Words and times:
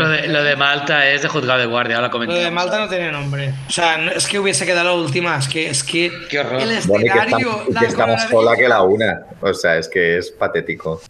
Lo 0.00 0.08
de, 0.08 0.28
lo 0.28 0.42
de 0.42 0.56
Malta 0.56 1.08
es 1.08 1.22
de 1.22 1.28
juzgado 1.28 1.60
de 1.60 1.66
guardia, 1.66 1.96
ahora 1.96 2.10
Lo 2.10 2.34
de 2.34 2.50
Malta 2.50 2.78
no 2.78 2.88
tiene 2.88 3.12
nombre. 3.12 3.52
O 3.68 3.70
sea, 3.70 3.96
no- 3.98 4.10
es 4.12 4.26
que 4.26 4.38
hubiese 4.38 4.66
quedado 4.66 4.88
la 4.88 4.94
última. 4.94 5.36
Es 5.38 5.48
que, 5.48 5.68
es 5.70 5.84
que 5.84 6.10
Qué 6.28 6.38
horror. 6.40 6.60
el 6.62 6.78
Bueno, 6.86 7.04
y 7.06 7.10
que 7.10 7.18
escenario. 7.18 7.64
que 7.78 7.86
está 7.86 8.06
más 8.06 8.28
sola 8.28 8.56
que 8.56 8.68
la 8.68 8.82
una. 8.82 9.20
O 9.40 9.52
sea, 9.54 9.76
es 9.76 9.88
que 9.88 10.18
es 10.18 10.30
patético. 10.30 11.00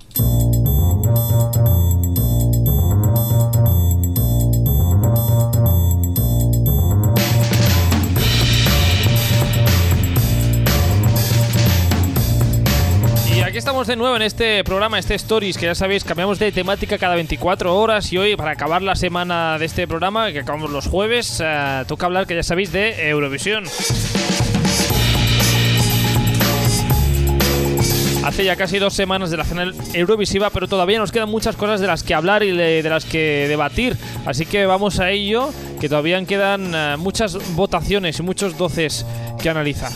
De 13.91 13.97
nuevo 13.97 14.15
en 14.15 14.22
este 14.22 14.63
programa, 14.63 15.01
este 15.01 15.17
Stories, 15.17 15.59
que 15.59 15.67
ya 15.67 15.75
sabéis, 15.75 16.05
cambiamos 16.05 16.39
de 16.39 16.52
temática 16.52 16.97
cada 16.97 17.16
24 17.16 17.77
horas 17.77 18.12
y 18.12 18.19
hoy, 18.19 18.37
para 18.37 18.52
acabar 18.52 18.83
la 18.83 18.95
semana 18.95 19.59
de 19.59 19.65
este 19.65 19.89
programa, 19.89 20.30
que 20.30 20.39
acabamos 20.39 20.70
los 20.70 20.87
jueves, 20.87 21.43
eh, 21.45 21.83
toca 21.89 22.07
hablar, 22.07 22.29
que 22.29 22.37
ya 22.37 22.45
sabéis, 22.45 22.71
de 22.71 23.09
Eurovisión. 23.09 23.65
Hace 28.23 28.45
ya 28.45 28.55
casi 28.55 28.79
dos 28.79 28.95
semanas 28.95 29.33
de 29.33 29.39
la 29.39 29.45
final 29.45 29.75
Eurovisiva, 29.93 30.51
pero 30.51 30.69
todavía 30.69 31.01
nos 31.01 31.11
quedan 31.11 31.29
muchas 31.29 31.57
cosas 31.57 31.81
de 31.81 31.89
las 31.89 32.05
que 32.05 32.15
hablar 32.15 32.45
y 32.45 32.57
de, 32.57 32.84
de 32.84 32.89
las 32.89 33.05
que 33.05 33.47
debatir. 33.48 33.97
Así 34.25 34.47
que 34.47 34.67
vamos 34.67 35.01
a 35.01 35.11
ello, 35.11 35.51
que 35.81 35.89
todavía 35.89 36.25
quedan 36.27 36.73
eh, 36.73 36.97
muchas 36.97 37.57
votaciones 37.57 38.20
y 38.20 38.23
muchos 38.23 38.57
doces 38.57 39.05
que 39.43 39.51
analizar. 39.51 39.91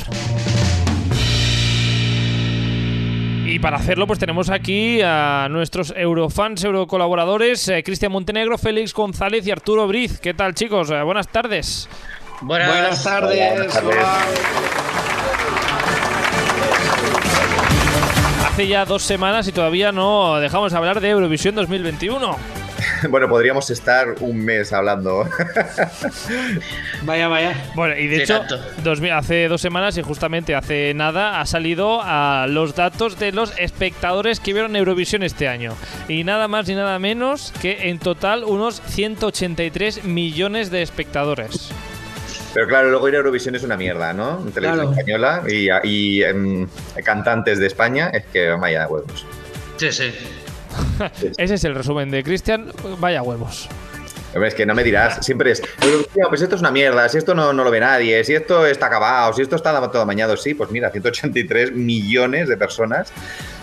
Y 3.55 3.61
para 3.61 3.77
hacerlo, 3.77 4.09
pues 4.09 4.19
tenemos 4.19 4.51
aquí 4.51 5.01
a 5.01 5.47
nuestros 5.49 5.95
eurofans, 5.97 6.65
eurocolaboradores, 6.65 7.69
eh, 7.69 7.85
Cristian 7.85 8.11
Montenegro, 8.11 8.59
Félix 8.59 8.93
González 8.93 9.47
y 9.47 9.53
Arturo 9.53 9.87
Briz. 9.87 10.19
¿Qué 10.19 10.35
tal, 10.35 10.55
chicos? 10.55 10.91
Eh, 10.91 11.01
buenas 11.05 11.29
tardes. 11.29 11.89
Buenas, 12.41 12.69
Buenas 12.69 13.05
tardes. 13.05 13.55
Buenas 13.55 13.73
tardes. 13.73 14.05
Hace 18.45 18.66
ya 18.66 18.85
dos 18.85 19.05
semanas 19.05 19.46
y 19.46 19.52
todavía 19.52 19.93
no 19.93 20.41
dejamos 20.41 20.73
de 20.73 20.79
hablar 20.79 21.01
de 21.01 21.11
Eurovisión 21.11 21.55
2021. 21.55 22.63
Bueno, 23.09 23.29
podríamos 23.29 23.71
estar 23.71 24.15
un 24.21 24.45
mes 24.45 24.73
hablando. 24.73 25.29
Vaya, 27.02 27.29
vaya. 27.29 27.54
Bueno, 27.74 27.96
y 27.96 28.07
de 28.07 28.23
hecho, 28.23 28.38
tanto. 28.40 28.60
2000 28.82 29.13
hace 29.13 29.49
dos 29.49 29.60
semanas 29.60 29.96
y 29.99 30.02
justamente 30.02 30.54
hace 30.54 30.93
nada 30.95 31.40
ha 31.40 31.46
salido 31.46 32.01
a 32.02 32.46
los 32.49 32.74
datos 32.74 33.18
de 33.18 33.32
los 33.32 33.52
espectadores 33.59 34.40
que 34.40 34.52
vieron 34.52 34.74
Eurovisión 34.77 35.23
este 35.23 35.49
año. 35.49 35.74
Y 36.09 36.24
nada 36.24 36.49
más 36.49 36.66
ni 36.68 36.74
nada 36.74 36.99
menos 36.99 37.52
que 37.60 37.88
en 37.90 37.99
total 37.99 38.45
unos 38.45 38.80
183 38.87 40.05
millones 40.05 40.71
de 40.71 40.82
espectadores. 40.82 41.71
Pero 42.52 42.68
claro, 42.68 42.90
luego 42.90 43.09
ir 43.09 43.15
a 43.15 43.18
Eurovisión 43.18 43.55
es 43.57 43.65
una 43.65 43.77
mierda, 43.77 44.12
¿no? 44.12 44.40
En 44.46 44.52
televisión 44.52 44.87
Claro. 44.87 44.90
española 44.93 45.43
y, 45.49 45.68
y, 45.88 46.23
em, 46.23 46.68
cantantes 47.05 47.59
de 47.59 47.66
España, 47.66 48.10
es 48.10 48.24
que 48.27 48.51
vaya 48.51 48.87
huevos. 48.87 49.27
Sí, 49.77 49.90
sí. 49.90 50.12
Ese 51.39 51.55
es 51.55 51.65
el 51.65 51.75
resumen 51.75 52.11
de 52.11 52.23
Cristian. 52.23 52.71
Vaya 52.99 53.23
huevos. 53.23 53.69
Hombre, 54.35 54.49
Es 54.49 54.55
que 54.57 54.67
no 54.67 54.75
me 54.75 54.83
dirás, 54.83 55.25
siempre 55.25 55.53
es, 55.53 55.63
"Eurovisión, 55.80 56.27
pues 56.29 56.43
esto 56.43 56.57
es 56.57 56.61
una 56.61 56.73
mierda, 56.73 57.09
si 57.09 57.19
esto 57.19 57.37
no, 57.37 57.53
no 57.53 57.63
lo 57.63 57.71
ve 57.71 57.79
nadie, 57.79 58.25
si 58.25 58.35
esto 58.35 58.67
está 58.67 58.87
acabado, 58.87 59.33
si 59.33 59.43
esto 59.43 59.55
está 59.55 59.89
todo 59.93 60.02
amañado, 60.02 60.37
sí, 60.37 60.55
pues 60.55 60.71
mira, 60.73 60.91
183 60.91 61.71
millones 61.73 62.49
de 62.49 62.57
personas. 62.57 63.13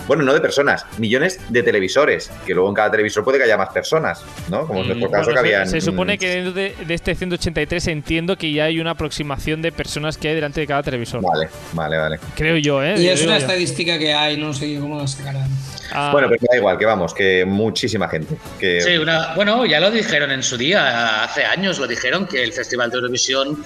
Bueno, 0.08 0.24
no 0.24 0.34
de 0.34 0.40
personas, 0.42 0.86
millones 0.98 1.40
de 1.50 1.62
televisores, 1.62 2.32
que 2.46 2.54
luego 2.54 2.70
en 2.70 2.76
cada 2.76 2.90
televisor 2.90 3.24
puede 3.24 3.38
que 3.38 3.44
haya 3.44 3.58
más 3.58 3.70
personas, 3.70 4.24
¿no? 4.50 4.66
Como 4.66 4.82
en 4.82 4.88
nuestro 4.88 5.10
Mm, 5.10 5.12
caso 5.12 5.24
bueno, 5.26 5.42
que 5.42 5.48
se- 5.50 5.56
habían... 5.56 5.70
Se 5.70 5.82
supone 5.82 6.18
que 6.18 6.28
dentro 6.30 6.54
de, 6.54 6.74
de 6.88 6.94
este 6.94 7.16
183 7.16 7.88
entiendo 7.88 8.36
que 8.38 8.52
ya 8.52 8.66
hay 8.66 8.80
una 8.80 8.92
aproximación 8.92 9.62
de 9.62 9.72
personas 9.72 10.18
que 10.18 10.30
hay 10.30 10.36
delante 10.36 10.60
de 10.62 10.68
cada 10.68 10.84
televisor. 10.84 11.22
Vale, 11.22 11.50
vale, 11.74 11.98
vale. 11.98 12.20
Creo 12.36 12.58
yo, 12.58 12.82
¿eh? 12.84 12.96
Y 12.98 13.08
es 13.10 13.22
una 13.24 13.34
yo. 13.38 13.42
estadística 13.46 14.00
que 14.00 14.14
hay, 14.14 14.38
no 14.38 14.54
sé 14.54 14.78
cómo 14.80 14.98
la 14.98 15.08
sacarán. 15.08 15.50
Ah, 15.92 16.10
Bueno, 16.12 16.28
pero 16.30 16.42
da 16.50 16.58
igual, 16.58 16.78
que 16.78 16.86
vamos, 16.86 17.14
que 17.14 17.46
muchísima 17.46 18.08
gente. 18.08 18.38
Que, 18.60 18.82
Sí, 18.82 18.98
una, 18.98 19.34
bueno, 19.36 19.66
ya 19.66 19.80
lo 19.80 19.92
dijeron 19.92 20.32
en 20.32 20.44
su 20.44 20.58
día, 20.58 21.24
hace 21.24 21.44
años 21.46 21.80
lo 21.80 21.88
dijeron, 21.88 22.28
que 22.28 22.44
el 22.44 22.54
Festival 22.54 22.90
de 22.90 22.98
Eurovisión 22.98 23.64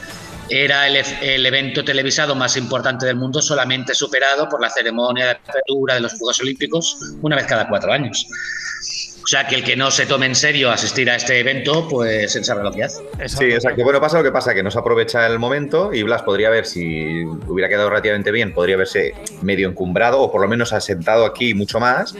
era 0.49 0.87
el, 0.87 0.97
el 1.21 1.45
evento 1.45 1.83
televisado 1.83 2.35
más 2.35 2.57
importante 2.57 3.05
del 3.05 3.15
mundo, 3.15 3.41
solamente 3.41 3.95
superado 3.95 4.47
por 4.47 4.61
la 4.61 4.69
ceremonia 4.69 5.25
de 5.25 5.31
apertura 5.31 5.95
de 5.95 6.01
los 6.01 6.13
Juegos 6.13 6.39
Olímpicos 6.39 6.97
una 7.21 7.35
vez 7.35 7.45
cada 7.45 7.67
cuatro 7.67 7.91
años. 7.91 8.27
O 9.25 9.27
sea, 9.27 9.47
que 9.47 9.55
el 9.55 9.63
que 9.63 9.75
no 9.75 9.89
se 9.89 10.05
tome 10.05 10.27
en 10.27 10.35
serio 10.35 10.69
asistir 10.69 11.09
a 11.09 11.15
este 11.15 11.39
evento, 11.39 11.87
pues 11.89 12.35
él 12.35 12.45
sabe 12.45 12.61
lo 12.61 12.71
que 12.71 12.83
hace. 12.83 13.01
Sí, 13.25 13.45
exacto. 13.45 13.83
Bueno, 13.83 13.99
pasa 13.99 14.19
lo 14.19 14.23
que 14.23 14.31
pasa, 14.31 14.53
que 14.53 14.61
no 14.61 14.69
se 14.69 14.77
aprovecha 14.77 15.25
el 15.25 15.39
momento 15.39 15.91
y 15.91 16.03
Blas 16.03 16.21
podría 16.21 16.49
haber, 16.49 16.67
si 16.67 17.25
hubiera 17.47 17.67
quedado 17.67 17.89
relativamente 17.89 18.31
bien, 18.31 18.53
podría 18.53 18.75
haberse 18.75 19.15
medio 19.41 19.67
encumbrado 19.67 20.21
o 20.21 20.31
por 20.31 20.41
lo 20.41 20.47
menos 20.47 20.73
asentado 20.73 21.25
aquí 21.25 21.55
mucho 21.55 21.79
más, 21.79 22.13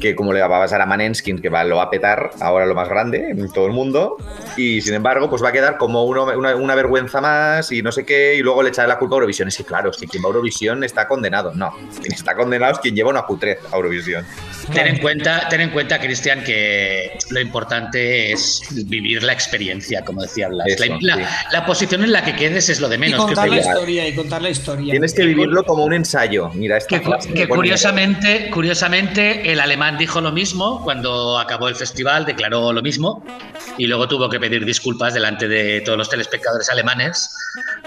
que 0.00 0.14
como 0.14 0.32
le 0.32 0.40
va 0.40 0.46
a 0.46 0.60
pasar 0.60 0.80
a 0.80 0.86
Manenskin, 0.86 1.40
que 1.40 1.48
va, 1.48 1.64
lo 1.64 1.76
va 1.76 1.84
a 1.84 1.90
petar 1.90 2.30
ahora 2.40 2.66
lo 2.66 2.74
más 2.74 2.88
grande 2.88 3.30
en 3.30 3.50
todo 3.52 3.66
el 3.66 3.72
mundo, 3.72 4.16
y 4.56 4.80
sin 4.80 4.94
embargo, 4.94 5.28
pues 5.30 5.42
va 5.42 5.48
a 5.48 5.52
quedar 5.52 5.76
como 5.76 6.04
uno- 6.04 6.24
una, 6.36 6.54
una 6.56 6.74
vergüenza 6.74 7.20
más 7.20 7.72
y 7.72 7.82
no 7.82 7.90
sé 7.92 8.04
qué, 8.04 8.34
y 8.36 8.42
luego 8.42 8.62
le 8.62 8.68
echaré 8.68 8.88
la 8.88 8.98
culpa 8.98 9.14
a 9.14 9.18
Eurovisión. 9.18 9.48
Es 9.48 9.56
que 9.56 9.64
claro, 9.64 9.90
que 9.90 10.06
quien 10.06 10.22
va 10.22 10.26
a 10.26 10.30
Eurovisión 10.30 10.84
está 10.84 11.08
condenado. 11.08 11.52
No, 11.54 11.72
quien 12.00 12.12
está 12.12 12.34
condenado 12.34 12.72
es 12.74 12.78
quien 12.78 12.94
lleva 12.94 13.10
una 13.10 13.22
cutrez 13.22 13.58
a 13.72 13.76
Eurovisión. 13.76 14.24
Ten 14.72 14.86
en 14.86 14.98
cuenta, 14.98 15.48
ten 15.48 15.62
en 15.62 15.70
cuenta, 15.70 15.98
Cristian, 15.98 16.44
que 16.44 17.16
lo 17.30 17.40
importante 17.40 18.32
es 18.32 18.62
vivir 18.86 19.22
la 19.22 19.32
experiencia, 19.32 20.04
como 20.04 20.22
decía 20.22 20.48
Blas. 20.48 20.66
Eso, 20.68 20.84
la, 21.00 21.16
la- 21.16 21.28
sí. 21.28 21.34
la 21.52 21.66
posición 21.66 22.04
en 22.04 22.12
la 22.12 22.24
que 22.24 22.36
quedes 22.36 22.68
es 22.68 22.80
lo 22.80 22.88
de 22.88 22.96
Y 22.96 22.98
menos. 22.98 23.20
que 23.20 23.26
contar 23.34 23.48
la 23.48 23.54
te- 23.54 23.60
historia, 23.68 24.06
y 24.08 24.14
contar 24.14 24.42
la 24.42 24.50
historia. 24.50 24.90
Tienes 24.92 25.14
que 25.14 25.24
vivirlo 25.24 25.64
como 25.64 25.84
un 25.84 25.94
ensayo. 25.94 26.50
Mira, 26.54 26.76
esta 26.76 26.98
Que, 26.98 27.02
clase 27.04 27.32
que 27.32 27.48
curiosamente, 27.48 28.50
curiosamente, 28.52 29.50
el 29.50 29.60
alemán 29.60 29.77
dijo 29.98 30.20
lo 30.20 30.32
mismo 30.32 30.82
cuando 30.82 31.38
acabó 31.38 31.68
el 31.68 31.74
festival, 31.74 32.24
declaró 32.26 32.72
lo 32.72 32.82
mismo 32.82 33.24
y 33.76 33.86
luego 33.86 34.08
tuvo 34.08 34.28
que 34.28 34.40
pedir 34.40 34.64
disculpas 34.64 35.14
delante 35.14 35.46
de 35.48 35.80
todos 35.82 35.96
los 35.96 36.08
telespectadores 36.10 36.68
alemanes 36.70 37.34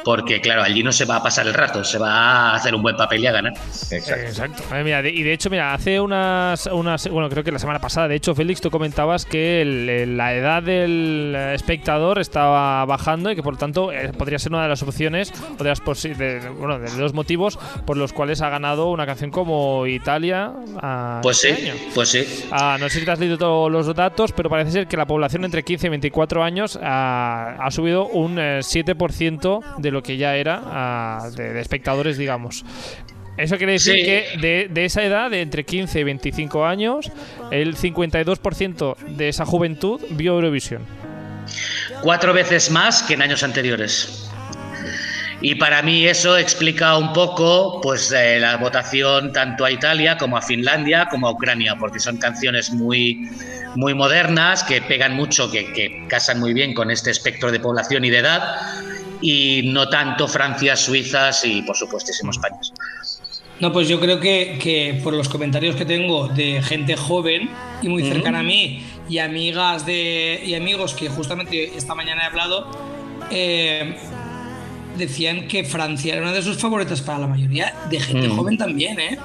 porque, 0.03 0.41
claro, 0.41 0.63
allí 0.63 0.83
no 0.83 0.91
se 0.91 1.05
va 1.05 1.17
a 1.17 1.23
pasar 1.23 1.47
el 1.47 1.53
rato, 1.53 1.83
se 1.83 1.97
va 1.97 2.51
a 2.51 2.55
hacer 2.55 2.73
un 2.73 2.81
buen 2.81 2.95
papel 2.95 3.21
y 3.23 3.27
a 3.27 3.31
ganar. 3.31 3.53
Exacto. 3.91 4.13
Exacto. 4.25 4.63
Eh, 4.75 4.83
mira, 4.83 5.01
de- 5.01 5.11
y 5.11 5.21
de 5.23 5.33
hecho, 5.33 5.49
mira, 5.49 5.73
hace 5.73 5.99
unas, 5.99 6.65
unas. 6.67 7.07
Bueno, 7.09 7.29
creo 7.29 7.43
que 7.43 7.51
la 7.51 7.59
semana 7.59 7.79
pasada, 7.79 8.07
de 8.07 8.15
hecho, 8.15 8.33
Félix, 8.33 8.61
tú 8.61 8.71
comentabas 8.71 9.25
que 9.25 9.61
el- 9.61 9.89
el- 9.89 10.17
la 10.17 10.33
edad 10.33 10.63
del 10.63 11.33
eh, 11.35 11.53
espectador 11.53 12.19
estaba 12.19 12.83
bajando 12.85 13.31
y 13.31 13.35
que 13.35 13.43
por 13.43 13.53
lo 13.53 13.59
tanto 13.59 13.91
eh, 13.91 14.11
podría 14.17 14.39
ser 14.39 14.51
una 14.53 14.63
de 14.63 14.69
las 14.69 14.81
opciones 14.81 15.31
o 15.59 15.63
de, 15.63 15.69
las 15.69 15.81
posi- 15.83 16.15
de, 16.15 16.49
bueno, 16.49 16.79
de 16.79 16.91
los 16.97 17.13
motivos 17.13 17.59
por 17.85 17.97
los 17.97 18.11
cuales 18.13 18.41
ha 18.41 18.49
ganado 18.49 18.87
una 18.89 19.05
canción 19.05 19.29
como 19.29 19.85
Italia. 19.87 20.51
ah, 20.81 21.19
Pues 21.21 21.37
sí, 21.37 21.49
este 21.49 21.71
año. 21.71 21.80
Pues 21.93 22.09
sí. 22.09 22.25
Ah, 22.51 22.77
no 22.79 22.89
sé 22.89 22.99
si 22.99 23.05
te 23.05 23.11
has 23.11 23.19
leído 23.19 23.37
todos 23.37 23.71
los 23.71 23.93
datos, 23.95 24.31
pero 24.31 24.49
parece 24.49 24.71
ser 24.71 24.87
que 24.87 24.97
la 24.97 25.05
población 25.05 25.45
entre 25.45 25.63
15 25.63 25.87
y 25.87 25.89
24 25.89 26.43
años 26.43 26.79
ah, 26.81 27.57
ha 27.59 27.71
subido 27.71 28.07
un 28.07 28.39
eh, 28.39 28.59
7% 28.61 29.77
de 29.77 29.91
lo 29.91 30.01
que 30.03 30.17
ya 30.17 30.35
era 30.35 30.61
ah, 30.65 31.29
de, 31.35 31.53
de 31.53 31.61
espectadores, 31.61 32.17
digamos. 32.17 32.65
Eso 33.37 33.57
quiere 33.57 33.73
decir 33.73 33.95
Sí. 33.95 34.03
que 34.03 34.25
de, 34.39 34.67
de 34.69 34.85
esa 34.85 35.03
edad, 35.03 35.31
de 35.31 35.41
entre 35.41 35.63
15 35.63 35.99
y 35.99 36.03
25 36.03 36.65
años, 36.65 37.11
el 37.49 37.75
52% 37.77 38.95
de 38.97 39.29
esa 39.29 39.45
juventud 39.45 39.99
vio 40.11 40.33
Eurovisión. 40.33 40.85
Cuatro 42.01 42.33
veces 42.33 42.71
más 42.71 43.03
que 43.03 43.13
en 43.15 43.21
años 43.21 43.43
anteriores. 43.43 44.30
Y 45.41 45.55
para 45.55 45.81
mí 45.81 46.05
eso 46.05 46.37
explica 46.37 46.97
un 46.97 47.13
poco 47.13 47.81
pues 47.81 48.11
eh, 48.11 48.39
la 48.39 48.57
votación 48.57 49.33
tanto 49.33 49.65
a 49.65 49.71
Italia 49.71 50.17
como 50.17 50.37
a 50.37 50.41
Finlandia 50.41 51.07
como 51.09 51.27
a 51.27 51.31
Ucrania, 51.31 51.75
porque 51.79 51.99
son 51.99 52.17
canciones 52.17 52.71
muy, 52.71 53.27
muy 53.75 53.95
modernas, 53.95 54.63
que 54.63 54.81
pegan 54.81 55.15
mucho, 55.15 55.49
que, 55.49 55.73
que 55.73 56.05
casan 56.07 56.39
muy 56.39 56.53
bien 56.53 56.73
con 56.73 56.91
este 56.91 57.09
espectro 57.09 57.51
de 57.51 57.59
población 57.59 58.05
y 58.05 58.11
de 58.11 58.19
edad, 58.19 58.55
y 59.19 59.61
no 59.65 59.89
tanto 59.89 60.27
Francia, 60.27 60.75
Suizas 60.75 61.43
y 61.43 61.63
por 61.63 61.75
supuestísimo 61.75 62.31
España. 62.31 62.59
No, 63.59 63.71
pues 63.71 63.87
yo 63.87 63.99
creo 63.99 64.19
que, 64.19 64.57
que 64.59 64.99
por 65.03 65.13
los 65.13 65.29
comentarios 65.29 65.75
que 65.75 65.85
tengo 65.85 66.27
de 66.27 66.61
gente 66.63 66.95
joven 66.95 67.49
y 67.81 67.89
muy 67.89 68.03
cercana 68.03 68.39
a 68.39 68.43
mí 68.43 68.83
y 69.07 69.19
amigas 69.19 69.85
de 69.85 70.41
y 70.43 70.55
amigos 70.55 70.95
que 70.95 71.09
justamente 71.09 71.71
esta 71.75 71.93
mañana 71.93 72.23
he 72.23 72.25
hablado 72.25 72.71
eh, 73.29 73.95
decían 74.97 75.47
que 75.47 75.63
Francia 75.63 76.13
era 76.13 76.21
una 76.21 76.33
de 76.33 76.41
sus 76.41 76.57
favoritas 76.57 77.01
para 77.01 77.19
la 77.19 77.27
mayoría 77.27 77.73
de 77.89 77.99
gente 77.99 78.27
Mm. 78.27 78.35
joven 78.37 78.57
también, 78.57 78.99
¿eh? 78.99 79.17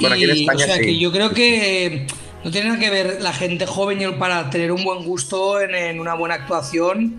Bueno, 0.00 0.14
aquí 0.14 0.24
en 0.24 0.36
Y, 0.36 0.40
España 0.42 0.64
o 0.64 0.66
sea 0.66 0.76
sí. 0.76 0.82
que 0.82 0.98
yo 0.98 1.10
creo 1.12 1.30
que 1.30 2.06
no 2.44 2.50
tiene 2.50 2.68
nada 2.68 2.80
que 2.80 2.90
ver 2.90 3.18
la 3.20 3.32
gente 3.32 3.66
joven 3.66 4.18
para 4.18 4.48
tener 4.48 4.70
un 4.72 4.84
buen 4.84 5.04
gusto 5.04 5.60
en, 5.60 5.74
en 5.74 6.00
una 6.00 6.14
buena 6.14 6.36
actuación 6.36 7.16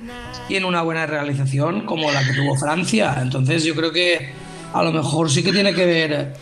y 0.47 0.55
en 0.55 0.63
una 0.65 0.81
buena 0.81 1.05
realización 1.05 1.81
como 1.81 2.09
la 2.11 2.23
que 2.25 2.33
tuvo 2.33 2.55
Francia. 2.55 3.17
Entonces 3.21 3.63
yo 3.63 3.75
creo 3.75 3.91
que 3.91 4.31
a 4.73 4.81
lo 4.83 4.91
mejor 4.93 5.29
sí 5.29 5.43
que 5.43 5.51
tiene 5.51 5.73
que 5.73 5.85
ver. 5.85 6.33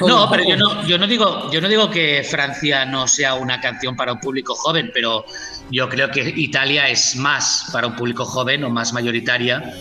No, 0.00 0.28
pero 0.28 0.42
yo 0.48 0.56
no, 0.56 0.84
yo 0.86 0.98
no 0.98 1.06
digo, 1.06 1.50
yo 1.52 1.60
no 1.60 1.68
digo 1.68 1.88
que 1.90 2.26
Francia 2.28 2.84
no 2.84 3.06
sea 3.06 3.34
una 3.34 3.60
canción 3.60 3.94
para 3.94 4.12
un 4.14 4.18
público 4.20 4.54
joven, 4.54 4.90
pero 4.92 5.24
yo 5.70 5.88
creo 5.88 6.10
que 6.10 6.20
Italia 6.36 6.88
es 6.88 7.16
más 7.16 7.68
para 7.72 7.86
un 7.86 7.96
público 7.96 8.24
joven 8.24 8.64
o 8.64 8.70
más 8.70 8.92
mayoritaria 8.92 9.74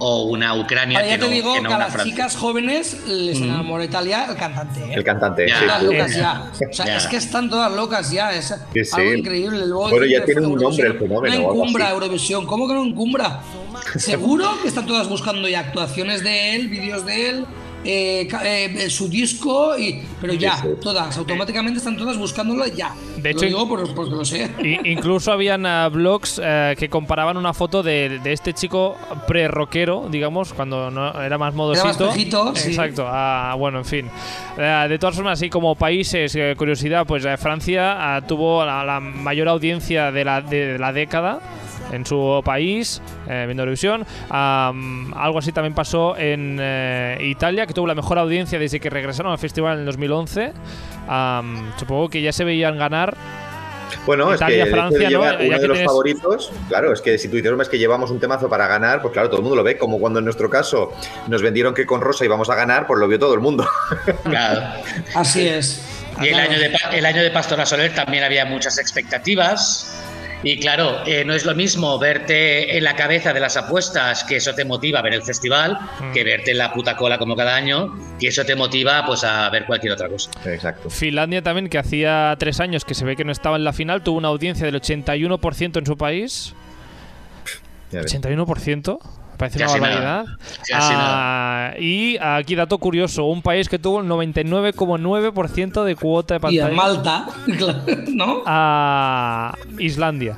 o 0.00 0.26
una 0.26 0.54
Ucrania 0.54 0.98
Ahora, 0.98 1.10
ya 1.10 1.16
que, 1.16 1.22
te 1.22 1.26
no, 1.28 1.32
digo 1.34 1.52
que 1.54 1.58
que, 1.58 1.62
no 1.64 1.70
a 1.70 1.76
una 1.76 1.84
las 1.86 1.92
Francia. 1.92 2.12
chicas 2.14 2.36
jóvenes 2.36 3.04
les 3.08 3.40
enamora 3.40 3.84
Italia 3.84 4.26
el 4.30 4.36
cantante. 4.36 4.80
¿eh? 4.80 4.92
El 4.94 5.02
cantante. 5.02 5.48
Ya. 5.48 5.58
sí, 5.58 5.64
sí. 5.80 5.84
locas 5.86 6.14
ya. 6.14 6.50
O 6.70 6.72
sea, 6.72 6.86
Ya. 6.86 6.96
es 6.98 7.06
que 7.08 7.16
están 7.16 7.50
todas 7.50 7.72
locas 7.72 8.10
ya. 8.12 8.32
Es 8.32 8.54
Sí, 8.72 8.84
sí. 8.84 8.90
algo 8.94 9.14
increíble. 9.14 9.66
Luego 9.66 9.88
Bueno, 9.90 10.06
ya 10.06 10.24
tiene 10.24 10.46
un 10.46 10.54
nombre 10.60 10.86
el 10.86 10.98
fenómeno 10.98 11.34
No 11.34 11.40
encumbra. 11.52 11.90
Eurovisión. 11.90 12.46
¿Cómo 12.46 12.68
que 12.68 12.74
no 12.74 12.84
encumbra? 12.84 13.40
Seguro 13.96 14.48
que 14.62 14.68
están 14.68 14.86
todas 14.86 15.08
buscando 15.08 15.48
ya 15.48 15.60
actuaciones 15.60 16.22
de 16.22 16.54
él, 16.54 16.68
vídeos 16.68 17.04
de 17.04 17.30
él. 17.30 17.46
Eh, 17.84 18.26
ca- 18.28 18.42
eh, 18.44 18.90
su 18.90 19.08
disco 19.08 19.78
y 19.78 20.02
pero 20.20 20.32
ya 20.34 20.56
Sí, 20.56 20.62
sí. 20.64 20.68
todas 20.80 21.16
automáticamente 21.16 21.78
están 21.78 21.96
todas 21.96 22.16
buscándolo 22.16 22.66
ya 22.66 22.92
De 23.16 23.30
hecho, 23.30 23.42
lo 23.42 23.46
digo 23.46 23.68
por- 23.68 23.94
porque 23.94 24.10
lo 24.14 24.24
sé 24.24 24.50
incluso 24.84 25.32
habían 25.32 25.64
ah, 25.64 25.88
blogs 25.88 26.40
eh, 26.42 26.74
que 26.78 26.88
comparaban 26.88 27.36
una 27.36 27.54
foto 27.54 27.82
de, 27.82 28.18
de 28.18 28.32
este 28.32 28.52
chico 28.52 28.96
pre-rockero, 29.26 30.08
digamos, 30.10 30.52
cuando 30.52 30.90
no, 30.90 31.22
era 31.22 31.38
más 31.38 31.54
modosito. 31.54 32.08
pejito, 32.10 32.54
sí. 32.56 32.70
Exacto. 32.70 33.04
ah, 33.06 33.54
bueno, 33.58 33.78
en 33.78 33.84
fin. 33.84 34.10
Eh, 34.58 34.86
de 34.88 34.98
todas 34.98 35.14
formas, 35.16 35.38
así 35.38 35.48
como 35.48 35.74
países, 35.76 36.34
eh, 36.34 36.54
curiosidad, 36.58 37.06
pues 37.06 37.24
Francia 37.38 38.16
ah, 38.16 38.20
tuvo 38.26 38.64
la, 38.64 38.84
la 38.84 39.00
mayor 39.00 39.48
audiencia 39.48 40.10
de 40.10 40.24
la, 40.24 40.40
de 40.40 40.78
la 40.78 40.92
década 40.92 41.38
en 41.92 42.04
su 42.06 42.40
país, 42.44 43.00
eh, 43.28 43.44
viendo 43.46 43.62
Eurovisión. 43.62 44.06
Am, 44.30 45.12
algo 45.14 45.38
así 45.38 45.52
también 45.52 45.74
pasó 45.74 46.16
en 46.16 46.58
eh, 46.60 47.18
Italia, 47.22 47.66
que 47.66 47.74
tuvo 47.74 47.86
la 47.86 47.94
mejor 47.94 48.18
audiencia 48.18 48.58
desde 48.58 48.80
que 48.80 48.90
regresaron 48.90 49.32
al 49.32 49.38
festival 49.38 49.74
en 49.74 49.78
el 49.80 49.86
2011. 49.86 50.52
Am, 51.08 51.72
supongo 51.78 52.08
que 52.08 52.20
ya 52.22 52.32
se 52.32 52.44
veían 52.44 52.76
ganar 52.78 53.16
Bueno, 54.04 54.34
Italia, 54.34 54.64
es 54.64 54.68
que 54.68 54.70
Francia, 54.70 54.98
de 54.98 55.04
¿no? 55.04 55.10
llevar 55.10 55.38
Ya 55.38 55.46
uno 55.46 55.58
de 55.58 55.68
los 55.68 55.76
tienes- 55.78 55.86
favoritos, 55.86 56.52
claro, 56.68 56.92
es 56.92 57.00
que 57.00 57.16
si 57.18 57.28
tú 57.28 57.36
dices 57.36 57.50
"Hombre, 57.50 57.62
es 57.64 57.68
que 57.70 57.78
llevamos 57.78 58.10
un 58.10 58.20
temazo 58.20 58.48
para 58.48 58.66
ganar, 58.66 59.00
pues 59.00 59.12
claro, 59.12 59.28
todo 59.28 59.38
el 59.38 59.42
mundo 59.42 59.56
lo 59.56 59.62
ve, 59.64 59.78
como 59.78 59.98
cuando 59.98 60.18
en 60.18 60.24
nuestro 60.26 60.50
caso 60.50 60.92
nos 61.28 61.40
vendieron 61.42 61.72
que 61.74 61.86
con 61.86 62.00
Rosa 62.02 62.24
íbamos 62.24 62.50
a 62.50 62.54
ganar, 62.54 62.86
pues 62.86 63.00
lo 63.00 63.08
vio 63.08 63.18
todo 63.18 63.32
el 63.34 63.40
mundo. 63.40 63.66
Claro. 64.24 64.60
así 65.14 65.48
es 65.48 65.82
Y 66.20 66.28
el 66.28 66.34
año, 66.38 66.58
de, 66.58 66.76
el 66.92 67.06
año 67.06 67.22
de 67.22 67.30
Pastora 67.30 67.64
Soler 67.64 67.94
también 67.94 68.24
había 68.24 68.44
muchas 68.44 68.78
expectativas. 68.78 69.94
Y 70.44 70.60
claro, 70.60 71.00
eh, 71.04 71.24
no 71.24 71.34
es 71.34 71.44
lo 71.44 71.54
mismo 71.54 71.98
verte 71.98 72.76
en 72.76 72.84
la 72.84 72.94
cabeza 72.94 73.32
de 73.32 73.40
las 73.40 73.56
apuestas, 73.56 74.22
que 74.24 74.36
eso 74.36 74.54
te 74.54 74.64
motiva 74.64 75.00
a 75.00 75.02
ver 75.02 75.14
el 75.14 75.22
festival, 75.22 75.76
Mm. 76.00 76.12
que 76.12 76.22
verte 76.22 76.52
en 76.52 76.58
la 76.58 76.72
puta 76.72 76.96
cola 76.96 77.18
como 77.18 77.34
cada 77.34 77.56
año, 77.56 77.92
que 78.20 78.28
eso 78.28 78.44
te 78.44 78.54
motiva 78.54 79.04
pues 79.04 79.24
a 79.24 79.50
ver 79.50 79.64
cualquier 79.66 79.92
otra 79.94 80.08
cosa. 80.08 80.30
Exacto. 80.46 80.90
Finlandia 80.90 81.42
también, 81.42 81.68
que 81.68 81.78
hacía 81.78 82.36
tres 82.38 82.60
años 82.60 82.84
que 82.84 82.94
se 82.94 83.04
ve 83.04 83.16
que 83.16 83.24
no 83.24 83.32
estaba 83.32 83.56
en 83.56 83.64
la 83.64 83.72
final, 83.72 84.02
tuvo 84.04 84.18
una 84.18 84.28
audiencia 84.28 84.64
del 84.64 84.76
81% 84.76 85.78
en 85.80 85.86
su 85.86 85.96
país. 85.96 86.54
Ya 87.90 88.00
ves. 88.02 88.14
81%. 88.14 88.98
Parece 89.38 89.58
una 89.58 89.68
barbaridad. 89.68 90.24
nada. 90.70 91.70
Ah, 91.70 91.74
y 91.78 92.18
aquí 92.20 92.56
dato 92.56 92.78
curioso, 92.78 93.24
un 93.26 93.40
país 93.40 93.68
que 93.68 93.78
tuvo 93.78 94.00
el 94.00 94.06
99,9% 94.06 95.84
de 95.84 95.94
cuota 95.94 96.34
de 96.34 96.52
y 96.52 96.58
a 96.58 96.64
pantalla. 96.64 96.76
Malta 96.76 97.28
claro, 97.56 97.82
no 98.08 98.42
A 98.44 99.54
Islandia. 99.78 100.36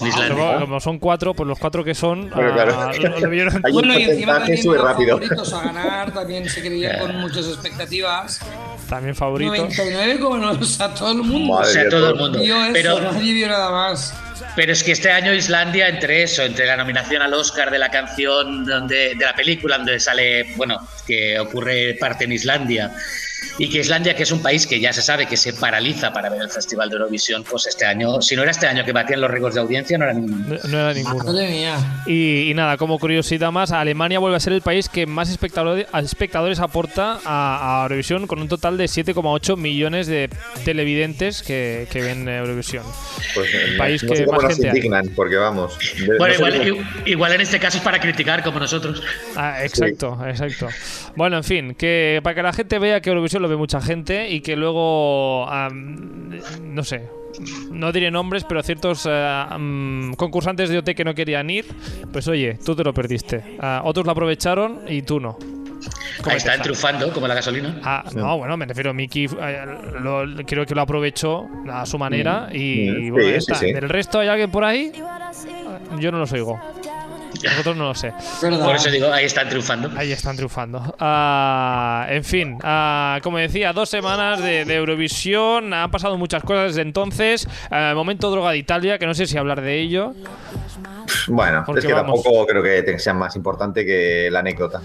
Islandia. 0.00 0.34
Luego, 0.34 0.60
como 0.60 0.80
son 0.80 0.98
cuatro, 0.98 1.34
pues 1.34 1.46
los 1.48 1.58
cuatro 1.58 1.84
que 1.84 1.94
son. 1.94 2.30
Bueno, 2.30 2.52
claro. 2.54 2.76
ah, 2.78 2.92
lo- 3.20 3.28
vieron- 3.30 3.62
bueno 3.72 3.98
y 3.98 4.04
encima 4.04 4.38
también 4.38 4.62
sube 4.62 4.78
rápido. 4.78 5.18
favoritos 5.18 5.52
a 5.52 5.62
ganar 5.62 6.12
también 6.12 6.48
se 6.48 6.60
creían 6.60 6.98
con 6.98 7.16
muchas 7.20 7.46
expectativas 7.46 8.40
también 8.88 9.14
favoritos. 9.14 9.58
99,9 9.78 10.58
o 10.60 10.64
sea 10.64 10.94
todo 10.94 11.12
el 11.12 11.18
mundo 11.18 11.54
Madre 11.54 11.68
O 11.70 11.72
sea, 11.72 11.88
todo 11.88 12.10
el 12.10 12.16
mundo. 12.16 12.38
eso 12.40 12.70
Pero, 12.72 13.00
nadie 13.00 13.32
vio 13.32 13.48
nada 13.48 13.70
más 13.70 14.14
pero 14.56 14.72
es 14.72 14.82
que 14.82 14.92
este 14.92 15.10
año 15.12 15.32
Islandia, 15.32 15.88
entre 15.88 16.22
eso, 16.24 16.42
entre 16.42 16.66
la 16.66 16.76
nominación 16.76 17.22
al 17.22 17.32
Oscar 17.34 17.70
de 17.70 17.78
la 17.78 17.88
canción 17.90 18.64
donde, 18.64 19.14
de 19.14 19.24
la 19.24 19.34
película 19.34 19.76
donde 19.76 20.00
sale, 20.00 20.54
bueno, 20.56 20.78
que 21.06 21.38
ocurre 21.38 21.96
parte 22.00 22.24
en 22.24 22.32
Islandia, 22.32 22.90
y 23.58 23.68
que 23.68 23.78
Islandia, 23.80 24.14
que 24.14 24.22
es 24.24 24.32
un 24.32 24.42
país 24.42 24.66
que 24.66 24.80
ya 24.80 24.92
se 24.92 25.02
sabe 25.02 25.26
que 25.26 25.36
se 25.36 25.52
paraliza 25.52 26.12
para 26.12 26.28
ver 26.30 26.42
el 26.42 26.50
Festival 26.50 26.88
de 26.88 26.96
Eurovisión, 26.96 27.44
pues 27.48 27.66
este 27.66 27.84
año, 27.86 28.20
si 28.22 28.36
no 28.36 28.42
era 28.42 28.50
este 28.50 28.66
año 28.66 28.84
que 28.84 28.92
batían 28.92 29.20
los 29.20 29.30
récords 29.30 29.54
de 29.54 29.60
audiencia, 29.60 29.98
no 29.98 30.04
era 30.04 30.14
ningún. 30.14 30.48
No, 30.48 30.56
no 30.68 30.78
era 30.78 30.94
ninguno. 30.94 31.24
madre 31.24 31.48
mía 31.50 32.02
Y, 32.06 32.50
y 32.50 32.54
nada, 32.54 32.76
como 32.76 32.98
curiosidad 32.98 33.52
más, 33.52 33.72
Alemania 33.72 34.18
vuelve 34.18 34.36
a 34.36 34.40
ser 34.40 34.52
el 34.52 34.62
país 34.62 34.88
que 34.88 35.06
más 35.06 35.28
espectadores, 35.30 35.86
espectadores 36.02 36.58
aporta 36.60 37.18
a, 37.24 37.80
a 37.80 37.82
Eurovisión 37.84 38.26
con 38.26 38.40
un 38.40 38.48
total 38.48 38.76
de 38.76 38.84
7,8 38.86 39.56
millones 39.56 40.06
de 40.06 40.30
televidentes 40.64 41.42
que, 41.42 41.86
que 41.90 42.00
ven 42.02 42.28
Eurovisión. 42.28 42.84
Pues, 43.34 43.48
eh, 43.52 43.76
país 43.78 44.02
no 44.02 44.10
que 44.10 44.16
sé 44.16 44.24
cómo 44.24 44.40
más 44.40 44.52
gente 44.54 44.70
hay. 44.70 44.76
indignan, 44.76 45.08
porque 45.14 45.36
vamos. 45.36 45.76
de- 45.98 46.16
Bueno, 46.18 46.34
no 46.38 46.48
igual, 46.48 46.86
igual 47.06 47.32
en 47.32 47.40
este 47.42 47.58
caso 47.58 47.78
es 47.78 47.82
para 47.84 47.98
criticar 48.00 48.42
como 48.42 48.58
nosotros. 48.60 49.02
Ah, 49.36 49.64
exacto, 49.64 50.18
exacto. 50.26 50.68
Bueno, 51.16 51.36
en 51.38 51.44
fin, 51.44 51.74
que 51.74 52.20
para 52.22 52.34
que 52.34 52.42
la 52.42 52.52
gente 52.52 52.78
vea 52.78 53.00
que 53.00 53.10
Eurovisión 53.10 53.29
lo 53.38 53.48
ve 53.48 53.56
mucha 53.56 53.80
gente 53.80 54.28
y 54.30 54.40
que 54.40 54.56
luego, 54.56 55.48
am, 55.48 56.30
no 56.62 56.82
sé, 56.82 57.08
no 57.70 57.92
diré 57.92 58.10
nombres, 58.10 58.44
pero 58.44 58.62
ciertos 58.62 59.06
eh, 59.08 59.44
am, 59.50 60.14
concursantes 60.16 60.68
de 60.70 60.78
OT 60.78 60.94
que 60.94 61.04
no 61.04 61.14
querían 61.14 61.48
ir, 61.50 61.66
pues 62.12 62.26
oye, 62.28 62.58
tú 62.64 62.74
te 62.74 62.82
lo 62.82 62.92
perdiste. 62.92 63.56
Ah, 63.60 63.82
otros 63.84 64.04
lo 64.06 64.12
aprovecharon 64.12 64.80
y 64.88 65.02
tú 65.02 65.20
no. 65.20 65.36
Ahí 66.26 66.36
está 66.36 66.52
está? 66.52 66.54
entrufando 66.56 67.10
como 67.12 67.26
la 67.26 67.34
gasolina. 67.34 67.80
Ah, 67.82 68.04
no, 68.14 68.36
bueno, 68.36 68.54
me 68.58 68.66
refiero 68.66 68.90
a 68.90 68.92
Mickey, 68.92 69.24
eh, 69.24 69.64
lo- 70.02 70.26
creo 70.44 70.66
que 70.66 70.74
lo 70.74 70.82
aprovechó 70.82 71.48
a 71.72 71.86
su 71.86 71.96
manera 71.98 72.48
y, 72.52 73.08
Mm, 73.08 73.12
bueno, 73.12 73.26
sí, 73.28 73.32
ya 73.32 73.40
sí, 73.40 73.52
está. 73.52 73.54
sí. 73.54 73.72
¿Del 73.72 73.88
resto 73.88 74.18
hay 74.18 74.28
alguien 74.28 74.50
por 74.50 74.64
ahí? 74.64 74.92
Yo 75.98 76.12
no 76.12 76.18
los 76.18 76.30
oigo. 76.32 76.60
Nosotros 77.42 77.76
no 77.76 77.84
lo 77.84 77.94
sé. 77.94 78.12
verdad 78.42 78.64
Por 78.64 78.76
eso 78.76 78.90
digo, 78.90 79.12
ahí 79.12 79.24
están 79.24 79.48
triunfando. 79.48 79.90
Ahí 79.96 80.12
están 80.12 80.36
triunfando. 80.36 80.94
Ah, 80.98 82.06
en 82.08 82.24
fin, 82.24 82.58
ah, 82.62 83.18
como 83.22 83.38
decía, 83.38 83.72
dos 83.72 83.88
semanas 83.88 84.42
de, 84.42 84.64
de 84.64 84.74
Eurovisión. 84.74 85.72
Han 85.72 85.90
pasado 85.90 86.16
muchas 86.18 86.42
cosas 86.42 86.68
desde 86.68 86.82
entonces. 86.82 87.48
Ah, 87.70 87.92
momento 87.94 88.30
droga 88.30 88.50
de 88.50 88.58
Italia, 88.58 88.98
que 88.98 89.06
no 89.06 89.14
sé 89.14 89.26
si 89.26 89.38
hablar 89.38 89.60
de 89.60 89.80
ello. 89.80 90.14
Bueno, 91.28 91.62
Porque 91.66 91.80
es 91.80 91.86
que 91.86 91.92
vamos. 91.92 92.22
tampoco 92.22 92.46
creo 92.46 92.62
que 92.62 92.98
sea 92.98 93.14
más 93.14 93.36
importante 93.36 93.84
que 93.84 94.28
la 94.30 94.40
anécdota. 94.40 94.80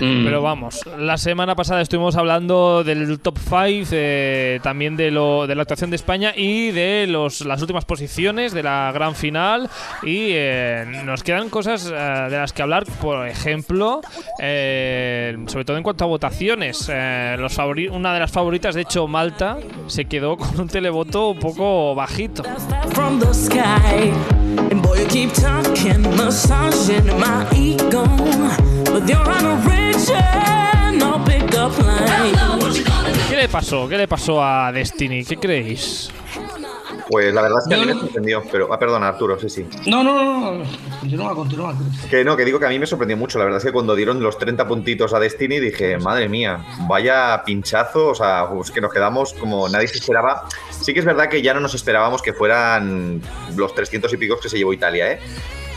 Mm. 0.00 0.24
Pero 0.24 0.42
vamos, 0.42 0.80
la 0.98 1.16
semana 1.16 1.54
pasada 1.54 1.80
estuvimos 1.80 2.16
hablando 2.16 2.84
del 2.84 3.18
top 3.20 3.38
5, 3.38 4.62
también 4.62 4.96
de, 4.96 5.10
lo, 5.10 5.46
de 5.46 5.54
la 5.54 5.62
actuación 5.62 5.90
de 5.90 5.96
España 5.96 6.32
y 6.36 6.70
de 6.70 7.06
los, 7.08 7.40
las 7.42 7.60
últimas 7.60 7.84
posiciones 7.84 8.52
de 8.52 8.62
la 8.62 8.90
gran 8.92 9.14
final. 9.14 9.68
Y 10.02 10.30
eh, 10.32 10.84
nos 11.04 11.22
quedan 11.22 11.48
cosas 11.50 11.86
eh, 11.86 11.94
de 11.94 12.36
las 12.36 12.52
que 12.52 12.62
hablar, 12.62 12.84
por 13.00 13.26
ejemplo, 13.26 14.00
eh, 14.40 15.36
sobre 15.46 15.64
todo 15.64 15.76
en 15.76 15.82
cuanto 15.82 16.04
a 16.04 16.06
votaciones. 16.06 16.88
Eh, 16.92 17.36
los 17.38 17.56
favori- 17.58 17.90
una 17.90 18.12
de 18.14 18.20
las 18.20 18.30
favoritas, 18.30 18.74
de 18.74 18.82
hecho, 18.82 19.06
Malta, 19.08 19.58
se 19.86 20.04
quedó 20.06 20.36
con 20.38 20.60
un 20.60 20.68
televoto 20.68 21.30
un 21.30 21.38
poco 21.38 21.94
bajito. 21.94 22.42
from 22.92 23.18
the 23.20 23.32
sky. 23.32 24.12
And 24.70 24.82
boy, 24.82 24.98
you 25.00 25.06
keep 25.06 25.30
talking, 25.40 26.02
massaging 26.16 27.06
my 27.18 27.46
ego. 27.54 28.04
But 28.84 29.08
you're 29.08 29.18
on 29.18 29.44
a 29.44 29.56
rich 29.66 30.08
no 30.98 31.22
pick 31.24 31.54
up 31.56 31.76
line. 31.78 32.36
¿Qué 33.28 33.36
le 33.36 33.48
pasó? 33.48 33.88
¿Qué 33.88 33.96
le 33.96 34.08
pasó 34.08 34.42
a 34.42 34.72
Destiny? 34.72 35.24
¿Qué 35.24 35.36
creéis? 35.36 36.10
Pues 37.10 37.32
la 37.32 37.40
verdad 37.40 37.58
es 37.62 37.68
que 37.68 37.74
a 37.74 37.78
mí 37.78 37.86
me 37.86 37.94
sorprendió. 37.94 38.42
Pero, 38.52 38.72
ah, 38.72 38.78
perdona, 38.78 39.08
Arturo, 39.08 39.38
sí, 39.38 39.48
sí. 39.48 39.66
no 39.86 40.02
no 40.04 40.14
no 40.14 40.54
no 40.54 40.64
continúa 41.00 41.34
continúa 41.34 41.74
Que 42.10 42.22
no, 42.22 42.36
que 42.36 42.44
digo 42.44 42.58
que 42.58 42.66
a 42.66 42.68
mí 42.68 42.78
me 42.78 42.86
sorprendió 42.86 43.16
mucho. 43.16 43.38
La 43.38 43.44
verdad 43.44 43.58
es 43.58 43.64
que 43.64 43.72
cuando 43.72 43.94
dieron 43.94 44.22
los 44.22 44.36
30 44.38 44.68
puntitos 44.68 45.14
a 45.14 45.20
Destiny 45.20 45.58
dije, 45.58 45.98
madre 45.98 46.28
mía, 46.28 46.62
vaya 46.86 47.42
pinchazo. 47.44 48.08
O 48.08 48.14
sea, 48.14 48.48
pues 48.52 48.70
que 48.70 48.80
nos 48.80 48.92
quedamos 48.92 49.32
como 49.34 49.68
nadie 49.68 49.88
se 49.88 49.98
esperaba. 49.98 50.48
Sí 50.80 50.92
que 50.94 51.00
es 51.00 51.04
verdad 51.04 51.28
que 51.28 51.42
ya 51.42 51.52
no 51.54 51.60
nos 51.60 51.74
esperábamos 51.74 52.22
que 52.22 52.32
fueran 52.32 53.20
los 53.56 53.74
300 53.74 54.12
y 54.12 54.16
pico 54.16 54.38
que 54.40 54.48
se 54.48 54.56
llevó 54.58 54.72
Italia, 54.72 55.12
¿eh? 55.12 55.18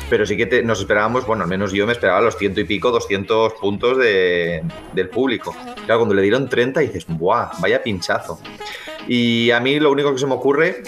Pero 0.10 0.26
sí 0.26 0.36
que 0.38 0.62
nos 0.64 0.80
esperábamos, 0.80 1.26
bueno, 1.26 1.44
al 1.44 1.50
menos 1.50 1.72
yo 1.72 1.86
me 1.88 1.94
esperaba 1.94 2.22
los 2.22 2.38
ciento 2.38 2.60
y 2.60 2.66
pico, 2.66 2.92
200 2.92 3.54
puntos 3.54 3.98
de- 3.98 4.62
del 4.94 5.10
público. 5.10 5.56
Claro, 5.86 6.00
cuando 6.00 6.16
le 6.16 6.22
dieron 6.22 6.50
30 6.50 6.82
dices, 6.82 7.06
¡buah! 7.08 7.52
Vaya 7.60 7.82
pinchazo. 7.82 8.40
Y 9.08 9.52
a 9.52 9.60
mí 9.60 9.80
lo 9.80 9.90
único 9.92 10.12
que 10.14 10.20
se 10.20 10.28
me 10.28 10.34
ocurre 10.34 10.84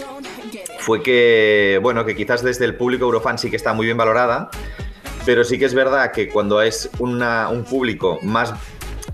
fue 0.79 1.01
que, 1.01 1.79
bueno, 1.81 2.05
que 2.05 2.15
quizás 2.15 2.43
desde 2.43 2.65
el 2.65 2.75
público 2.75 3.05
Eurofan 3.05 3.37
sí 3.37 3.49
que 3.49 3.55
está 3.55 3.73
muy 3.73 3.85
bien 3.85 3.97
valorada, 3.97 4.49
pero 5.25 5.45
sí 5.45 5.57
que 5.57 5.65
es 5.65 5.73
verdad 5.73 6.11
que 6.11 6.27
cuando 6.27 6.61
es 6.61 6.89
una- 6.99 7.47
un 7.47 7.63
público 7.63 8.19
más, 8.23 8.53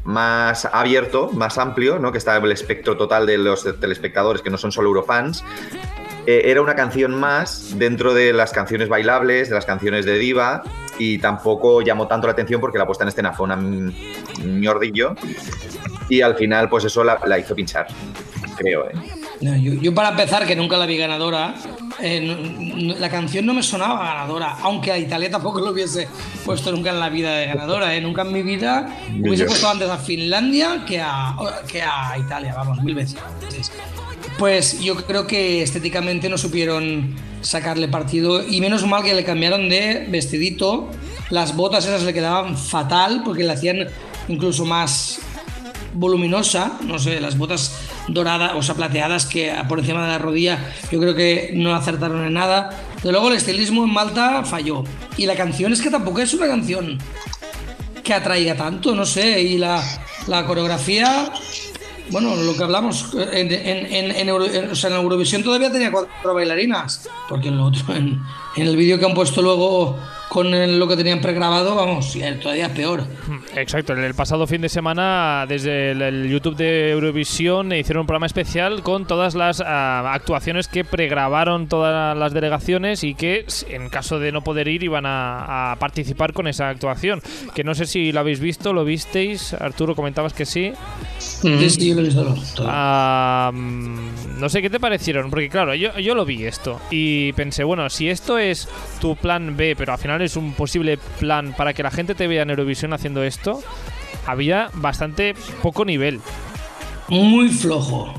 más 0.03 0.65
abierto, 0.65 1.29
más 1.31 1.57
amplio, 1.57 1.99
¿no? 1.99 2.11
que 2.11 2.17
está 2.17 2.37
el 2.37 2.51
espectro 2.51 2.97
total 2.97 3.25
de 3.25 3.37
los 3.37 3.63
telespectadores 3.79 4.41
que 4.41 4.49
no 4.49 4.57
son 4.57 4.71
solo 4.71 4.89
Eurofans, 4.89 5.43
eh, 6.25 6.51
era 6.51 6.61
una 6.61 6.75
canción 6.75 7.15
más 7.15 7.77
dentro 7.77 8.13
de 8.13 8.33
las 8.33 8.51
canciones 8.51 8.89
bailables, 8.89 9.49
de 9.49 9.55
las 9.55 9.65
canciones 9.65 10.05
de 10.05 10.17
diva, 10.17 10.63
y 10.97 11.17
tampoco 11.17 11.81
llamó 11.81 12.07
tanto 12.07 12.27
la 12.27 12.33
atención 12.33 12.61
porque 12.61 12.77
la 12.77 12.85
puesta 12.85 13.03
en 13.03 13.07
escena 13.07 13.33
fue 13.33 13.47
ñordillo. 14.43 15.15
y 16.09 16.21
al 16.21 16.35
final, 16.35 16.69
pues 16.69 16.85
eso 16.85 17.03
la, 17.03 17.19
la 17.25 17.39
hizo 17.39 17.55
pinchar, 17.55 17.87
creo, 18.57 18.89
¿eh? 18.89 19.18
No, 19.41 19.55
yo, 19.55 19.73
yo 19.73 19.93
para 19.95 20.09
empezar, 20.09 20.45
que 20.45 20.55
nunca 20.55 20.75
la 20.75 20.85
vi 20.85 20.97
ganadora, 20.97 21.55
eh, 22.01 22.19
no- 22.19 22.35
no- 22.93 22.99
la 22.99 23.09
canción 23.09 23.45
no 23.45 23.53
me 23.53 23.63
sonaba 23.63 24.03
ganadora, 24.03 24.57
aunque 24.63 24.91
a 24.91 24.97
Italia 24.97 25.31
tampoco 25.31 25.61
lo 25.61 25.71
hubiese 25.71 26.09
puesto 26.43 26.71
nunca 26.73 26.89
en 26.89 26.99
la 26.99 27.07
vida 27.09 27.33
de 27.37 27.45
ganadora, 27.45 27.95
¿eh? 27.95 28.01
nunca 28.01 28.23
en 28.23 28.33
mi 28.33 28.41
vida 28.43 28.97
hubiese 29.17 29.45
puesto 29.45 29.69
antes 29.69 29.89
a 29.89 29.97
Finlandia 29.97 30.83
que 30.85 30.99
a, 30.99 31.35
que 31.71 31.81
a 31.81 32.17
Italia, 32.17 32.53
vamos, 32.53 32.83
mil 32.83 32.95
veces. 32.95 33.17
Pues 34.37 34.79
yo 34.81 34.95
creo 35.05 35.25
que 35.25 35.61
estéticamente 35.63 36.27
no 36.29 36.37
supieron 36.37 37.15
sacarle 37.41 37.87
partido 37.87 38.45
y 38.45 38.59
menos 38.59 38.85
mal 38.85 39.03
que 39.03 39.13
le 39.13 39.23
cambiaron 39.23 39.69
de 39.69 40.05
vestidito, 40.09 40.89
las 41.29 41.55
botas 41.55 41.85
esas 41.85 42.03
le 42.03 42.13
quedaban 42.13 42.57
fatal 42.57 43.21
porque 43.23 43.43
le 43.43 43.53
hacían 43.53 43.87
incluso 44.27 44.65
más 44.65 45.19
voluminosa, 45.93 46.73
no 46.85 46.99
sé, 46.99 47.19
las 47.19 47.37
botas 47.37 47.73
doradas, 48.13 48.53
o 48.55 48.61
sea, 48.61 48.75
plateadas 48.75 49.25
que 49.25 49.53
por 49.67 49.79
encima 49.79 50.03
de 50.03 50.09
la 50.09 50.17
rodilla, 50.17 50.73
yo 50.91 50.99
creo 50.99 51.15
que 51.15 51.51
no 51.55 51.73
acertaron 51.75 52.25
en 52.25 52.33
nada. 52.33 52.69
De 53.03 53.11
luego 53.11 53.29
el 53.29 53.35
estilismo 53.37 53.83
en 53.83 53.93
Malta 53.93 54.43
falló. 54.43 54.83
Y 55.17 55.25
la 55.25 55.35
canción 55.35 55.73
es 55.73 55.81
que 55.81 55.89
tampoco 55.89 56.19
es 56.19 56.33
una 56.33 56.47
canción 56.47 56.97
que 58.03 58.13
atraiga 58.13 58.55
tanto, 58.55 58.95
no 58.95 59.05
sé, 59.05 59.41
y 59.41 59.57
la, 59.57 59.81
la 60.27 60.45
coreografía, 60.45 61.31
bueno, 62.09 62.35
lo 62.35 62.55
que 62.57 62.63
hablamos, 62.63 63.13
en, 63.13 63.51
en, 63.51 64.11
en, 64.15 64.29
Euro- 64.29 64.47
o 64.71 64.75
sea, 64.75 64.89
en 64.89 64.95
Eurovisión 64.95 65.43
todavía 65.43 65.71
tenía 65.71 65.91
cuatro 65.91 66.33
bailarinas, 66.33 67.07
porque 67.27 67.49
en, 67.49 67.57
lo 67.57 67.65
otro, 67.65 67.93
en 67.95 68.19
el 68.55 68.75
vídeo 68.75 68.97
que 68.97 69.05
han 69.05 69.13
puesto 69.13 69.41
luego 69.43 69.95
con 70.29 70.79
lo 70.79 70.87
que 70.87 70.95
tenían 70.95 71.21
pregrabado, 71.21 71.75
vamos, 71.75 72.17
todavía 72.41 72.73
peor. 72.73 73.03
Exacto, 73.55 73.93
el, 73.93 74.13
pasado 74.13 74.45
fin 74.45 74.61
de 74.61 74.69
semana 74.69 75.45
desde 75.47 75.91
el, 75.91 76.29
YouTube 76.29 76.55
de 76.55 76.91
Eurovisión 76.91 77.73
hicieron 77.73 78.01
un 78.01 78.07
programa 78.07 78.27
especial 78.27 78.83
con 78.83 79.07
todas 79.07 79.33
las 79.33 79.61
ah, 79.65 80.13
actuaciones 80.13 80.67
que 80.67 80.85
pregrabaron 80.85 81.67
todas 81.67 82.15
las 82.15 82.33
delegaciones 82.33 83.03
y 83.03 83.15
que 83.15 83.45
en 83.69 83.89
caso 83.89 84.19
de 84.19 84.31
no 84.31 84.43
poder 84.43 84.67
ir 84.67 84.83
iban 84.83 85.05
a, 85.05 85.71
a 85.71 85.75
participar 85.77 86.33
con 86.33 86.47
esa 86.47 86.69
actuación. 86.69 87.21
Que 87.55 87.63
no 87.63 87.73
sé 87.73 87.87
si 87.87 88.11
lo 88.11 88.19
habéis 88.19 88.39
visto, 88.39 88.71
lo 88.71 88.85
visteis, 88.85 89.53
Arturo 89.53 89.95
comentabas 89.95 90.33
que 90.33 90.45
sí. 90.45 90.73
Sí, 91.17 91.69
sí, 91.69 91.93
lo 91.93 92.01
he 92.01 92.03
visto 92.03 92.63
mm, 92.63 94.39
no 94.39 94.49
sé 94.49 94.61
qué 94.61 94.69
te 94.69 94.79
parecieron, 94.79 95.29
porque 95.29 95.49
claro, 95.49 95.73
yo, 95.73 95.97
yo 95.97 96.13
lo 96.13 96.25
vi 96.25 96.45
esto 96.45 96.79
y 96.91 97.33
pensé, 97.33 97.63
bueno, 97.63 97.89
si 97.89 98.09
esto 98.09 98.37
es 98.37 98.67
tu 99.01 99.15
plan 99.15 99.57
B, 99.57 99.75
pero 99.75 99.93
al 99.93 99.99
final 99.99 100.18
es 100.21 100.35
un 100.35 100.53
posible 100.53 100.97
plan 101.19 101.53
para 101.55 101.73
que 101.73 101.83
la 101.83 101.91
gente 101.91 102.15
te 102.15 102.27
vea 102.27 102.43
en 102.43 102.49
Eurovisión 102.49 102.93
haciendo 102.93 103.23
esto, 103.23 103.61
había 104.25 104.69
bastante 104.73 105.35
poco 105.61 105.85
nivel. 105.85 106.19
Muy 107.07 107.49
flojo. 107.49 108.13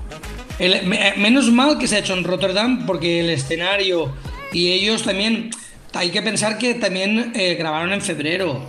Eh, 0.58 1.14
menos 1.16 1.50
mal 1.50 1.78
que 1.78 1.86
se 1.86 1.96
ha 1.96 1.98
hecho 2.00 2.12
en 2.14 2.24
Rotterdam 2.24 2.84
porque 2.86 3.20
el 3.20 3.30
escenario 3.30 4.12
y 4.52 4.72
ellos 4.72 5.02
también, 5.04 5.50
hay 5.94 6.10
que 6.10 6.20
pensar 6.22 6.58
que 6.58 6.74
también 6.74 7.32
eh, 7.34 7.54
grabaron 7.54 7.92
en 7.92 8.02
febrero. 8.02 8.60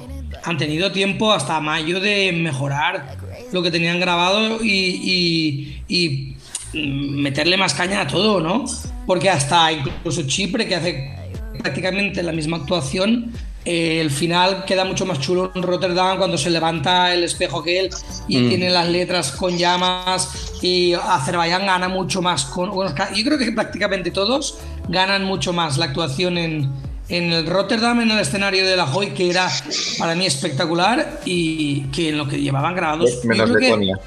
Han 0.44 0.58
tenido 0.58 0.92
tiempo 0.92 1.34
hasta 1.34 1.60
mayo 1.60 2.00
de 2.00 2.32
mejorar 2.32 3.18
lo 3.52 3.62
que 3.62 3.72
tenían 3.72 4.00
grabado 4.00 4.64
y, 4.64 5.82
y- 5.88 6.38
meterle 6.74 7.58
más 7.58 7.74
caña 7.74 8.00
a 8.02 8.08
todo, 8.08 8.40
¿no? 8.40 8.64
Porque 9.06 9.30
hasta 9.30 9.72
incluso 9.74 10.24
Chipre, 10.26 10.66
que 10.66 10.76
hace 10.76 11.12
prácticamente 11.62 12.24
la 12.24 12.32
misma 12.32 12.58
actuación, 12.58 13.32
eh, 13.64 14.02
el 14.02 14.10
final 14.10 14.66
queda 14.66 14.86
mucho 14.86 15.06
más 15.06 15.20
chulo 15.20 15.52
en 15.54 15.62
Rotterdam 15.62 16.18
cuando 16.18 16.38
se 16.38 16.50
levanta 16.50 17.14
el 17.14 17.24
espejo 17.24 17.60
aquel 17.60 17.90
y 18.28 18.50
tiene 18.50 18.70
las 18.72 18.90
letras 18.90 19.32
con 19.34 19.56
llamas 19.58 20.54
y 20.64 20.94
Azerbaiyán 20.94 21.68
gana 21.68 21.88
mucho 21.88 22.22
más 22.24 22.46
con 22.46 22.72
yo 22.72 23.24
creo 23.24 23.38
que 23.38 23.52
prácticamente 23.52 24.10
todos 24.10 24.58
ganan 24.90 25.26
mucho 25.26 25.54
más 25.54 25.78
la 25.78 25.86
actuación 25.86 26.40
en, 26.40 26.72
en 27.08 27.32
el 27.32 27.46
Rotterdam 27.46 28.02
en 28.02 28.10
el 28.12 28.20
escenario 28.20 28.66
de 28.68 28.76
la 28.76 28.86
Hoy 28.86 29.12
que 29.12 29.30
era 29.30 29.48
para 30.00 30.16
mí 30.16 30.26
espectacular 30.26 31.20
y 31.26 31.82
que 31.92 32.10
en 32.10 32.18
lo 32.18 32.28
que 32.28 32.42
llevaban 32.42 32.74
grabados 32.76 33.22
yo 33.22 33.30
Menos 33.30 33.46
creo 33.52 33.60
que- 33.60 33.66
Letonia. 33.68 34.00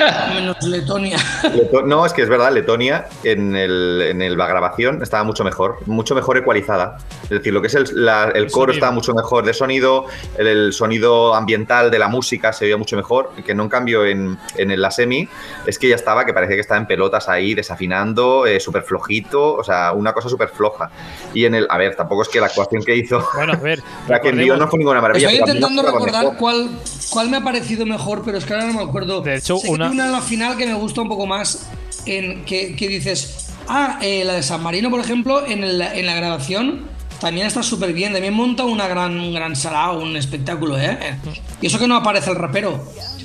menos 0.34 0.56
Letonia 0.62 1.18
Leto- 1.54 1.82
No, 1.82 2.04
es 2.06 2.12
que 2.12 2.22
es 2.22 2.28
verdad, 2.28 2.52
Letonia 2.52 3.06
en, 3.24 3.56
el, 3.56 4.02
en 4.08 4.22
el- 4.22 4.36
la 4.36 4.46
grabación 4.46 5.02
estaba 5.02 5.24
mucho 5.24 5.44
mejor, 5.44 5.78
mucho 5.86 6.14
mejor 6.14 6.36
ecualizada. 6.38 6.96
Es 7.24 7.30
decir, 7.30 7.52
lo 7.52 7.60
que 7.60 7.66
es 7.68 7.74
el, 7.74 7.84
la- 7.94 8.30
el 8.34 8.50
coro 8.50 8.72
estaba 8.72 8.92
mucho 8.92 9.12
mejor 9.14 9.44
de 9.44 9.52
sonido, 9.54 10.06
el, 10.38 10.46
el 10.46 10.72
sonido 10.72 11.34
ambiental 11.34 11.90
de 11.90 11.98
la 11.98 12.08
música 12.08 12.52
se 12.52 12.64
veía 12.64 12.76
mucho 12.76 12.96
mejor, 12.96 13.30
que 13.44 13.54
no 13.54 13.62
en 13.64 13.68
cambio 13.68 14.04
en, 14.06 14.38
en 14.56 14.80
la 14.80 14.90
semi 14.90 15.28
es 15.66 15.78
que 15.78 15.88
ya 15.88 15.94
estaba, 15.96 16.24
que 16.24 16.32
parecía 16.32 16.56
que 16.56 16.60
estaba 16.62 16.80
en 16.80 16.86
pelotas 16.86 17.28
ahí, 17.28 17.54
desafinando, 17.54 18.46
eh, 18.46 18.60
súper 18.60 18.82
flojito, 18.82 19.54
o 19.54 19.64
sea, 19.64 19.92
una 19.92 20.12
cosa 20.12 20.28
súper 20.28 20.48
floja. 20.48 20.90
Y 21.34 21.44
en 21.44 21.54
el, 21.54 21.66
a 21.70 21.76
ver, 21.78 21.94
tampoco 21.96 22.22
es 22.22 22.28
que 22.28 22.40
la 22.40 22.46
actuación 22.46 22.82
que 22.82 22.96
hizo, 22.96 23.26
Bueno, 23.34 23.52
a 23.52 23.56
ver, 23.56 23.80
la 24.08 24.20
que 24.20 24.30
envió 24.30 24.56
no 24.56 24.68
fue 24.68 24.78
ninguna 24.78 25.00
maravilla. 25.00 25.28
Estoy 25.30 25.40
intentando 25.48 25.82
recordar 25.82 26.22
mejor. 26.24 26.36
cuál, 26.38 26.68
cuál 27.10 27.28
me 27.28 27.36
ha 27.36 27.44
parecido 27.44 27.84
mejor, 27.86 28.22
pero 28.24 28.38
es 28.38 28.44
que 28.44 28.54
ahora 28.54 28.66
no 28.66 28.72
me 28.74 28.82
acuerdo. 28.82 29.20
De 29.20 29.36
hecho, 29.36 29.58
Sé 29.58 29.66
que 29.66 29.72
una- 29.72 29.88
en 29.90 30.12
la 30.12 30.20
final 30.22 30.56
que 30.56 30.66
me 30.66 30.74
gusta 30.74 31.02
un 31.02 31.08
poco 31.08 31.26
más, 31.26 31.68
en 32.06 32.44
que, 32.44 32.74
que 32.76 32.88
dices, 32.88 33.48
ah, 33.68 33.98
eh, 34.00 34.22
la 34.24 34.34
de 34.34 34.42
San 34.42 34.62
Marino, 34.62 34.90
por 34.90 35.00
ejemplo, 35.00 35.46
en, 35.46 35.62
el- 35.64 35.80
en 35.82 36.06
la 36.06 36.14
grabación 36.14 36.88
también 37.20 37.46
está 37.46 37.62
súper 37.62 37.92
bien, 37.92 38.12
también 38.14 38.32
monta 38.32 38.64
una 38.64 38.88
gran, 38.88 39.20
un 39.20 39.34
gran 39.34 39.54
sarao, 39.54 40.00
un 40.00 40.16
espectáculo, 40.16 40.78
¿eh? 40.78 41.18
Y 41.60 41.66
eso 41.66 41.78
que 41.78 41.86
no 41.86 41.96
aparece 41.96 42.30
el 42.30 42.36
rapero. 42.36 42.82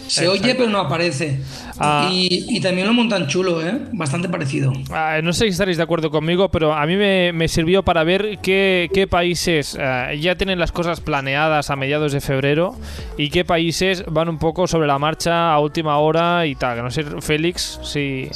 Se 0.07 0.27
oye, 0.27 0.53
pero 0.53 0.69
no 0.69 0.79
aparece. 0.79 1.39
Ah. 1.79 2.09
Y, 2.11 2.57
y 2.57 2.61
también 2.61 2.87
lo 2.87 2.93
montan 2.93 3.27
chulo, 3.27 3.65
¿eh? 3.65 3.79
Bastante 3.91 4.29
parecido. 4.29 4.73
Ah, 4.91 5.19
no 5.23 5.33
sé 5.33 5.45
si 5.45 5.51
estaréis 5.51 5.77
de 5.77 5.83
acuerdo 5.83 6.09
conmigo, 6.09 6.49
pero 6.49 6.73
a 6.73 6.85
mí 6.85 6.95
me, 6.95 7.33
me 7.33 7.47
sirvió 7.47 7.83
para 7.83 8.03
ver 8.03 8.39
qué, 8.41 8.89
qué 8.93 9.07
países 9.07 9.77
eh, 9.79 10.17
ya 10.19 10.35
tienen 10.35 10.59
las 10.59 10.71
cosas 10.71 11.01
planeadas 11.01 11.69
a 11.69 11.75
mediados 11.75 12.11
de 12.11 12.21
febrero 12.21 12.75
y 13.17 13.29
qué 13.29 13.45
países 13.45 14.03
van 14.07 14.29
un 14.29 14.39
poco 14.39 14.67
sobre 14.67 14.87
la 14.87 14.99
marcha 14.99 15.53
a 15.53 15.59
última 15.59 15.97
hora 15.97 16.45
y 16.45 16.55
tal. 16.55 16.77
Que 16.77 16.81
No 16.81 16.91
sé, 16.91 17.03
Félix, 17.21 17.79
si... 17.83 18.29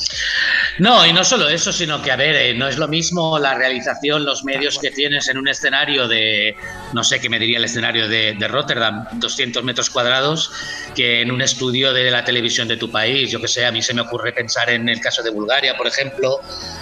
No, 0.79 1.05
y 1.05 1.13
no 1.13 1.23
solo 1.23 1.49
eso, 1.49 1.71
sino 1.71 2.01
que, 2.01 2.11
a 2.11 2.15
ver, 2.15 2.35
eh, 2.35 2.53
no 2.53 2.67
es 2.67 2.77
lo 2.77 2.87
mismo 2.87 3.39
la 3.39 3.55
realización, 3.55 4.25
los 4.25 4.43
medios 4.43 4.79
que 4.79 4.91
tienes 4.91 5.27
en 5.29 5.37
un 5.37 5.47
escenario 5.47 6.07
de, 6.07 6.55
no 6.93 7.03
sé 7.03 7.19
qué 7.19 7.29
me 7.29 7.39
diría 7.39 7.57
el 7.57 7.65
escenario 7.65 8.07
de, 8.07 8.33
de 8.33 8.47
Rotterdam, 8.47 9.05
200 9.13 9.63
metros 9.63 9.89
cuadrados, 9.89 10.51
que 10.95 11.21
en 11.21 11.31
un 11.31 11.41
estudio 11.41 11.93
de 11.93 12.11
la 12.11 12.23
televisión 12.23 12.67
de 12.67 12.77
tu 12.77 12.91
país. 12.91 13.28
Yo 13.29 13.39
que 13.39 13.47
sé, 13.47 13.65
a 13.65 13.71
mí 13.71 13.81
se 13.81 13.93
me 13.93 14.01
ocurre 14.01 14.33
pensar 14.33 14.69
en 14.69 14.89
el 14.89 14.99
caso 14.99 15.23
de 15.23 15.29
Bulgaria, 15.29 15.77
por 15.77 15.87
ejemplo, 15.87 16.39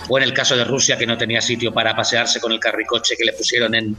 o 0.08 0.18
en 0.18 0.24
el 0.24 0.34
caso 0.34 0.56
de 0.56 0.63
Rusia, 0.63 0.98
que 0.98 1.06
no 1.06 1.18
tenía 1.18 1.42
sitio 1.42 1.74
para 1.74 1.96
pasearse 1.96 2.39
con 2.39 2.51
el 2.51 2.60
carricoche 2.60 3.16
que 3.18 3.25
le 3.25 3.34
pusieron 3.34 3.75
en, 3.75 3.96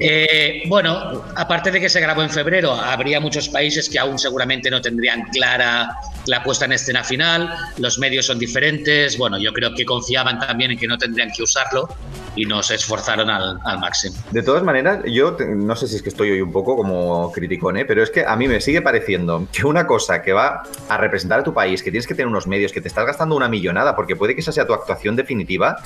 eh, 0.00 0.62
bueno, 0.68 1.24
aparte 1.36 1.70
de 1.70 1.80
que 1.80 1.88
se 1.88 2.00
grabó 2.00 2.22
en 2.22 2.30
febrero, 2.30 2.72
habría 2.72 3.20
muchos 3.20 3.48
países 3.48 3.88
que 3.88 3.98
aún 3.98 4.18
seguramente 4.18 4.70
no 4.70 4.80
tendrían 4.80 5.22
clara 5.30 5.96
la 6.26 6.42
puesta 6.42 6.64
en 6.64 6.72
escena 6.72 7.04
final, 7.04 7.54
los 7.78 7.98
medios 7.98 8.26
son 8.26 8.38
diferentes, 8.38 9.16
bueno, 9.16 9.38
yo 9.38 9.52
creo 9.52 9.74
que 9.74 9.84
confiaban 9.84 10.38
también 10.38 10.72
en 10.72 10.78
que 10.78 10.86
no 10.86 10.98
tendrían 10.98 11.30
que 11.30 11.42
usarlo 11.42 11.88
y 12.36 12.44
no 12.44 12.62
se 12.62 12.76
esforzaron 12.76 13.30
al, 13.30 13.58
máximo. 13.78 14.16
De 14.30 14.42
todas 14.42 14.62
maneras, 14.62 15.00
yo 15.06 15.36
no 15.40 15.74
sé 15.74 15.88
si 15.88 15.96
es 15.96 16.02
que 16.02 16.10
estoy 16.10 16.30
hoy 16.30 16.40
un 16.40 16.52
poco 16.52 16.76
como 16.76 17.32
criticón, 17.32 17.78
¿eh? 17.78 17.84
pero 17.84 18.02
es 18.02 18.10
que 18.10 18.24
a 18.24 18.36
mí 18.36 18.46
me 18.46 18.60
sigue 18.60 18.82
pareciendo 18.82 19.48
que 19.52 19.66
una 19.66 19.86
cosa 19.86 20.22
que 20.22 20.32
va 20.32 20.62
a 20.88 20.96
representar 20.96 21.40
a 21.40 21.42
tu 21.42 21.52
país, 21.52 21.82
que 21.82 21.90
tienes 21.90 22.06
que 22.06 22.14
tener 22.14 22.28
unos 22.28 22.46
medios, 22.46 22.72
que 22.72 22.80
te 22.80 22.88
estás 22.88 23.06
gastando 23.06 23.34
una 23.34 23.48
millonada, 23.48 23.96
porque 23.96 24.16
puede 24.16 24.34
que 24.34 24.40
esa 24.40 24.52
sea 24.52 24.66
tu 24.66 24.74
actuación 24.74 25.16
definitiva, 25.16 25.76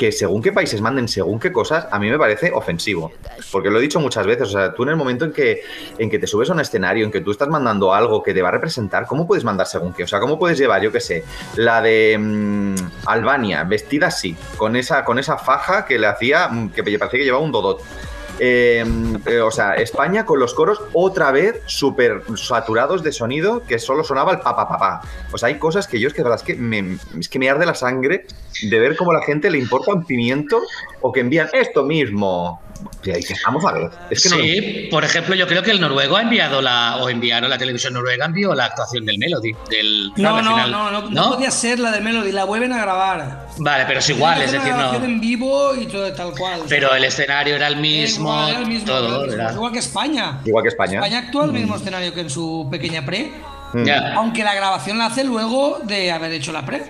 que 0.00 0.12
según 0.12 0.40
qué 0.42 0.50
países 0.50 0.80
manden 0.80 1.08
según 1.08 1.38
qué 1.38 1.52
cosas, 1.52 1.86
a 1.90 1.98
mí 1.98 2.08
me 2.08 2.18
parece 2.18 2.50
ofensivo. 2.52 3.12
Porque 3.52 3.68
lo 3.68 3.78
he 3.78 3.82
dicho 3.82 4.00
muchas 4.00 4.26
veces, 4.26 4.48
o 4.48 4.50
sea, 4.50 4.72
tú 4.72 4.84
en 4.84 4.88
el 4.88 4.96
momento 4.96 5.26
en 5.26 5.32
que, 5.32 5.60
en 5.98 6.08
que 6.08 6.18
te 6.18 6.26
subes 6.26 6.48
a 6.48 6.54
un 6.54 6.60
escenario, 6.60 7.04
en 7.04 7.12
que 7.12 7.20
tú 7.20 7.30
estás 7.30 7.48
mandando 7.48 7.92
algo 7.92 8.22
que 8.22 8.32
te 8.32 8.40
va 8.40 8.48
a 8.48 8.52
representar, 8.52 9.06
¿cómo 9.06 9.26
puedes 9.26 9.44
mandar 9.44 9.66
según 9.66 9.92
qué? 9.92 10.04
O 10.04 10.06
sea, 10.06 10.18
¿cómo 10.18 10.38
puedes 10.38 10.58
llevar, 10.58 10.80
yo 10.80 10.90
qué 10.90 11.00
sé, 11.00 11.24
la 11.56 11.82
de 11.82 12.16
mm, 12.18 12.74
Albania, 13.04 13.64
vestida 13.64 14.06
así, 14.06 14.34
con 14.56 14.74
esa, 14.74 15.04
con 15.04 15.18
esa 15.18 15.36
faja 15.36 15.84
que 15.90 15.98
le 15.98 16.06
hacía, 16.06 16.48
mm, 16.48 16.70
que 16.70 16.82
parecía 16.82 17.18
que 17.18 17.24
llevaba 17.24 17.44
un 17.44 17.52
dodot? 17.52 17.82
Eh, 18.42 18.82
eh, 19.26 19.40
o 19.40 19.50
sea, 19.50 19.74
España 19.74 20.24
con 20.24 20.40
los 20.40 20.54
coros 20.54 20.80
otra 20.94 21.30
vez 21.30 21.60
súper 21.66 22.22
saturados 22.36 23.02
de 23.02 23.12
sonido 23.12 23.62
que 23.64 23.78
solo 23.78 24.02
sonaba 24.02 24.32
el 24.32 24.38
papá 24.38 24.66
papá. 24.66 25.02
O 25.30 25.36
sea, 25.36 25.48
hay 25.48 25.58
cosas 25.58 25.86
que 25.86 26.00
yo 26.00 26.08
es 26.08 26.14
que, 26.14 26.22
verdad, 26.22 26.38
es 26.38 26.44
que 26.44 26.54
me, 26.54 26.96
es 27.18 27.28
que 27.28 27.38
me 27.38 27.50
arde 27.50 27.66
la 27.66 27.74
sangre 27.74 28.24
de 28.62 28.78
ver 28.78 28.96
cómo 28.96 29.10
a 29.10 29.14
la 29.14 29.22
gente 29.22 29.50
le 29.50 29.58
importa 29.58 29.92
un 29.92 30.06
pimiento 30.06 30.58
o 31.02 31.12
que 31.12 31.20
envían 31.20 31.50
esto 31.52 31.84
mismo. 31.84 32.62
Vamos 33.46 33.64
a 33.64 33.72
ver. 33.72 33.90
Es 34.10 34.22
que 34.22 34.28
no 34.28 34.36
sí, 34.36 34.88
por 34.90 35.04
ejemplo, 35.04 35.34
yo 35.34 35.46
creo 35.46 35.62
que 35.62 35.70
el 35.70 35.80
noruego 35.80 36.16
ha 36.16 36.22
enviado 36.22 36.60
la, 36.60 36.96
o 37.00 37.08
enviaron 37.08 37.48
la 37.50 37.58
televisión 37.58 37.94
noruega, 37.94 38.26
envió 38.26 38.54
la 38.54 38.66
actuación 38.66 39.04
del 39.06 39.18
Melody. 39.18 39.52
Del, 39.70 40.12
No, 40.16 40.42
no, 40.42 40.50
final. 40.50 40.70
no, 40.70 40.90
no, 40.90 41.10
no 41.10 41.30
podía 41.34 41.50
ser 41.50 41.78
la 41.78 41.90
de 41.90 42.00
Melody, 42.00 42.32
la 42.32 42.44
vuelven 42.44 42.72
a 42.72 42.80
grabar. 42.82 43.48
Vale, 43.58 43.84
pero 43.86 43.98
es 44.00 44.10
igual, 44.10 44.42
es 44.42 44.50
que 44.52 44.58
decir, 44.58 44.72
no. 44.74 44.94
en 44.94 45.20
vivo 45.20 45.74
y 45.74 45.86
todo 45.86 46.12
tal 46.12 46.32
cual. 46.36 46.62
Pero 46.68 46.94
el 46.94 47.04
escenario 47.04 47.56
era 47.56 47.68
el 47.68 47.76
mismo, 47.76 48.30
igual, 48.30 48.50
era 48.50 48.58
el 48.60 48.66
mismo, 48.66 48.86
todo. 48.86 49.24
era 49.24 49.32
el 49.32 49.38
mismo. 49.40 49.50
Igual 49.54 49.72
que 49.72 49.78
España. 49.78 50.40
Igual 50.44 50.62
que 50.62 50.68
España. 50.68 50.94
España 50.94 51.18
actúa 51.18 51.44
el 51.46 51.52
mismo 51.52 51.76
escenario 51.76 52.12
que 52.14 52.20
en 52.20 52.30
su 52.30 52.68
pequeña 52.70 53.04
pre, 53.04 53.32
Mm. 53.72 53.84
Ya. 53.84 54.14
aunque 54.14 54.42
la 54.42 54.52
grabación 54.52 54.98
la 54.98 55.06
hace 55.06 55.22
luego 55.22 55.78
de 55.84 56.10
haber 56.10 56.32
hecho 56.32 56.50
la 56.50 56.66
pre. 56.66 56.82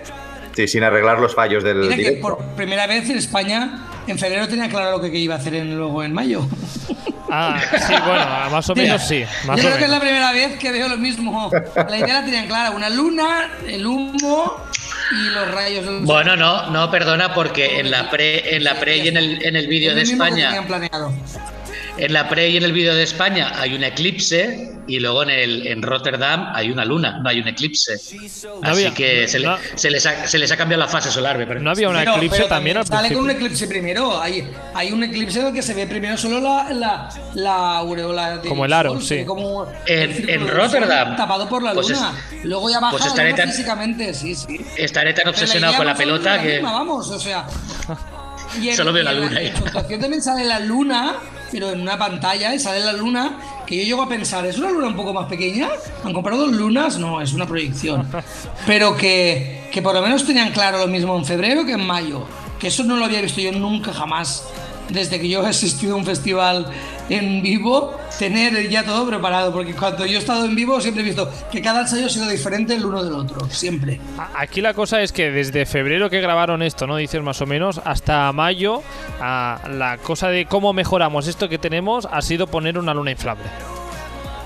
Sí, 0.57 0.67
sin 0.67 0.83
arreglar 0.83 1.19
los 1.21 1.35
fallos 1.35 1.63
del 1.63 1.77
Mira 1.81 1.91
que 1.91 2.03
directo. 2.03 2.21
por 2.23 2.39
primera 2.57 2.87
vez 2.87 3.11
en 3.11 3.19
España 3.19 3.87
en 4.11 4.19
febrero 4.19 4.49
tenía 4.49 4.69
claro 4.69 4.93
lo 4.93 5.01
que 5.01 5.17
iba 5.19 5.35
a 5.35 5.39
hacer 5.39 5.55
en, 5.55 5.77
luego 5.77 6.03
en 6.03 6.13
mayo. 6.13 6.47
Ah, 7.33 7.61
sí, 7.87 7.95
bueno, 8.05 8.51
más 8.51 8.69
o 8.69 8.75
menos 8.75 9.07
sí. 9.07 9.25
Más 9.47 9.57
Yo 9.57 9.63
o 9.63 9.67
creo 9.67 9.79
que 9.79 9.85
es 9.85 9.91
la 9.91 10.01
primera 10.01 10.33
vez 10.33 10.59
que 10.59 10.73
veo 10.73 10.89
lo 10.89 10.97
mismo. 10.97 11.51
La 11.77 11.97
idea 11.97 12.15
la 12.15 12.25
tenían 12.25 12.47
clara, 12.47 12.71
una 12.73 12.91
luna, 12.91 13.49
el 13.69 13.87
humo 13.87 14.57
y 15.13 15.31
los 15.31 15.51
rayos 15.53 15.85
del. 15.85 16.01
Bueno, 16.01 16.37
no, 16.37 16.71
no, 16.71 16.91
perdona, 16.91 17.33
porque 17.33 17.79
en 17.79 17.91
la 17.91 18.11
pre, 18.11 18.57
en 18.57 18.65
la 18.65 18.75
pre 18.75 18.99
y 18.99 19.09
en 19.09 19.17
el, 19.17 19.45
en 19.45 19.57
el 19.57 19.69
vídeo 19.69 19.95
de 19.95 20.03
que 20.03 20.11
España, 20.11 20.47
tenían 20.47 20.67
planeado. 20.67 21.13
En 22.01 22.13
la 22.13 22.29
pre 22.29 22.49
y 22.49 22.57
en 22.57 22.63
el 22.65 22.73
vídeo 22.73 22.95
de 22.95 23.03
España 23.03 23.53
hay 23.57 23.75
un 23.75 23.85
eclipse 23.85 24.73
y 24.87 24.99
luego 24.99 25.23
en 25.23 25.31
el 25.31 25.67
en 25.67 25.83
Rotterdam 25.83 26.51
hay 26.55 26.71
una 26.71 26.85
luna, 26.85 27.21
no 27.23 27.29
hay 27.29 27.41
un 27.41 27.47
eclipse. 27.49 27.95
Así 27.95 28.49
había- 28.63 28.95
que 28.95 29.29
se, 29.29 29.39
le- 29.39 29.47
no. 29.47 29.57
se 29.77 29.91
les 29.91 30.05
ha, 30.07 30.27
se 30.27 30.39
les 30.39 30.51
ha 30.51 30.57
cambiado 30.57 30.83
la 30.83 30.89
fase 30.89 31.11
solar, 31.11 31.39
me 31.39 31.47
parece. 31.47 31.63
No 31.65 31.71
había 31.71 31.89
un 31.89 31.97
eclipse 31.97 32.37
pero 32.39 32.49
también 32.49 32.77
al 32.79 32.87
Sale 32.87 33.13
con 33.13 33.25
un 33.25 33.31
eclipse 33.31 33.67
primero. 33.69 34.21
Hay, 34.21 34.51
hay 34.75 34.91
un 34.93 35.05
eclipse 35.05 35.41
en 35.41 35.47
el 35.49 35.53
que 35.53 35.63
se 35.63 35.75
ve 35.75 35.87
primero 35.87 36.17
solo 36.17 36.41
la, 36.41 36.73
la, 36.73 37.09
la 37.35 37.77
aureola 37.79 38.39
de 38.39 38.49
Como 38.49 38.65
el 38.65 38.73
aro, 38.73 38.93
sol, 38.95 39.03
sí. 39.03 39.25
como 39.25 39.67
En- 39.87 40.29
en 40.29 40.49
Rotterdam. 40.49 41.09
sol 41.09 41.17
Tapado 41.17 41.49
por 41.49 41.63
la 41.63 41.73
Pues 41.75 41.91
es- 41.91 41.97
luna. 41.99 42.13
Luego 42.45 42.71
ya 42.71 42.81
baja 42.81 42.91
pues 42.93 43.03
la 43.05 43.09
estaré 43.11 43.31
luna 43.31 43.43
tan- 43.43 43.51
físicamente, 43.53 44.15
sí, 44.15 44.35
sí. 44.35 44.61
Estaré 44.77 45.13
tan 45.13 45.29
obsesionado 45.29 45.77
con 45.77 45.87
la 45.87 45.95
pelota 45.95 46.41
que. 46.41 46.55
misma, 46.55 46.73
vamos, 46.73 47.09
o 47.11 47.19
sea. 47.21 47.47
Y 48.61 48.69
en, 48.71 48.77
Solo 48.77 48.93
veo 48.93 49.03
y 49.03 49.05
la 49.05 49.13
en 49.13 49.21
luna 49.21 49.39
ahí. 49.39 49.47
En 49.47 49.53
la 49.55 49.61
actuación 49.61 50.01
también 50.01 50.21
sale 50.23 50.45
la 50.45 50.59
luna, 50.59 51.15
pero 51.51 51.71
en 51.71 51.81
una 51.81 51.99
pantalla 51.99 52.55
y 52.55 52.59
sale 52.59 52.81
la 52.81 52.93
luna, 52.93 53.39
que 53.67 53.77
yo 53.77 53.83
llego 53.83 54.03
a 54.03 54.09
pensar, 54.09 54.47
¿es 54.47 54.59
una 54.59 54.71
luna 54.71 54.89
un 54.89 54.97
poco 54.97 55.13
más 55.13 55.27
pequeña? 55.27 55.69
¿Han 56.05 56.13
comprado 56.13 56.47
dos 56.47 56.53
lunas? 56.53 56.99
No, 56.99 57.21
es 57.21 57.33
una 57.33 57.47
proyección. 57.47 58.07
Pero 58.67 58.97
que, 58.97 59.69
que 59.73 59.83
por 59.83 59.95
lo 59.95 60.03
menos 60.03 60.25
tenían 60.25 60.53
claro 60.53 60.79
lo 60.79 60.87
mismo 60.87 61.17
en 61.17 61.25
febrero 61.25 61.65
que 61.65 61.73
en 61.73 61.87
mayo. 61.87 62.27
Que 62.59 62.69
eso 62.69 62.85
no 62.85 62.97
lo 62.97 63.05
había 63.05 63.21
visto 63.21 63.41
yo 63.41 63.53
nunca 63.53 63.93
jamás. 63.93 64.45
Desde 64.93 65.21
que 65.21 65.29
yo 65.29 65.43
he 65.45 65.49
asistido 65.49 65.95
a 65.95 65.97
un 65.99 66.05
festival 66.05 66.67
en 67.09 67.43
vivo, 67.43 67.97
tener 68.19 68.69
ya 68.69 68.85
todo 68.85 69.07
preparado. 69.07 69.53
Porque 69.53 69.75
cuando 69.75 70.07
yo 70.07 70.19
he 70.19 70.21
estado 70.21 70.45
en 70.45 70.55
vivo 70.55 70.81
siempre 70.81 71.03
he 71.03 71.07
visto 71.07 71.31
que 71.51 71.61
cada 71.61 71.83
ensayo 71.83 72.07
ha 72.07 72.09
sido 72.09 72.29
diferente 72.29 72.75
el 72.75 72.85
uno 72.85 73.03
del 73.05 73.15
otro. 73.15 73.49
Siempre. 73.51 74.01
Aquí 74.35 74.61
la 74.61 74.75
cosa 74.75 75.03
es 75.03 75.13
que 75.13 75.31
desde 75.31 75.67
febrero 75.67 76.11
que 76.11 76.21
grabaron 76.21 76.63
esto, 76.63 76.87
¿no? 76.87 76.97
Dices 76.97 77.23
más 77.23 77.41
o 77.41 77.47
menos, 77.47 77.81
hasta 77.85 78.33
mayo, 78.33 78.83
ah, 79.21 79.61
la 79.71 79.99
cosa 79.99 80.29
de 80.29 80.47
cómo 80.47 80.73
mejoramos 80.73 81.27
esto 81.27 81.49
que 81.49 81.59
tenemos 81.59 82.09
ha 82.11 82.23
sido 82.23 82.47
poner 82.47 82.79
una 82.79 82.95
luna 82.95 83.11
inflable. 83.11 83.45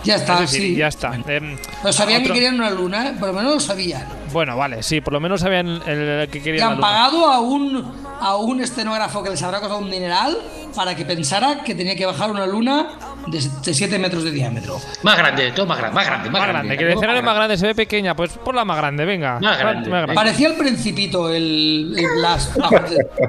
Ya 0.05 0.17
está, 0.17 0.35
es 0.35 0.41
decir, 0.53 0.61
sí. 0.61 0.77
ya 0.77 0.89
está. 0.89 1.13
Pero 1.25 1.93
sabían 1.93 2.21
otro- 2.23 2.33
que 2.35 2.41
querían 2.41 2.55
una 2.57 2.71
luna, 2.71 3.09
¿eh? 3.09 3.15
por 3.19 3.29
lo 3.29 3.35
menos 3.35 3.55
lo 3.55 3.61
sabían. 3.61 4.07
Bueno, 4.33 4.57
vale, 4.57 4.83
sí, 4.83 5.01
por 5.01 5.13
lo 5.13 5.21
menos 5.21 5.41
sabían 5.41 5.67
el, 5.87 6.29
que 6.29 6.39
Le 6.39 6.45
querían 6.45 6.59
la 6.61 6.67
han 6.73 6.77
luna. 6.77 6.87
pagado 6.89 7.27
a 7.31 7.41
un, 7.41 7.93
a 8.21 8.37
un 8.37 8.61
escenógrafo 8.61 9.23
que 9.23 9.31
les 9.31 9.43
habrá 9.43 9.61
costado 9.61 9.81
un 9.81 9.91
dineral 9.91 10.37
para 10.75 10.95
que 10.97 11.05
pensara 11.05 11.63
que 11.63 11.75
tenía 11.75 11.95
que 11.95 12.05
bajar 12.05 12.31
una 12.31 12.47
luna 12.47 12.89
de 13.29 13.41
7 13.41 13.99
metros 13.99 14.25
de 14.25 14.33
diámetro. 14.33 14.79
Más 15.05 15.17
grande, 15.17 15.53
todo 15.53 15.67
más 15.67 15.79
grande, 15.79 15.95
más 15.95 16.05
grande, 16.07 16.31
más, 16.31 16.41
Más 16.41 16.49
grande, 16.51 16.77
que 16.77 16.83
el 16.85 16.91
escenario 16.91 17.21
es 17.21 17.25
más 17.25 17.35
grande, 17.37 17.57
se 17.57 17.67
ve 17.67 17.75
pequeña, 17.77 18.15
pues 18.17 18.33
por 18.33 18.55
la 18.57 18.65
más 18.65 18.77
grande, 18.77 19.05
venga. 19.05 19.39
Más 19.41 19.59
grande. 19.59 20.15
Parecía 20.15 20.49
el 20.49 20.55
principito, 20.57 21.31
el, 21.33 21.95
el 21.97 22.07
blast 22.19 22.57
bajo, 22.57 22.75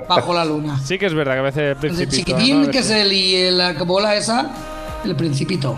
bajo 0.09 0.33
la 0.33 0.43
luna. 0.43 0.79
Sí 0.83 0.97
que 0.97 1.05
es 1.05 1.13
verdad 1.13 1.33
que 1.33 1.39
a 1.39 1.43
veces 1.43 1.59
el 1.61 1.69
El 1.69 1.75
principito. 1.77 2.15
chiquitín, 2.15 2.63
¿no? 2.63 2.71
que 2.71 2.79
es 2.79 2.89
el 2.89 3.13
y 3.13 3.35
el- 3.35 3.57
la 3.59 3.73
bola 3.73 4.15
esa, 4.15 4.49
el 5.05 5.15
principito. 5.15 5.77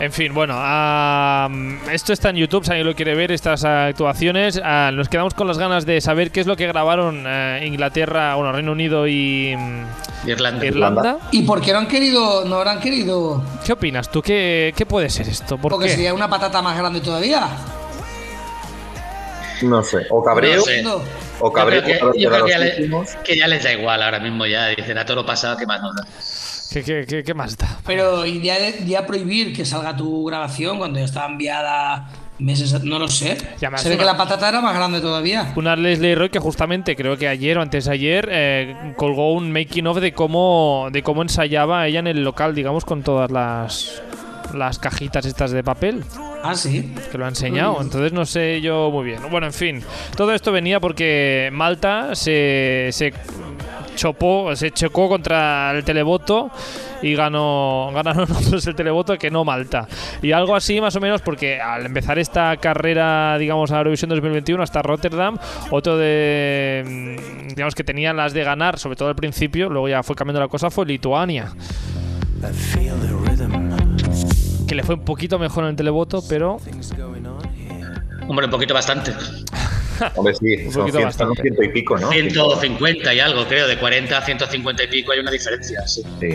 En 0.00 0.12
fin, 0.12 0.32
bueno, 0.32 0.54
ah, 0.56 1.48
esto 1.90 2.12
está 2.12 2.30
en 2.30 2.36
YouTube, 2.36 2.64
si 2.64 2.70
alguien 2.70 2.86
lo 2.86 2.94
quiere 2.94 3.16
ver, 3.16 3.32
estas 3.32 3.64
actuaciones. 3.64 4.60
Ah, 4.62 4.92
nos 4.94 5.08
quedamos 5.08 5.34
con 5.34 5.48
las 5.48 5.58
ganas 5.58 5.86
de 5.86 6.00
saber 6.00 6.30
qué 6.30 6.38
es 6.38 6.46
lo 6.46 6.56
que 6.56 6.68
grabaron 6.68 7.24
eh, 7.26 7.64
Inglaterra, 7.66 8.36
bueno, 8.36 8.52
Reino 8.52 8.70
Unido 8.70 9.08
y 9.08 9.56
mm, 9.58 10.28
Irlanda. 10.28 10.64
Irlanda. 10.66 11.18
¿Y 11.32 11.42
por 11.42 11.60
qué 11.60 11.72
no 11.72 11.78
han 11.78 11.88
querido, 11.88 12.44
no 12.44 12.56
habrán 12.58 12.78
querido? 12.78 13.42
¿Qué 13.66 13.72
opinas 13.72 14.08
tú? 14.08 14.22
¿Qué, 14.22 14.72
qué 14.76 14.86
puede 14.86 15.10
ser 15.10 15.28
esto? 15.28 15.58
¿Por 15.58 15.72
Porque 15.72 15.86
qué? 15.86 15.92
sería 15.94 16.14
una 16.14 16.28
patata 16.28 16.62
más 16.62 16.78
grande 16.78 17.00
todavía. 17.00 17.48
No 19.62 19.82
sé. 19.82 20.06
O 20.10 20.22
cabreo. 20.22 20.58
No 20.58 20.62
sé. 20.62 20.82
No. 20.84 20.94
O 21.40 21.48
Yo 21.48 21.52
cabreo. 21.52 21.82
creo 21.82 22.12
que, 22.12 22.20
yo 22.20 22.30
creo 22.30 22.44
que 22.44 22.50
ya, 22.52 22.58
le- 22.58 22.70
últimos. 22.76 23.08
que 23.24 23.36
ya 23.36 23.48
les 23.48 23.64
da 23.64 23.72
igual 23.72 24.00
ahora 24.00 24.20
mismo, 24.20 24.46
ya 24.46 24.68
dicen 24.68 24.96
a 24.96 25.04
todo 25.04 25.16
lo 25.16 25.26
pasado, 25.26 25.56
¿qué 25.56 25.66
más 25.66 25.80
nos 25.82 25.96
da? 25.96 26.06
¿Qué, 26.72 26.82
qué, 26.82 27.04
qué- 27.08 27.24
qué 27.24 27.34
más 27.34 27.56
da? 27.56 27.78
Pero 27.86 28.26
y 28.26 28.40
ya, 28.42 28.56
ya 28.84 29.06
prohibir 29.06 29.54
que 29.54 29.64
salga 29.64 29.96
tu 29.96 30.24
grabación 30.24 30.78
cuando 30.78 30.98
ya 30.98 31.04
está 31.06 31.26
enviada 31.26 32.08
meses, 32.38 32.84
no 32.84 32.98
lo 32.98 33.08
sé. 33.08 33.36
Se 33.76 33.88
ve 33.88 33.96
que 33.98 34.04
la 34.04 34.16
patata 34.16 34.48
era 34.48 34.60
más 34.60 34.74
grande 34.76 35.00
todavía. 35.00 35.52
Una 35.56 35.74
Leslie 35.76 36.14
Roy 36.14 36.28
que 36.30 36.38
justamente 36.38 36.94
creo 36.94 37.16
que 37.16 37.26
ayer 37.26 37.58
o 37.58 37.62
antes 37.62 37.86
de 37.86 37.92
ayer 37.92 38.28
eh, 38.30 38.92
colgó 38.96 39.32
un 39.32 39.50
making 39.50 39.86
of 39.88 39.98
de 40.00 40.12
cómo 40.12 40.88
de 40.92 41.02
cómo 41.02 41.22
ensayaba 41.22 41.86
ella 41.86 41.98
en 42.00 42.06
el 42.06 42.22
local, 42.22 42.54
digamos, 42.54 42.84
con 42.84 43.02
todas 43.02 43.30
las 43.30 44.02
las 44.54 44.78
cajitas 44.78 45.26
estas 45.26 45.50
de 45.50 45.62
papel 45.62 46.04
Ah, 46.42 46.54
sí. 46.54 46.94
que 47.10 47.18
lo 47.18 47.24
ha 47.26 47.28
enseñado. 47.28 47.82
Entonces 47.82 48.12
no 48.12 48.24
sé 48.24 48.60
yo 48.60 48.90
muy 48.92 49.04
bien. 49.04 49.20
Bueno, 49.30 49.46
en 49.48 49.52
fin, 49.52 49.82
todo 50.16 50.32
esto 50.32 50.52
venía 50.52 50.78
porque 50.80 51.50
Malta 51.52 52.14
se, 52.14 52.88
se 52.92 53.12
chopó, 53.98 54.54
se 54.54 54.70
chocó 54.70 55.08
contra 55.08 55.72
el 55.72 55.84
televoto 55.84 56.50
y 57.02 57.14
ganó 57.14 57.90
ganaron 57.92 58.30
otros 58.36 58.66
el 58.66 58.74
televoto 58.74 59.18
que 59.18 59.30
no 59.30 59.44
Malta. 59.44 59.88
Y 60.22 60.32
algo 60.32 60.54
así 60.54 60.80
más 60.80 60.94
o 60.96 61.00
menos 61.00 61.20
porque 61.20 61.60
al 61.60 61.84
empezar 61.84 62.18
esta 62.18 62.56
carrera, 62.58 63.36
digamos, 63.38 63.72
a 63.72 63.78
Eurovisión 63.78 64.08
2021 64.10 64.62
hasta 64.62 64.82
Rotterdam, 64.82 65.36
otro 65.70 65.98
de 65.98 66.84
mm, 66.86 67.48
digamos 67.48 67.74
que 67.74 67.84
tenían 67.84 68.16
las 68.16 68.32
de 68.32 68.44
ganar, 68.44 68.78
sobre 68.78 68.96
todo 68.96 69.08
al 69.08 69.16
principio, 69.16 69.68
luego 69.68 69.88
ya 69.88 70.02
fue 70.02 70.14
cambiando 70.14 70.40
la 70.40 70.48
cosa 70.48 70.70
fue 70.70 70.86
Lituania. 70.86 71.52
Que 74.68 74.74
le 74.74 74.84
fue 74.84 74.94
un 74.94 75.04
poquito 75.04 75.38
mejor 75.38 75.64
en 75.64 75.70
el 75.70 75.76
televoto, 75.76 76.22
pero 76.28 76.58
Hombre, 78.28 78.44
un 78.44 78.50
poquito 78.50 78.74
bastante. 78.74 79.12
Hombre, 80.14 80.34
sí. 80.34 80.56
Un 80.66 80.72
Son 80.72 80.80
poquito 80.82 80.98
cien- 80.98 81.00
son 81.00 81.04
bastante. 81.04 81.42
ciento 81.42 81.62
y 81.62 81.68
pico, 81.68 81.98
¿no? 81.98 82.10
150 82.10 83.14
y 83.14 83.20
algo, 83.20 83.46
creo, 83.46 83.66
de 83.68 83.76
40 83.78 84.18
a 84.18 84.22
150 84.24 84.84
y 84.84 84.86
pico 84.88 85.12
hay 85.12 85.18
una 85.20 85.30
diferencia, 85.30 85.86
sí. 85.86 86.02
Sí. 86.20 86.28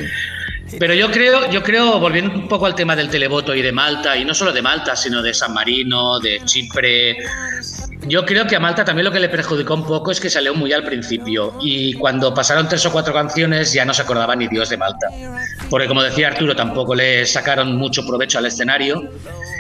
Pero 0.80 0.94
yo 0.94 1.12
creo, 1.12 1.50
yo 1.52 1.62
creo, 1.62 2.00
volviendo 2.00 2.34
un 2.34 2.48
poco 2.48 2.66
al 2.66 2.76
tema 2.76 2.96
del 2.96 3.10
televoto 3.10 3.54
y 3.54 3.62
de 3.62 3.72
Malta, 3.72 4.18
y 4.18 4.26
no 4.26 4.34
solo 4.34 4.52
de 4.52 4.62
Malta, 4.62 4.96
sino 4.96 5.22
de 5.22 5.34
San 5.34 5.54
Marino, 5.54 6.20
de 6.20 6.42
Chipre, 6.46 7.18
yo 8.08 8.26
creo 8.26 8.46
que 8.46 8.56
a 8.56 8.60
Malta 8.60 8.84
también 8.84 9.06
lo 9.06 9.12
que 9.12 9.20
le 9.20 9.30
perjudicó 9.30 9.76
un 9.76 9.86
poco 9.86 10.12
es 10.12 10.20
que 10.20 10.30
salió 10.30 10.54
muy 10.54 10.74
al 10.74 10.84
principio 10.84 11.54
y 11.62 11.94
cuando 11.94 12.34
pasaron 12.34 12.68
tres 12.68 12.86
o 12.86 12.92
cuatro 12.92 13.14
canciones 13.14 13.72
ya 13.72 13.86
no 13.86 13.94
se 13.94 14.02
acordaba 14.02 14.36
ni 14.36 14.48
Dios 14.48 14.70
de 14.70 14.78
Malta. 14.78 15.08
Porque 15.70 15.88
como 15.88 16.04
decía 16.04 16.28
Arturo, 16.28 16.56
tampoco 16.56 16.96
le 16.96 17.26
sacaron 17.26 17.78
mucho 17.78 18.06
provecho 18.06 18.40
al 18.40 18.46
escenario 18.46 19.10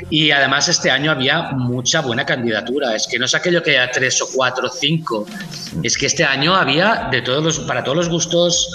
y 0.09 0.31
además 0.31 0.67
este 0.67 0.91
año 0.91 1.11
había 1.11 1.51
mucha 1.51 2.01
buena 2.01 2.25
candidatura. 2.25 2.95
Es 2.95 3.07
que 3.07 3.17
no 3.17 3.25
es 3.25 3.35
aquello 3.35 3.63
que 3.63 3.71
haya 3.71 3.91
tres 3.91 4.21
o 4.21 4.27
cuatro 4.33 4.67
o 4.67 4.69
cinco, 4.69 5.25
es 5.81 5.97
que 5.97 6.07
este 6.07 6.25
año 6.25 6.53
había 6.53 7.07
de 7.11 7.21
todos 7.21 7.43
los, 7.43 7.59
para 7.59 7.83
todos 7.83 7.97
los 7.97 8.09
gustos, 8.09 8.69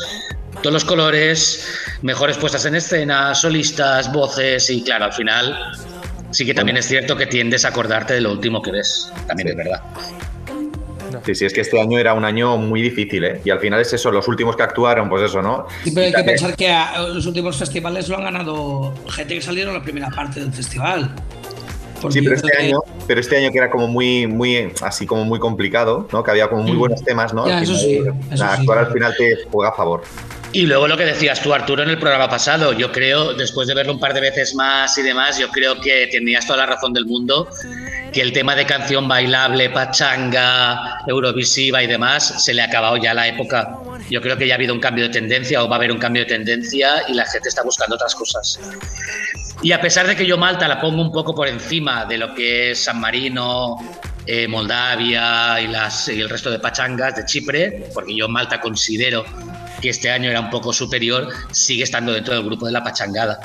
todos 0.63 0.73
los 0.73 0.85
colores, 0.85 1.67
mejores 2.03 2.37
puestas 2.37 2.65
en 2.67 2.75
escena, 2.75 3.35
solistas, 3.35 4.13
voces 4.13 4.69
y 4.71 4.83
claro, 4.83 5.07
al 5.07 5.13
final 5.13 5.57
sí 6.31 6.45
que 6.45 6.55
también 6.55 6.77
es 6.77 6.87
cierto 6.87 7.17
que 7.17 7.27
tiendes 7.27 7.65
a 7.65 7.69
acordarte 7.69 8.15
de 8.15 8.21
lo 8.21 8.33
último 8.33 8.61
que 8.63 8.73
ves. 8.73 9.11
También 9.27 9.49
es 9.49 9.57
verdad. 9.57 9.83
Sí, 11.25 11.35
sí, 11.35 11.45
es 11.47 11.53
que 11.53 11.63
este 11.63 11.81
año 11.81 11.99
era 11.99 12.13
un 12.15 12.25
año 12.25 12.57
muy 12.59 12.83
difícil, 12.83 13.25
¿eh? 13.25 13.41
Y 13.45 13.51
al 13.51 13.61
final 13.61 13.81
es 13.81 13.93
eso, 13.93 14.11
los 14.11 14.29
últimos 14.29 14.57
que 14.57 14.63
actuaron, 14.63 15.09
pues 15.09 15.23
eso, 15.23 15.41
¿no? 15.43 15.67
Sí, 15.83 15.91
pero 15.91 16.07
hay 16.07 16.13
que 16.13 16.23
pensar 16.23 16.55
que 16.55 16.69
a- 16.71 16.99
los 17.09 17.25
últimos 17.27 17.57
festivales 17.57 18.09
lo 18.09 18.17
han 18.19 18.25
ganado 18.25 18.95
gente 19.09 19.35
que 19.35 19.43
salieron 19.43 19.75
en 19.75 19.79
la 19.81 19.85
primera 19.85 20.09
parte 20.11 20.41
del 20.41 20.53
festival. 20.53 21.11
Sí, 22.11 22.21
pero 22.23 22.35
este 22.37 22.49
que- 22.49 22.63
año, 22.65 22.81
pero 23.07 23.21
este 23.21 23.37
año 23.39 23.51
que 23.51 23.59
era 23.59 23.71
como 23.71 23.89
muy, 23.89 24.27
muy, 24.27 24.73
así 24.83 25.07
como 25.07 25.25
muy 25.25 25.39
complicado, 25.41 26.07
¿no? 26.13 26.23
Que 26.23 26.31
había 26.31 26.49
como 26.49 26.63
muy 26.63 26.73
Mm. 26.77 26.79
buenos 26.79 27.03
temas, 27.05 27.35
¿no? 27.35 27.47
Ya, 27.49 27.57
Al 27.59 27.63
eso 27.65 27.75
sí, 27.75 27.97
eso 27.97 28.45
la 28.45 28.55
sí. 28.55 28.61
actuar 28.61 28.79
al 28.79 28.93
final 28.93 29.15
te 29.17 29.37
juega 29.51 29.71
a 29.71 29.75
favor. 29.75 30.03
Y 30.53 30.65
luego 30.65 30.89
lo 30.89 30.97
que 30.97 31.05
decías 31.05 31.43
tú, 31.43 31.53
Arturo, 31.53 31.83
en 31.83 31.91
el 31.91 31.99
programa 31.99 32.29
pasado, 32.29 32.73
yo 32.73 32.91
creo, 32.91 33.35
después 33.35 33.69
de 33.69 33.75
verlo 33.75 33.93
un 33.93 34.01
par 34.01 34.15
de 34.15 34.21
veces 34.21 34.55
más 34.55 34.97
y 34.97 35.03
demás, 35.03 35.39
yo 35.39 35.51
creo 35.51 35.79
que 35.79 36.09
tenías 36.11 36.47
toda 36.47 36.61
la 36.61 36.67
razón 36.67 36.95
del 36.95 37.05
mundo, 37.05 37.49
que 38.13 38.23
el 38.23 38.33
tema 38.33 38.57
de 38.57 38.65
canción 38.65 39.07
bailable, 39.07 39.69
pachanga, 39.69 41.03
eurovisiva 41.07 41.83
y 41.83 41.87
demás, 41.87 42.43
se 42.43 42.55
le 42.55 42.63
ha 42.63 42.65
acabado 42.65 42.97
ya 42.97 43.13
la 43.13 43.29
época. 43.29 43.77
Yo 44.09 44.23
creo 44.23 44.39
que 44.39 44.47
ya 44.47 44.55
ha 44.55 44.57
habido 44.57 44.73
un 44.73 44.81
cambio 44.81 45.05
de 45.05 45.11
tendencia 45.11 45.63
o 45.63 45.69
va 45.69 45.77
a 45.77 45.79
haber 45.79 45.93
un 45.93 45.99
cambio 45.99 46.23
de 46.23 46.29
tendencia 46.29 47.03
y 47.09 47.13
la 47.13 47.27
gente 47.27 47.51
está 47.51 47.63
buscando 47.63 47.97
otras 47.97 48.15
cosas. 48.15 48.59
Y 49.63 49.73
a 49.73 49.81
pesar 49.83 50.07
de 50.07 50.17
que 50.17 50.25
yo 50.25 50.39
Malta 50.39 50.67
la 50.67 50.81
pongo 50.81 51.03
un 51.03 51.13
poco 51.13 51.35
por 51.35 51.47
encima 51.47 52.07
de 52.07 52.17
lo 52.17 52.35
que 52.35 52.71
es 52.71 52.85
San 52.85 53.01
Marino, 53.01 53.77
eh, 54.25 54.49
Moldavia 54.49 55.61
y, 55.61 55.67
y 55.67 56.21
el 56.21 56.29
resto 56.31 56.51
de 56.51 56.59
pachangas 56.59 57.17
de 57.17 57.27
Chipre, 57.27 57.91
porque 57.93 58.17
yo 58.17 58.29
Malta 58.29 58.61
considero 58.61 59.27
que 59.81 59.91
este 59.91 60.11
año 60.11 60.29
era 60.31 60.41
un 60.41 60.51
poco 60.51 60.73
superior, 60.73 61.29
sigue 61.53 61.85
estando 61.85 62.13
dentro 62.13 62.35
del 62.35 62.45
grupo 62.45 62.67
de 62.67 62.73
la 62.73 62.83
pachangada. 62.83 63.39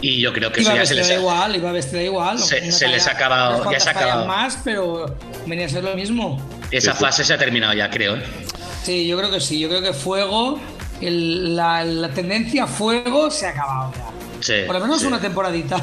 Y 0.00 0.20
yo 0.20 0.32
creo 0.32 0.50
que 0.52 0.62
Iba 0.62 0.70
eso 0.72 0.80
ya 0.82 0.86
se 0.86 0.94
les 0.94 1.10
ha, 1.10 1.14
igual, 1.14 1.56
iba 1.56 1.72
vestida 1.72 2.02
igual. 2.02 2.38
Se- 2.38 2.72
se 2.72 2.88
les 2.88 3.06
ha 3.06 3.12
acabado- 3.12 3.70
ya 3.70 3.78
se 3.80 3.88
ha 3.88 3.92
acabado. 3.92 4.26
más, 4.26 4.58
pero 4.64 5.14
venía 5.46 5.66
a 5.66 5.68
ser 5.68 5.84
lo 5.84 5.94
mismo. 5.94 6.40
esa 6.70 6.94
fase 6.94 7.24
se 7.24 7.32
ha 7.34 7.38
terminado 7.38 7.72
ya, 7.74 7.90
creo. 7.90 8.16
¿eh? 8.16 8.22
Sí, 8.82 9.06
yo 9.06 9.16
creo 9.18 9.30
que 9.30 9.40
sí. 9.40 9.58
Yo 9.58 9.68
creo 9.68 9.82
que 9.82 9.92
fuego, 9.92 10.58
el- 11.00 11.54
la, 11.56 11.84
la 11.84 12.08
tendencia 12.10 12.66
fuego 12.66 13.30
se 13.30 13.46
ha 13.46 13.50
acabado 13.50 13.92
ya. 13.96 14.04
Sí, 14.40 14.52
Por 14.66 14.74
lo 14.76 14.80
menos 14.82 15.00
sí. 15.00 15.06
una 15.06 15.20
temporadita. 15.20 15.76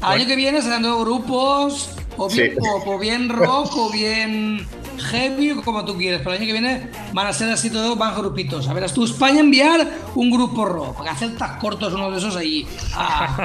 Al 0.00 0.12
año 0.20 0.26
que 0.26 0.36
viene 0.36 0.60
serán 0.62 0.82
dos 0.82 1.00
grupos, 1.00 1.90
o 2.16 2.28
bien 2.28 2.50
Sí. 2.52 2.56
pop, 2.58 2.86
o 2.86 2.98
bien 2.98 3.28
rock, 3.28 3.76
o 3.76 3.90
bien 3.90 4.66
heavy, 4.98 5.54
como 5.62 5.84
tú 5.84 5.96
quieres. 5.96 6.18
Pero 6.20 6.32
el 6.32 6.36
año 6.38 6.46
que 6.46 6.52
viene 6.52 6.90
van 7.12 7.26
a 7.26 7.32
ser 7.32 7.50
así 7.50 7.70
todos, 7.70 7.96
van 7.98 8.14
grupitos. 8.14 8.68
A 8.68 8.72
verás 8.74 8.92
tú, 8.92 9.04
España 9.04 9.40
enviar 9.40 9.86
un 10.14 10.30
grupo 10.30 10.64
rock, 10.64 10.96
porque 10.96 11.10
hacer 11.10 11.36
tan 11.36 11.58
cortos 11.58 11.92
uno 11.94 12.10
de 12.10 12.18
esos 12.18 12.36
ahí 12.36 12.66
a, 12.94 13.44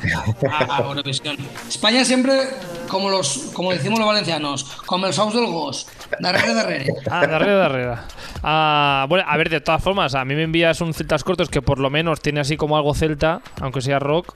a- 0.51 0.77
a 0.77 0.81
Eurovisión. 0.83 1.37
España 1.67 2.03
siempre, 2.05 2.39
como 2.87 3.09
los 3.09 3.49
como 3.53 3.71
decimos 3.71 3.99
los 3.99 4.07
valencianos, 4.07 4.63
como 4.85 5.07
el 5.07 5.13
saus 5.13 5.33
del 5.33 5.45
gos, 5.47 5.87
darrere, 6.19 6.53
darrere. 6.53 6.93
Ah, 7.09 7.25
darrere, 7.27 7.53
darrere. 7.55 7.95
Ah, 8.43 9.05
bueno, 9.09 9.25
a 9.27 9.35
ver, 9.37 9.49
de 9.49 9.61
todas 9.61 9.83
formas, 9.83 10.13
a 10.15 10.23
mí 10.25 10.35
me 10.35 10.43
envías 10.43 10.79
un 10.81 10.93
celtas 10.93 11.23
cortos 11.23 11.49
que 11.49 11.61
por 11.61 11.79
lo 11.79 11.89
menos 11.89 12.21
tiene 12.21 12.39
así 12.39 12.55
como 12.57 12.77
algo 12.77 12.93
celta, 12.93 13.41
aunque 13.61 13.81
sea 13.81 13.99
rock, 13.99 14.33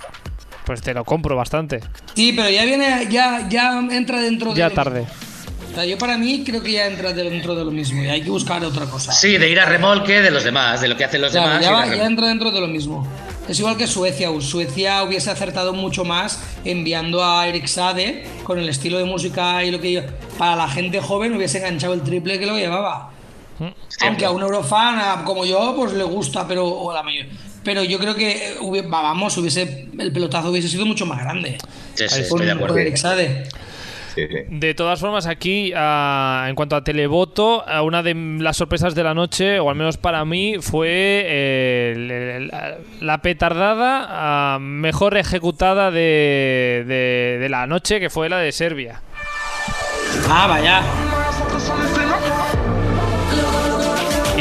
pues 0.65 0.82
te 0.82 0.93
lo 0.93 1.04
compro 1.06 1.36
bastante. 1.36 1.82
Sí, 2.15 2.34
pero 2.36 2.50
ya 2.50 2.65
viene, 2.65 3.08
ya, 3.10 3.47
ya 3.50 3.80
entra 3.91 4.19
dentro 4.21 4.52
de... 4.54 4.58
Ya 4.60 4.69
tarde. 4.69 5.06
O 5.71 5.73
sea, 5.75 5.86
yo 5.86 5.97
para 5.97 6.17
mí 6.17 6.43
creo 6.45 6.62
que 6.62 6.73
ya 6.73 6.86
entra 6.88 7.13
dentro 7.13 7.55
de 7.55 7.63
lo 7.63 7.71
mismo 7.71 8.03
y 8.03 8.07
hay 8.07 8.21
que 8.21 8.29
buscar 8.29 8.63
otra 8.65 8.86
cosa. 8.88 9.12
Sí, 9.13 9.38
de 9.38 9.49
ir 9.49 9.60
a 9.60 9.65
remolque 9.65 10.21
de 10.21 10.29
los 10.29 10.43
demás, 10.43 10.81
de 10.81 10.89
lo 10.89 10.97
que 10.97 11.05
hacen 11.05 11.21
los 11.21 11.31
Claro, 11.31 11.47
demás. 11.47 11.63
ya, 11.63 11.71
va- 11.71 11.95
ya 11.95 12.05
entra 12.05 12.27
dentro 12.27 12.51
de 12.51 12.60
lo 12.60 12.67
mismo. 12.67 13.07
Es 13.47 13.57
igual 13.60 13.77
que 13.77 13.88
Suecia. 13.88 14.29
Suecia 14.41 15.01
hubiese 15.03 15.29
acertado 15.31 15.73
mucho 15.73 16.03
más 16.03 16.41
enviando 16.65 17.23
a 17.23 17.47
Eric 17.47 17.67
Sade 17.67 18.25
con 18.43 18.60
el 18.60 18.67
estilo 18.69 18.97
de 18.97 19.05
música 19.05 19.63
y 19.63 19.71
lo 19.71 19.79
que 19.79 20.03
para 20.38 20.55
la 20.57 20.67
gente 20.69 20.99
joven 21.01 21.36
hubiese 21.36 21.57
enganchado 21.60 21.93
el 21.93 22.01
triple 22.01 22.38
que 22.38 22.45
lo 22.45 22.57
llevaba. 22.57 23.10
Aunque 24.01 24.25
a 24.25 24.31
un 24.31 24.41
eurofan 24.41 25.23
como 25.23 25.45
yo 25.45 25.73
pues 25.77 25.93
le 25.93 26.03
gusta, 26.03 26.47
pero 26.47 26.65
o 26.67 26.91
la 26.93 27.03
mayor- 27.03 27.27
pero 27.63 27.84
yo 27.84 27.99
creo 27.99 28.15
que 28.15 28.53
eh, 28.60 28.81
vamos, 28.89 29.38
hubiese 29.38 29.88
el 29.99 30.12
pelotazo 30.12 30.49
hubiese 30.49 30.67
sido 30.67 30.86
mucho 30.86 31.05
más 31.05 31.19
grande. 31.19 31.57
Sí, 31.93 32.10
sí, 32.10 32.21
estoy 32.21 32.45
de 32.45 32.51
acuerdo. 32.51 32.73
con 32.73 32.81
Eric 32.81 32.95
Sade. 32.97 33.43
Sí, 34.13 34.28
sí. 34.28 34.36
De 34.50 34.74
todas 34.74 35.00
formas, 35.00 35.26
aquí, 35.28 35.71
ah, 35.76 36.45
en 36.50 36.56
cuanto 36.56 36.76
a 36.76 36.84
televoto, 36.84 37.63
ah, 37.67 37.82
una 37.82 38.04
de 38.04 38.13
las 38.39 38.58
sorpresas 38.58 38.93
de 38.95 39.04
la 39.04 39.13
noche, 39.13 39.60
o 39.60 39.69
al 39.69 39.76
menos 39.76 39.97
para 39.97 40.26
mí, 40.26 40.56
fue 40.60 40.89
eh, 40.89 41.93
el- 41.95 42.12
el- 42.12 42.52
la- 43.00 43.17
petardada 43.21 44.06
ah, 44.10 44.58
mejor 44.60 45.15
ejecutada 45.17 45.91
de, 45.91 46.84
de- 46.88 47.38
de 47.39 47.50
la 47.50 47.67
noche, 47.67 48.00
que 48.00 48.10
fue 48.10 48.28
la 48.30 48.39
de 48.39 48.52
Serbia. 48.52 49.02
Ah, 50.30 50.47
vaya. 50.47 50.82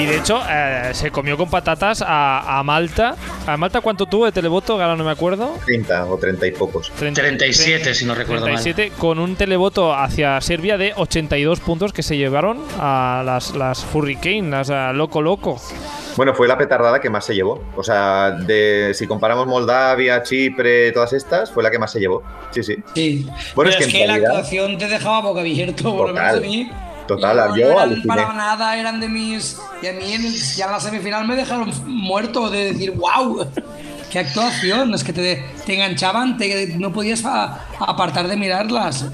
Y 0.00 0.06
de 0.06 0.16
hecho, 0.16 0.40
eh, 0.48 0.90
se 0.94 1.10
comió 1.10 1.36
con 1.36 1.50
patatas 1.50 2.02
a, 2.06 2.58
a 2.58 2.62
Malta. 2.62 3.16
¿A 3.46 3.56
Malta 3.58 3.82
cuánto 3.82 4.06
tuvo 4.06 4.24
de 4.24 4.32
televoto? 4.32 4.74
Ahora 4.80 4.96
no 4.96 5.04
me 5.04 5.10
acuerdo. 5.10 5.54
30 5.66 6.06
o 6.06 6.16
30 6.16 6.46
y 6.46 6.50
pocos. 6.52 6.90
30 6.98 7.20
37, 7.20 7.94
si 7.94 8.06
no 8.06 8.14
recuerdo 8.14 8.46
mal. 8.46 8.54
37, 8.54 8.92
con 8.98 9.18
un 9.18 9.36
televoto 9.36 9.94
hacia 9.94 10.40
Serbia 10.40 10.78
de 10.78 10.94
82 10.96 11.60
puntos 11.60 11.92
que 11.92 12.02
se 12.02 12.16
llevaron 12.16 12.62
a 12.78 13.22
las, 13.26 13.54
las 13.54 13.86
Hurricane, 13.94 14.48
las 14.48 14.70
a 14.70 14.92
Loco 14.94 15.20
Loco. 15.20 15.60
Bueno, 16.16 16.34
fue 16.34 16.48
la 16.48 16.56
petardada 16.56 17.00
que 17.00 17.10
más 17.10 17.24
se 17.26 17.34
llevó. 17.34 17.62
O 17.76 17.82
sea, 17.82 18.30
de, 18.30 18.92
si 18.94 19.06
comparamos 19.06 19.46
Moldavia, 19.46 20.22
Chipre, 20.22 20.92
todas 20.92 21.12
estas, 21.12 21.50
fue 21.50 21.62
la 21.62 21.70
que 21.70 21.78
más 21.78 21.92
se 21.92 22.00
llevó. 22.00 22.22
Sí, 22.52 22.62
sí. 22.62 22.76
Sí. 22.94 23.26
Bueno, 23.54 23.70
es 23.70 23.76
Pero 23.76 23.90
que 23.90 24.00
en 24.02 24.06
la 24.08 24.14
realidad- 24.14 24.30
actuación 24.36 24.78
te 24.78 24.88
dejaba 24.88 25.20
boca 25.20 25.40
abierto, 25.40 25.94
por 25.96 26.08
lo 26.08 26.14
menos 26.14 26.36
a 26.36 26.40
mí. 26.40 26.70
Total, 27.16 27.36
no, 27.36 27.56
yo 27.56 27.64
no 27.66 27.72
eran 27.72 27.82
aluciné. 27.84 28.06
para 28.06 28.32
nada, 28.32 28.76
eran 28.76 29.00
de 29.00 29.08
mis. 29.08 29.58
Y 29.82 29.86
a 29.86 29.92
mí 29.92 30.12
en 30.12 30.32
ya 30.32 30.66
en 30.66 30.72
la 30.72 30.80
semifinal 30.80 31.26
me 31.26 31.36
dejaron 31.36 31.72
muerto 31.86 32.48
de 32.50 32.72
decir, 32.72 32.92
wow, 32.92 33.46
qué 34.10 34.18
actuación. 34.20 34.94
Es 34.94 35.02
que 35.04 35.12
te, 35.12 35.44
te 35.66 35.74
enganchaban, 35.74 36.36
te, 36.36 36.74
no 36.78 36.92
podías 36.92 37.24
a- 37.24 37.60
apartar 37.80 38.28
de 38.28 38.36
mirarlas. 38.36 39.06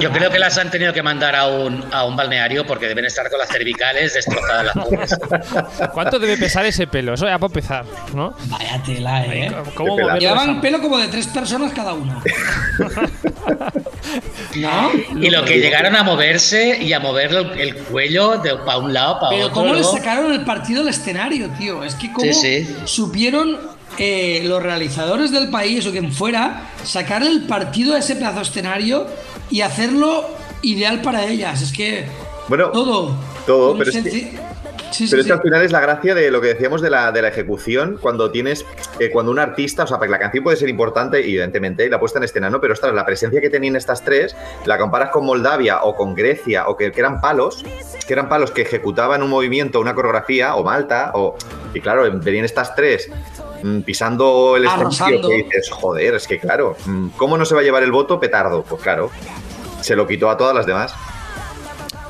Yo 0.00 0.10
creo 0.10 0.30
que 0.30 0.38
las 0.38 0.58
han 0.58 0.70
tenido 0.70 0.92
que 0.92 1.02
mandar 1.02 1.36
a 1.36 1.46
un, 1.46 1.84
a 1.92 2.04
un 2.04 2.16
balneario 2.16 2.66
porque 2.66 2.86
deben 2.88 3.04
estar 3.04 3.28
con 3.30 3.38
las 3.38 3.48
cervicales 3.48 4.14
destrozadas 4.14 4.64
las 4.74 4.84
pobres. 4.84 5.16
¿Cuánto 5.92 6.18
debe 6.18 6.36
pesar 6.36 6.66
ese 6.66 6.86
pelo? 6.86 7.14
Eso 7.14 7.26
ya 7.26 7.38
para 7.38 7.46
empezar, 7.46 7.84
¿no? 8.14 8.34
Vaya 8.46 8.82
tela, 8.84 9.24
eh. 9.26 9.52
¿Cómo 9.74 9.96
Llevaban 10.18 10.60
pelo 10.60 10.80
como 10.80 10.98
de 10.98 11.08
tres 11.08 11.26
personas 11.28 11.72
cada 11.72 11.92
una. 11.94 12.20
¿No? 14.56 14.90
Y 15.20 15.30
lo 15.30 15.44
que 15.44 15.58
llegaron 15.60 15.96
a 15.96 16.02
moverse 16.02 16.78
y 16.82 16.92
a 16.92 17.00
mover 17.00 17.32
el, 17.32 17.60
el 17.60 17.74
cuello 17.76 18.38
de 18.38 18.54
para 18.56 18.78
un 18.78 18.92
lado, 18.92 19.18
para 19.20 19.30
Pero 19.30 19.46
otro. 19.46 19.54
cómo 19.62 19.74
le 19.74 19.84
sacaron 19.84 20.32
el 20.32 20.44
partido 20.44 20.82
al 20.82 20.88
escenario, 20.88 21.48
tío. 21.58 21.82
Es 21.84 21.94
que 21.94 22.12
cómo 22.12 22.32
Sí, 22.32 22.64
sí. 22.64 22.76
supieron 22.84 23.58
eh, 23.98 24.42
los 24.44 24.62
realizadores 24.62 25.30
del 25.32 25.50
país 25.50 25.86
o 25.86 25.90
quien 25.90 26.12
fuera 26.12 26.70
sacar 26.84 27.22
el 27.22 27.46
partido 27.46 27.94
a 27.94 27.98
ese 27.98 28.16
pedazo 28.16 28.36
de 28.36 28.42
escenario 28.42 29.06
y 29.50 29.60
hacerlo 29.62 30.28
ideal 30.62 31.00
para 31.02 31.24
ellas. 31.26 31.62
Es 31.62 31.72
que 31.72 32.06
Bueno, 32.48 32.70
todo. 32.70 33.16
todo, 33.46 33.76
pero 33.76 33.90
es 33.90 33.96
que- 34.02 34.32
sí, 34.90 35.06
Pero 35.08 35.20
es 35.20 35.26
sí. 35.26 35.28
que 35.28 35.32
al 35.32 35.42
final 35.42 35.62
es 35.62 35.72
la 35.72 35.80
gracia 35.80 36.14
de 36.14 36.30
lo 36.30 36.40
que 36.40 36.48
decíamos 36.48 36.80
de 36.80 36.90
la, 36.90 37.12
de 37.12 37.22
la 37.22 37.28
ejecución, 37.28 37.98
cuando 38.00 38.30
tienes, 38.30 38.64
eh, 38.98 39.10
cuando 39.10 39.32
un 39.32 39.38
artista, 39.38 39.84
o 39.84 39.86
sea, 39.86 39.98
porque 39.98 40.10
la 40.10 40.18
canción 40.18 40.44
puede 40.44 40.56
ser 40.56 40.68
importante, 40.68 41.18
evidentemente, 41.18 41.84
y 41.86 41.88
la 41.88 42.00
puesta 42.00 42.18
en 42.18 42.24
escena, 42.24 42.50
¿no? 42.50 42.60
Pero 42.60 42.72
ostras, 42.72 42.94
la 42.94 43.04
presencia 43.04 43.40
que 43.40 43.50
tenían 43.50 43.76
estas 43.76 44.04
tres, 44.04 44.36
la 44.64 44.78
comparas 44.78 45.10
con 45.10 45.24
Moldavia 45.24 45.82
o 45.82 45.94
con 45.94 46.14
Grecia, 46.14 46.68
o 46.68 46.76
que, 46.76 46.92
que 46.92 47.00
eran 47.00 47.20
palos, 47.20 47.64
que 48.06 48.12
eran 48.12 48.28
palos 48.28 48.50
que 48.50 48.62
ejecutaban 48.62 49.22
un 49.22 49.30
movimiento, 49.30 49.80
una 49.80 49.94
coreografía, 49.94 50.54
o 50.56 50.64
Malta, 50.64 51.12
o. 51.14 51.36
Y 51.74 51.80
claro, 51.80 52.10
venían 52.20 52.44
estas 52.44 52.74
tres 52.74 53.10
mm, 53.62 53.80
pisando 53.80 54.56
el 54.56 54.64
escenario 54.64 55.28
que 55.28 55.34
dices, 55.34 55.70
joder, 55.70 56.14
es 56.14 56.26
que 56.26 56.38
claro, 56.38 56.76
mm, 56.86 57.08
¿cómo 57.16 57.36
no 57.36 57.44
se 57.44 57.54
va 57.54 57.60
a 57.60 57.64
llevar 57.64 57.82
el 57.82 57.92
voto 57.92 58.18
petardo? 58.18 58.62
Pues 58.62 58.82
claro, 58.82 59.10
se 59.80 59.94
lo 59.94 60.06
quitó 60.06 60.30
a 60.30 60.36
todas 60.36 60.54
las 60.54 60.66
demás. 60.66 60.94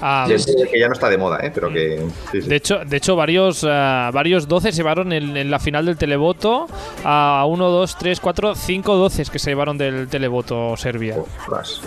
Ah, 0.00 0.26
Y 0.28 0.32
es 0.32 0.46
que 0.46 0.78
ya 0.78 0.86
no 0.86 0.92
está 0.94 1.08
de 1.08 1.18
moda, 1.18 1.38
¿eh? 1.42 1.50
Pero 1.54 1.72
que. 1.72 2.02
sí, 2.32 2.42
sí. 2.42 2.48
De 2.48 2.56
hecho, 2.56 2.78
de 2.84 2.96
hecho 2.96 3.16
varios, 3.16 3.64
ah, 3.68 4.10
varios 4.12 4.46
12 4.48 4.72
se 4.72 4.76
llevaron 4.78 5.12
en, 5.12 5.36
en 5.36 5.50
la 5.50 5.58
final 5.58 5.86
del 5.86 5.96
televoto 5.96 6.66
a 7.04 7.44
1, 7.48 7.68
2, 7.70 7.96
3, 7.98 8.20
4, 8.20 8.54
5 8.54 8.96
12 8.96 9.24
que 9.30 9.38
se 9.38 9.50
llevaron 9.50 9.78
del 9.78 10.08
televoto 10.08 10.76
Serbia. 10.76 11.16
Ostras. 11.18 11.80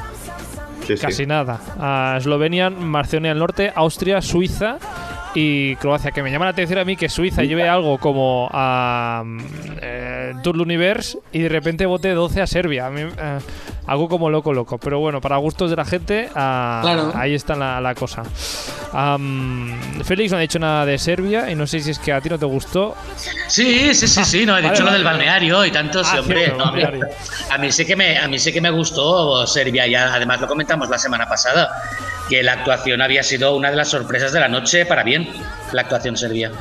Sí, 0.87 0.97
sí. 0.97 1.01
Casi 1.01 1.25
nada. 1.25 1.59
A 1.79 2.15
Eslovenia, 2.17 2.69
Macedonia 2.69 3.29
del 3.31 3.39
Norte, 3.39 3.71
Austria, 3.75 4.21
Suiza 4.21 4.77
y 5.35 5.75
Croacia. 5.77 6.11
Que 6.11 6.23
me 6.23 6.31
llama 6.31 6.45
la 6.45 6.51
atención 6.51 6.79
a 6.79 6.85
mí 6.85 6.95
que 6.95 7.07
Suiza 7.07 7.43
lleve 7.43 7.69
algo 7.69 7.97
como 7.99 8.49
a 8.51 9.23
eh, 9.81 10.33
Tour 10.43 10.57
Universe 10.59 11.19
y 11.31 11.39
de 11.39 11.49
repente 11.49 11.85
vote 11.85 12.09
12 12.09 12.41
a 12.41 12.47
Serbia. 12.47 12.87
A 12.87 12.89
mí, 12.89 13.01
eh, 13.01 13.37
algo 13.87 14.07
como 14.09 14.29
loco, 14.29 14.53
loco. 14.53 14.77
Pero 14.77 14.99
bueno, 14.99 15.19
para 15.21 15.37
gustos 15.37 15.69
de 15.69 15.75
la 15.75 15.85
gente, 15.85 16.29
ah, 16.35 16.79
Claro. 16.83 17.11
ahí 17.15 17.33
está 17.35 17.55
la, 17.55 17.79
la 17.81 17.95
cosa. 17.95 18.23
Am, 18.93 19.79
Félix 20.03 20.31
no 20.31 20.37
ha 20.37 20.41
dicho 20.41 20.59
nada 20.59 20.85
de 20.85 20.97
Serbia 20.97 21.49
y 21.49 21.55
no 21.55 21.65
sé 21.67 21.79
si 21.79 21.91
es 21.91 21.99
que 21.99 22.11
a 22.11 22.19
ti 22.21 22.29
no 22.29 22.37
te 22.37 22.45
gustó. 22.45 22.95
Sí, 23.47 23.93
sí, 23.93 24.07
sí, 24.07 24.23
sí, 24.25 24.45
no, 24.45 24.57
he 24.57 24.61
Vale, 24.61 24.69
dicho 24.69 24.83
lo 24.83 24.87
vale. 24.87 24.97
del 24.97 25.05
balneario 25.05 25.65
y 25.65 25.71
tanto, 25.71 26.01
Ah, 26.03 26.19
hombre. 26.19 26.45
cierto, 26.45 26.57
no, 26.57 26.65
a, 26.65 26.71
mí, 26.71 26.83
balneario. 26.83 27.15
a 27.49 27.57
mí 27.57 27.71
sí 27.71 27.85
que 27.85 27.95
me, 27.95 28.17
a 28.17 28.27
mí 28.27 28.37
sí 28.39 28.51
que 28.51 28.61
me 28.61 28.69
gustó 28.69 29.45
Serbia, 29.47 29.87
ya 29.87 30.13
además 30.13 30.41
lo 30.41 30.47
comentamos 30.47 30.89
la 30.89 30.97
semana 30.97 31.27
pasada, 31.27 31.69
que 32.29 32.43
la 32.43 32.53
actuación 32.53 33.01
había 33.01 33.23
sido 33.23 33.55
una 33.55 33.69
de 33.71 33.77
las 33.77 33.89
sorpresas 33.89 34.31
de 34.33 34.39
la 34.39 34.47
noche 34.47 34.85
para 34.85 35.03
bien, 35.03 35.27
la 35.71 35.81
actuación 35.81 36.15
serbia. 36.17 36.51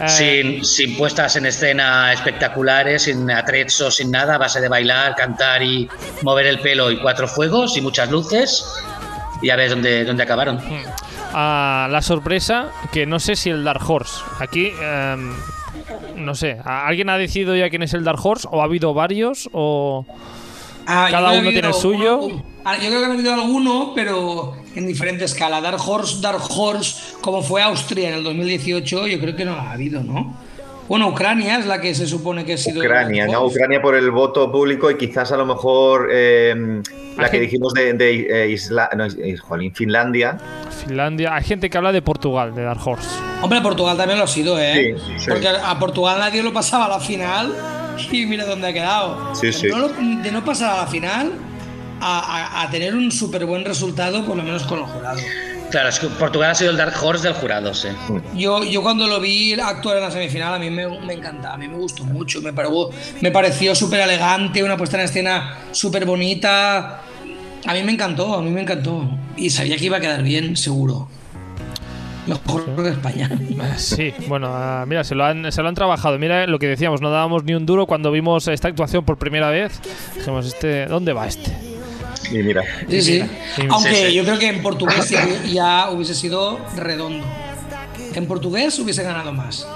Eh. 0.00 0.08
Sin, 0.08 0.64
sin 0.64 0.96
puestas 0.96 1.36
en 1.36 1.46
escena 1.46 2.12
espectaculares, 2.12 3.02
sin 3.02 3.30
atrezos, 3.30 3.96
sin 3.96 4.10
nada, 4.10 4.34
a 4.36 4.38
base 4.38 4.60
de 4.60 4.68
bailar, 4.68 5.14
cantar 5.14 5.62
y 5.62 5.88
mover 6.22 6.46
el 6.46 6.58
pelo 6.62 6.90
y 6.90 6.98
cuatro 6.98 7.26
fuegos 7.28 7.76
y 7.76 7.80
muchas 7.80 8.10
luces. 8.10 8.64
Y 9.42 9.50
a 9.50 9.56
ver 9.56 9.70
dónde, 9.70 10.04
dónde 10.04 10.22
acabaron. 10.22 10.60
a 11.34 11.88
la 11.90 12.02
sorpresa 12.02 12.68
que 12.92 13.06
no 13.06 13.18
sé 13.18 13.36
si 13.36 13.48
el 13.50 13.64
Dark 13.64 13.88
Horse. 13.88 14.20
Aquí, 14.38 14.70
em, 14.82 15.32
no 16.16 16.34
sé, 16.34 16.58
¿a- 16.64 16.86
¿alguien 16.86 17.08
ha 17.08 17.16
decidido 17.16 17.56
ya 17.56 17.70
quién 17.70 17.82
es 17.82 17.94
el 17.94 18.04
Dark 18.04 18.18
Horse? 18.24 18.46
¿O 18.50 18.60
ha 18.60 18.64
habido 18.64 18.92
varios? 18.94 19.48
¿O 19.52 20.04
Ah, 20.86 21.06
Cada 21.12 21.30
uno 21.30 21.48
ha 21.48 21.52
tiene 21.52 21.68
el 21.68 21.74
suyo. 21.74 22.18
uno- 22.18 22.44
ah, 22.64 22.74
yo 22.76 22.88
creo 22.88 22.98
que 22.98 23.04
han 23.06 23.12
habido 23.12 23.32
alguno, 23.34 23.92
pero 23.94 24.56
en 24.74 24.86
diferente 24.88 25.24
escala. 25.24 25.60
Dark 25.60 25.80
Horse, 25.86 26.20
Dark 26.20 26.42
Horse, 26.50 27.14
como 27.20 27.40
fue 27.40 27.62
Austria 27.62 28.08
en 28.08 28.14
el 28.16 28.24
2018, 28.24 29.06
yo 29.06 29.20
creo 29.20 29.36
que 29.36 29.44
no 29.44 29.52
ha 29.54 29.70
habido, 29.72 30.02
¿no? 30.02 30.36
Bueno, 30.92 31.08
Ucrania 31.08 31.56
es 31.58 31.64
la 31.64 31.80
que 31.80 31.94
se 31.94 32.06
supone 32.06 32.44
que 32.44 32.52
ha 32.52 32.58
sido. 32.58 32.80
Ucrania, 32.80 33.26
¿no? 33.26 33.46
Ucrania 33.46 33.80
por 33.80 33.94
el 33.94 34.10
voto 34.10 34.52
público 34.52 34.90
y 34.90 34.98
quizás 34.98 35.32
a 35.32 35.38
lo 35.38 35.46
mejor 35.46 36.10
eh, 36.12 36.82
la 37.16 37.30
que 37.30 37.40
dijimos 37.40 37.72
de, 37.72 37.94
de, 37.94 38.26
eh, 38.44 38.48
Isla- 38.50 38.90
no, 38.94 39.06
jolín, 39.40 39.74
Finlandia. 39.74 40.36
Finlandia? 40.84 41.34
Hay 41.34 41.44
gente 41.44 41.70
que 41.70 41.78
habla 41.78 41.92
de 41.92 42.02
Portugal, 42.02 42.54
de 42.54 42.64
Dark 42.64 42.86
Horse. 42.86 43.08
Hombre, 43.40 43.62
Portugal 43.62 43.96
también 43.96 44.18
lo 44.18 44.24
ha 44.24 44.28
sido, 44.28 44.58
¿eh? 44.60 44.94
Sí, 44.98 45.14
sí. 45.20 45.30
Porque 45.30 45.48
a 45.48 45.78
Portugal 45.78 46.18
nadie 46.18 46.42
lo 46.42 46.52
pasaba 46.52 46.84
a 46.84 46.88
la 46.90 47.00
final 47.00 47.54
y 48.10 48.26
mira 48.26 48.44
dónde 48.44 48.68
ha 48.68 48.72
quedado. 48.74 49.34
Sí, 49.34 49.46
de, 49.46 49.52
sí. 49.54 49.68
No 49.68 49.78
lo- 49.78 49.88
de 49.88 50.30
no 50.30 50.44
pasar 50.44 50.74
a 50.74 50.82
la 50.82 50.86
final 50.88 51.32
a, 52.02 52.18
a- 52.60 52.62
a 52.64 52.70
tener 52.70 52.94
un 52.94 53.10
súper 53.10 53.46
buen 53.46 53.64
resultado, 53.64 54.26
por 54.26 54.36
lo 54.36 54.42
menos 54.42 54.64
con 54.64 54.80
el 54.80 54.84
jurado. 54.84 55.20
Claro, 55.72 55.88
es 55.88 55.98
que 55.98 56.06
Portugal 56.06 56.50
ha 56.50 56.54
sido 56.54 56.70
el 56.70 56.76
Dark 56.76 56.94
Horse 57.02 57.24
del 57.26 57.32
jurado, 57.34 57.72
sí. 57.74 57.88
Yo, 58.36 58.62
yo 58.62 58.82
cuando 58.82 59.06
lo 59.06 59.18
vi 59.20 59.54
actuar 59.58 59.96
en 59.96 60.02
la 60.02 60.10
semifinal, 60.10 60.54
a 60.54 60.58
mí 60.58 60.68
me, 60.70 60.86
me 61.00 61.14
encantaba, 61.14 61.54
a 61.54 61.56
mí 61.58 61.66
me 61.66 61.76
gustó 61.78 62.04
mucho, 62.04 62.40
me, 62.42 62.52
pareció- 62.52 62.90
me 63.22 63.30
pareció 63.30 63.74
súper 63.74 64.00
elegante, 64.00 64.62
una 64.62 64.76
puesta 64.76 64.98
en 64.98 65.04
escena 65.04 65.56
súper 65.72 66.04
bonita. 66.04 67.00
A 67.66 67.72
mí 67.74 67.82
me 67.84 67.92
encantó, 67.92 68.34
a 68.34 68.42
mí 68.42 68.50
me 68.50 68.60
encantó. 68.60 69.08
Y 69.36 69.48
sabía 69.50 69.76
que 69.76 69.86
iba 69.86 69.96
a 69.96 70.00
quedar 70.00 70.22
bien, 70.22 70.56
seguro. 70.56 71.08
Mejor 72.26 72.76
que 72.76 72.88
España. 72.90 73.30
Eh, 73.32 73.56
Sí, 73.78 74.12
bueno, 74.28 74.48
ah, 74.52 74.84
mira, 74.86 75.02
se 75.04 75.14
lo, 75.14 75.24
han, 75.24 75.50
se 75.50 75.62
lo 75.62 75.68
han 75.68 75.74
trabajado. 75.74 76.18
Mira 76.18 76.46
lo 76.46 76.58
que 76.58 76.68
decíamos, 76.68 77.00
no 77.00 77.10
dábamos 77.10 77.44
ni 77.44 77.54
un 77.54 77.64
duro 77.66 77.86
cuando 77.86 78.10
vimos 78.12 78.46
esta 78.46 78.68
actuación 78.68 79.04
por 79.04 79.16
primera 79.16 79.48
vez. 79.50 79.80
Dijimos, 80.16 80.46
este, 80.46 80.86
¿dónde 80.86 81.12
va 81.14 81.26
este? 81.26 81.50
Y 82.30 82.38
mira, 82.42 82.62
Sí, 82.88 83.02
sí. 83.02 83.22
Aunque 83.68 83.94
sí, 83.94 84.06
sí. 84.08 84.14
yo 84.14 84.24
creo 84.24 84.38
que 84.38 84.48
en 84.48 84.62
portugués 84.62 85.10
ya, 85.52 85.90
hubiese 85.90 86.14
sido 86.14 86.58
redondo. 86.76 87.26
En 88.14 88.26
portugués 88.26 88.78
hubiese 88.78 89.02
ganado 89.02 89.32
más. 89.32 89.66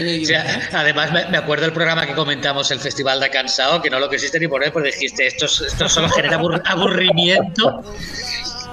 O 0.00 0.24
sea, 0.26 0.44
¿eh? 0.44 0.60
además, 0.72 1.10
me, 1.28 1.36
acuerdo 1.36 1.64
del 1.64 1.72
programa 1.72 2.06
que 2.06 2.14
comentamos, 2.14 2.70
el 2.70 2.78
Festival 2.78 3.18
de 3.18 3.30
Cansado, 3.30 3.82
que 3.82 3.90
no 3.90 3.98
lo 3.98 4.08
quisiste 4.08 4.38
ni 4.38 4.46
poner, 4.46 4.72
porque 4.72 4.90
dijiste, 4.92 5.26
esto, 5.26 5.46
es- 5.46 5.60
esto 5.62 5.88
solo 5.88 6.08
genera 6.10 6.38
abur- 6.38 6.62
aburrimiento. 6.64 7.82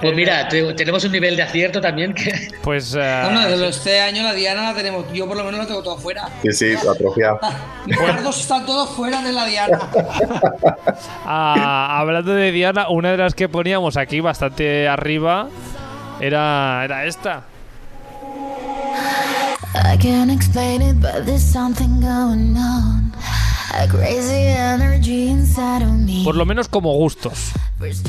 Pues 0.00 0.14
mira, 0.14 0.46
te- 0.48 0.74
tenemos 0.74 1.02
un 1.04 1.12
nivel 1.12 1.36
de 1.36 1.42
acierto 1.42 1.80
también 1.80 2.12
que... 2.12 2.48
Pues 2.62 2.94
No, 2.94 3.30
no, 3.30 3.40
ah, 3.40 3.46
desde 3.46 3.68
este 3.68 4.00
año 4.00 4.22
la 4.22 4.34
Diana 4.34 4.62
la 4.64 4.74
tenemos, 4.74 5.06
yo 5.12 5.26
por 5.26 5.36
lo 5.36 5.44
menos 5.44 5.58
la 5.60 5.66
tengo 5.66 5.82
toda 5.82 5.96
fuera. 5.96 6.28
sí, 6.42 6.52
sí, 6.52 6.74
atrofiado. 6.74 7.40
Mis 7.86 7.96
cargos 7.96 8.38
están 8.40 8.66
todos 8.66 8.90
fuera 8.90 9.22
de 9.22 9.32
la 9.32 9.46
Diana. 9.46 9.78
ah, 11.24 11.98
hablando 11.98 12.34
de 12.34 12.52
Diana, 12.52 12.88
una 12.88 13.10
de 13.12 13.16
las 13.16 13.34
que 13.34 13.48
poníamos 13.48 13.96
aquí 13.96 14.20
bastante 14.20 14.86
arriba 14.88 15.48
era, 16.20 16.82
era 16.84 17.04
esta. 17.06 17.42
I 19.74 19.96
can't 19.98 20.30
explain 20.30 20.80
it, 20.82 21.00
but 21.00 21.24
there's 21.26 21.42
something 21.42 22.00
going 22.00 22.56
on. 22.56 22.95
Por 26.24 26.34
lo 26.36 26.44
menos 26.46 26.68
como 26.68 26.92
gustos. 26.94 27.52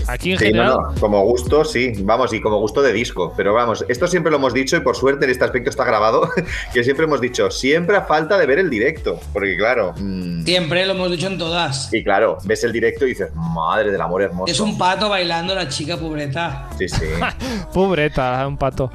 Aquí 0.08 0.32
en 0.32 0.40
Sí, 0.40 0.46
general. 0.46 0.78
no, 0.94 1.00
como 1.00 1.22
gusto, 1.24 1.66
sí, 1.66 1.92
vamos, 2.00 2.32
y 2.34 2.40
como 2.42 2.58
gusto 2.60 2.82
de 2.82 2.94
disco. 2.94 3.34
Pero 3.36 3.54
vamos, 3.54 3.84
esto 3.90 4.08
siempre 4.08 4.32
lo 4.32 4.38
hemos 4.38 4.54
dicho 4.54 4.78
y 4.78 4.80
por 4.80 4.96
suerte 4.96 5.26
en 5.26 5.32
este 5.32 5.44
aspecto 5.44 5.70
está 5.70 5.84
grabado, 5.84 6.30
que 6.74 6.84
siempre 6.84 7.06
hemos 7.06 7.20
dicho, 7.20 7.52
siempre 7.52 7.98
a 7.98 8.04
falta 8.04 8.38
de 8.38 8.46
ver 8.46 8.60
el 8.60 8.70
directo. 8.70 9.20
Porque 9.34 9.58
claro, 9.58 9.94
mm, 9.98 10.44
Siempre 10.46 10.86
lo 10.86 10.94
hemos 10.94 11.12
dicho 11.12 11.28
en 11.28 11.38
todas. 11.38 11.94
y 11.94 12.04
claro, 12.04 12.38
ves 12.46 12.64
el 12.64 12.72
directo 12.72 13.06
y 13.06 13.10
dices, 13.10 13.30
madre 13.36 13.92
del 13.92 14.02
amor 14.02 14.22
hermoso. 14.22 14.52
Es 14.52 14.60
un 14.60 14.78
pato 14.78 15.10
bailando 15.10 15.54
la 15.54 15.68
chica 15.68 15.98
pobreta. 15.98 16.70
Sí, 16.78 16.88
sí. 16.88 17.06
Pobreta, 17.74 18.46
un 18.48 18.58
pato. 18.58 18.90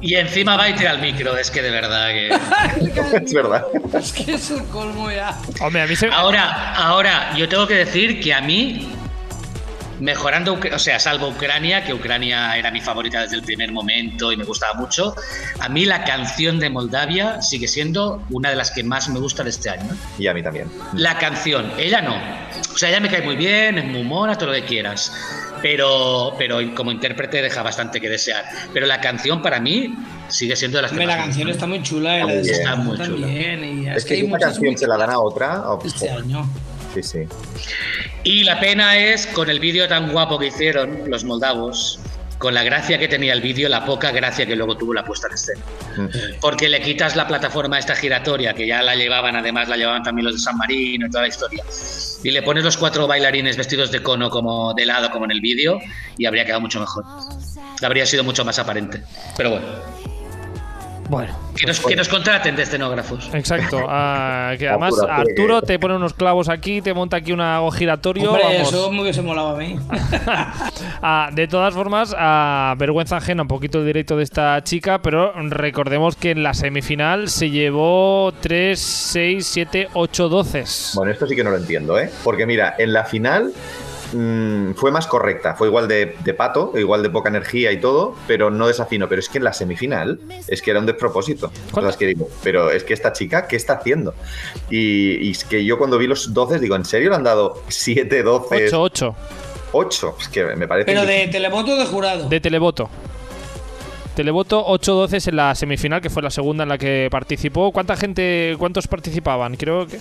Y 0.00 0.14
encima 0.14 0.56
va 0.56 0.68
y 0.68 0.74
tira 0.74 0.92
el 0.92 1.00
micro, 1.00 1.36
es 1.36 1.50
que 1.50 1.62
de 1.62 1.70
verdad 1.70 2.08
que... 2.08 2.28
es 3.24 3.32
verdad. 3.32 3.64
Es 3.94 4.12
que 4.12 4.34
es 4.34 4.50
el 4.50 4.64
colmo 4.64 5.10
ya. 5.10 5.36
Hombre, 5.60 5.82
a 5.82 5.86
mí 5.86 5.96
se. 5.96 6.08
Ahora, 6.08 6.74
ahora, 6.74 7.34
yo 7.36 7.48
tengo 7.48 7.66
que 7.66 7.74
decir 7.74 8.20
que 8.20 8.34
a 8.34 8.40
mí, 8.40 8.88
mejorando, 10.00 10.58
o 10.72 10.78
sea, 10.78 10.98
salvo 10.98 11.28
Ucrania, 11.28 11.84
que 11.84 11.94
Ucrania 11.94 12.56
era 12.56 12.70
mi 12.70 12.80
favorita 12.80 13.22
desde 13.22 13.36
el 13.36 13.42
primer 13.42 13.72
momento 13.72 14.32
y 14.32 14.36
me 14.36 14.44
gustaba 14.44 14.74
mucho, 14.74 15.14
a 15.60 15.68
mí 15.68 15.84
la 15.84 16.04
canción 16.04 16.58
de 16.58 16.70
Moldavia 16.70 17.40
sigue 17.42 17.68
siendo 17.68 18.22
una 18.30 18.50
de 18.50 18.56
las 18.56 18.70
que 18.70 18.82
más 18.84 19.08
me 19.08 19.18
gusta 19.20 19.42
de 19.44 19.50
este 19.50 19.70
año. 19.70 19.96
Y 20.18 20.26
a 20.26 20.34
mí 20.34 20.42
también. 20.42 20.70
La 20.94 21.18
canción, 21.18 21.72
ella 21.78 22.00
no. 22.02 22.16
O 22.72 22.78
sea, 22.78 22.90
ella 22.90 23.00
me 23.00 23.08
cae 23.08 23.22
muy 23.22 23.36
bien, 23.36 23.78
es 23.78 23.84
muy 23.84 24.02
mona, 24.02 24.36
todo 24.36 24.50
lo 24.50 24.54
que 24.54 24.64
quieras. 24.64 25.12
Pero, 25.62 26.34
pero 26.38 26.58
como 26.74 26.92
intérprete 26.92 27.40
deja 27.40 27.62
bastante 27.62 28.00
que 28.00 28.08
desear. 28.08 28.44
Pero 28.72 28.86
la 28.86 29.00
canción 29.00 29.40
para 29.40 29.58
mí 29.58 29.94
sigue 30.28 30.54
siendo 30.54 30.78
de 30.78 30.82
las 30.82 30.90
que 30.90 30.96
Hombre, 30.98 31.06
la 31.06 31.16
me 31.16 31.22
canción 31.22 31.48
está 31.48 31.66
muy 31.66 31.82
chula 31.82 32.18
Está 32.18 32.26
la 32.26 32.32
de 32.34 32.40
muy. 32.42 32.50
Está 32.50 32.76
muy 32.76 32.96
chula. 32.98 33.06
también. 33.26 33.82
Y 33.82 33.88
Es 33.88 34.04
que 34.04 34.14
hay 34.14 34.20
si 34.20 34.26
una 34.26 34.38
canción 34.38 34.76
se 34.76 34.86
la 34.86 34.96
dan 34.98 35.10
a 35.10 35.18
otra. 35.18 35.64
este 35.84 36.10
año. 36.10 36.46
Sí, 37.02 37.02
sí. 37.02 37.28
Y 38.24 38.44
la 38.44 38.58
pena 38.58 38.96
es 38.96 39.26
con 39.26 39.50
el 39.50 39.60
vídeo 39.60 39.86
tan 39.86 40.10
guapo 40.12 40.38
que 40.38 40.46
hicieron 40.46 41.10
los 41.10 41.24
moldavos, 41.24 42.00
con 42.38 42.54
la 42.54 42.62
gracia 42.62 42.98
que 42.98 43.08
tenía 43.08 43.32
el 43.32 43.40
vídeo, 43.40 43.68
la 43.68 43.84
poca 43.84 44.10
gracia 44.12 44.46
que 44.46 44.56
luego 44.56 44.76
tuvo 44.76 44.94
la 44.94 45.04
puesta 45.04 45.26
en 45.28 45.34
escena. 45.34 45.60
Mm. 45.96 46.06
Porque 46.40 46.68
le 46.68 46.80
quitas 46.80 47.16
la 47.16 47.26
plataforma 47.26 47.78
esta 47.78 47.94
giratoria, 47.94 48.54
que 48.54 48.66
ya 48.66 48.82
la 48.82 48.94
llevaban, 48.94 49.36
además 49.36 49.68
la 49.68 49.76
llevaban 49.76 50.02
también 50.02 50.24
los 50.24 50.34
de 50.34 50.40
San 50.40 50.56
Marino 50.56 51.06
y 51.06 51.10
toda 51.10 51.22
la 51.22 51.28
historia, 51.28 51.64
y 52.22 52.30
le 52.30 52.42
pones 52.42 52.64
los 52.64 52.76
cuatro 52.76 53.06
bailarines 53.06 53.56
vestidos 53.56 53.90
de 53.90 54.02
cono 54.02 54.30
como 54.30 54.74
de 54.74 54.86
lado, 54.86 55.10
como 55.10 55.26
en 55.26 55.32
el 55.32 55.40
vídeo, 55.40 55.78
y 56.18 56.26
habría 56.26 56.44
quedado 56.44 56.60
mucho 56.60 56.80
mejor. 56.80 57.04
Habría 57.82 58.06
sido 58.06 58.24
mucho 58.24 58.44
más 58.44 58.58
aparente. 58.58 59.02
Pero 59.36 59.50
bueno, 59.50 59.66
Bueno, 61.08 61.38
que 61.56 61.66
nos, 61.66 61.80
que 61.80 61.96
nos 61.96 62.08
contraten 62.08 62.56
de 62.56 62.62
escenógrafos. 62.62 63.30
exacto. 63.32 63.84
ah, 63.88 64.54
que 64.58 64.68
además 64.68 64.94
Arturo 65.08 65.62
te 65.62 65.78
pone 65.78 65.96
unos 65.96 66.14
clavos 66.14 66.48
aquí, 66.48 66.82
te 66.82 66.92
monta 66.94 67.18
aquí 67.18 67.32
un 67.32 67.40
algo 67.40 67.70
giratorio. 67.70 68.30
Hombre, 68.30 68.44
vamos. 68.44 68.68
eso 68.68 68.90
me 68.90 69.02
hubiese 69.02 69.22
molado 69.22 69.50
a 69.50 69.56
mí. 69.56 69.78
Ah, 71.02 71.30
de 71.32 71.46
todas 71.46 71.74
formas, 71.74 72.14
a 72.16 72.74
vergüenza 72.78 73.18
ajena 73.18 73.42
un 73.42 73.48
poquito 73.48 73.78
el 73.78 73.86
directo 73.86 74.16
de 74.16 74.24
esta 74.24 74.62
chica, 74.64 75.02
pero 75.02 75.32
recordemos 75.50 76.16
que 76.16 76.30
en 76.30 76.42
la 76.42 76.54
semifinal 76.54 77.28
se 77.28 77.50
llevó 77.50 78.32
3, 78.40 78.78
6, 78.78 79.46
7, 79.46 79.88
8 79.92 80.28
doces. 80.28 80.92
Bueno, 80.94 81.12
esto 81.12 81.26
sí 81.26 81.36
que 81.36 81.44
no 81.44 81.50
lo 81.50 81.58
entiendo, 81.58 81.98
¿eh? 81.98 82.10
Porque 82.24 82.46
mira, 82.46 82.74
en 82.78 82.92
la 82.92 83.04
final 83.04 83.52
mm, 84.12 84.72
fue 84.72 84.90
más 84.90 85.06
correcta, 85.06 85.54
fue 85.54 85.68
igual 85.68 85.88
de, 85.88 86.16
de 86.24 86.34
pato, 86.34 86.72
igual 86.76 87.02
de 87.02 87.10
poca 87.10 87.28
energía 87.28 87.72
y 87.72 87.80
todo, 87.80 88.14
pero 88.26 88.50
no 88.50 88.66
desafino. 88.66 89.08
Pero 89.08 89.20
es 89.20 89.28
que 89.28 89.38
en 89.38 89.44
la 89.44 89.52
semifinal 89.52 90.18
es 90.48 90.62
que 90.62 90.70
era 90.70 90.80
un 90.80 90.86
despropósito. 90.86 91.50
Cosas 91.70 91.96
que 91.96 92.06
digo, 92.06 92.28
pero 92.42 92.70
es 92.70 92.84
que 92.84 92.94
esta 92.94 93.12
chica, 93.12 93.46
¿qué 93.46 93.56
está 93.56 93.74
haciendo? 93.74 94.14
Y, 94.70 95.26
y 95.26 95.30
es 95.30 95.44
que 95.44 95.64
yo 95.64 95.78
cuando 95.78 95.98
vi 95.98 96.06
los 96.06 96.32
12 96.32 96.58
digo, 96.58 96.76
¿en 96.76 96.84
serio 96.84 97.10
le 97.10 97.16
han 97.16 97.24
dado 97.24 97.62
7, 97.68 98.22
12, 98.22 98.66
8, 98.66 98.82
8 98.82 99.16
8? 99.72 100.16
Es 100.20 100.28
que 100.28 100.44
me 100.56 100.66
parece... 100.66 100.86
Pero 100.86 101.04
de 101.04 101.28
televoto 101.28 101.72
o 101.72 101.76
de 101.76 101.86
jurado. 101.86 102.28
de 102.28 102.40
televoto. 102.40 102.88
Televoto 104.16 104.64
8 104.66 104.94
doces 104.94 105.28
en 105.28 105.36
la 105.36 105.54
semifinal, 105.54 106.00
que 106.00 106.08
fue 106.08 106.22
la 106.22 106.30
segunda 106.30 106.62
en 106.62 106.70
la 106.70 106.78
que 106.78 107.08
participó. 107.10 107.70
¿Cuánta 107.70 107.96
gente, 107.96 108.56
cuántos 108.58 108.88
participaban? 108.88 109.56
Creo 109.56 109.86
que 109.86 109.98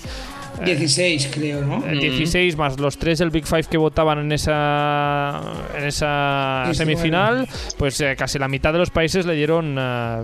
16, 0.63 1.31
creo, 1.33 1.61
¿no? 1.65 1.85
eh, 1.85 1.99
16 1.99 2.55
más 2.55 2.79
los 2.79 2.97
3 2.97 3.19
del 3.19 3.29
Big 3.29 3.45
Five 3.45 3.65
que 3.65 3.77
votaban 3.77 4.19
en 4.19 4.31
esa 4.31 5.41
en 5.77 5.83
esa 5.83 6.63
19. 6.67 6.75
semifinal, 6.75 7.47
pues 7.77 7.99
eh, 7.99 8.15
casi 8.17 8.39
la 8.39 8.47
mitad 8.47 8.71
de 8.71 8.79
los 8.79 8.89
países 8.89 9.25
le 9.25 9.33
dieron 9.35 9.75
eh, 9.77 10.21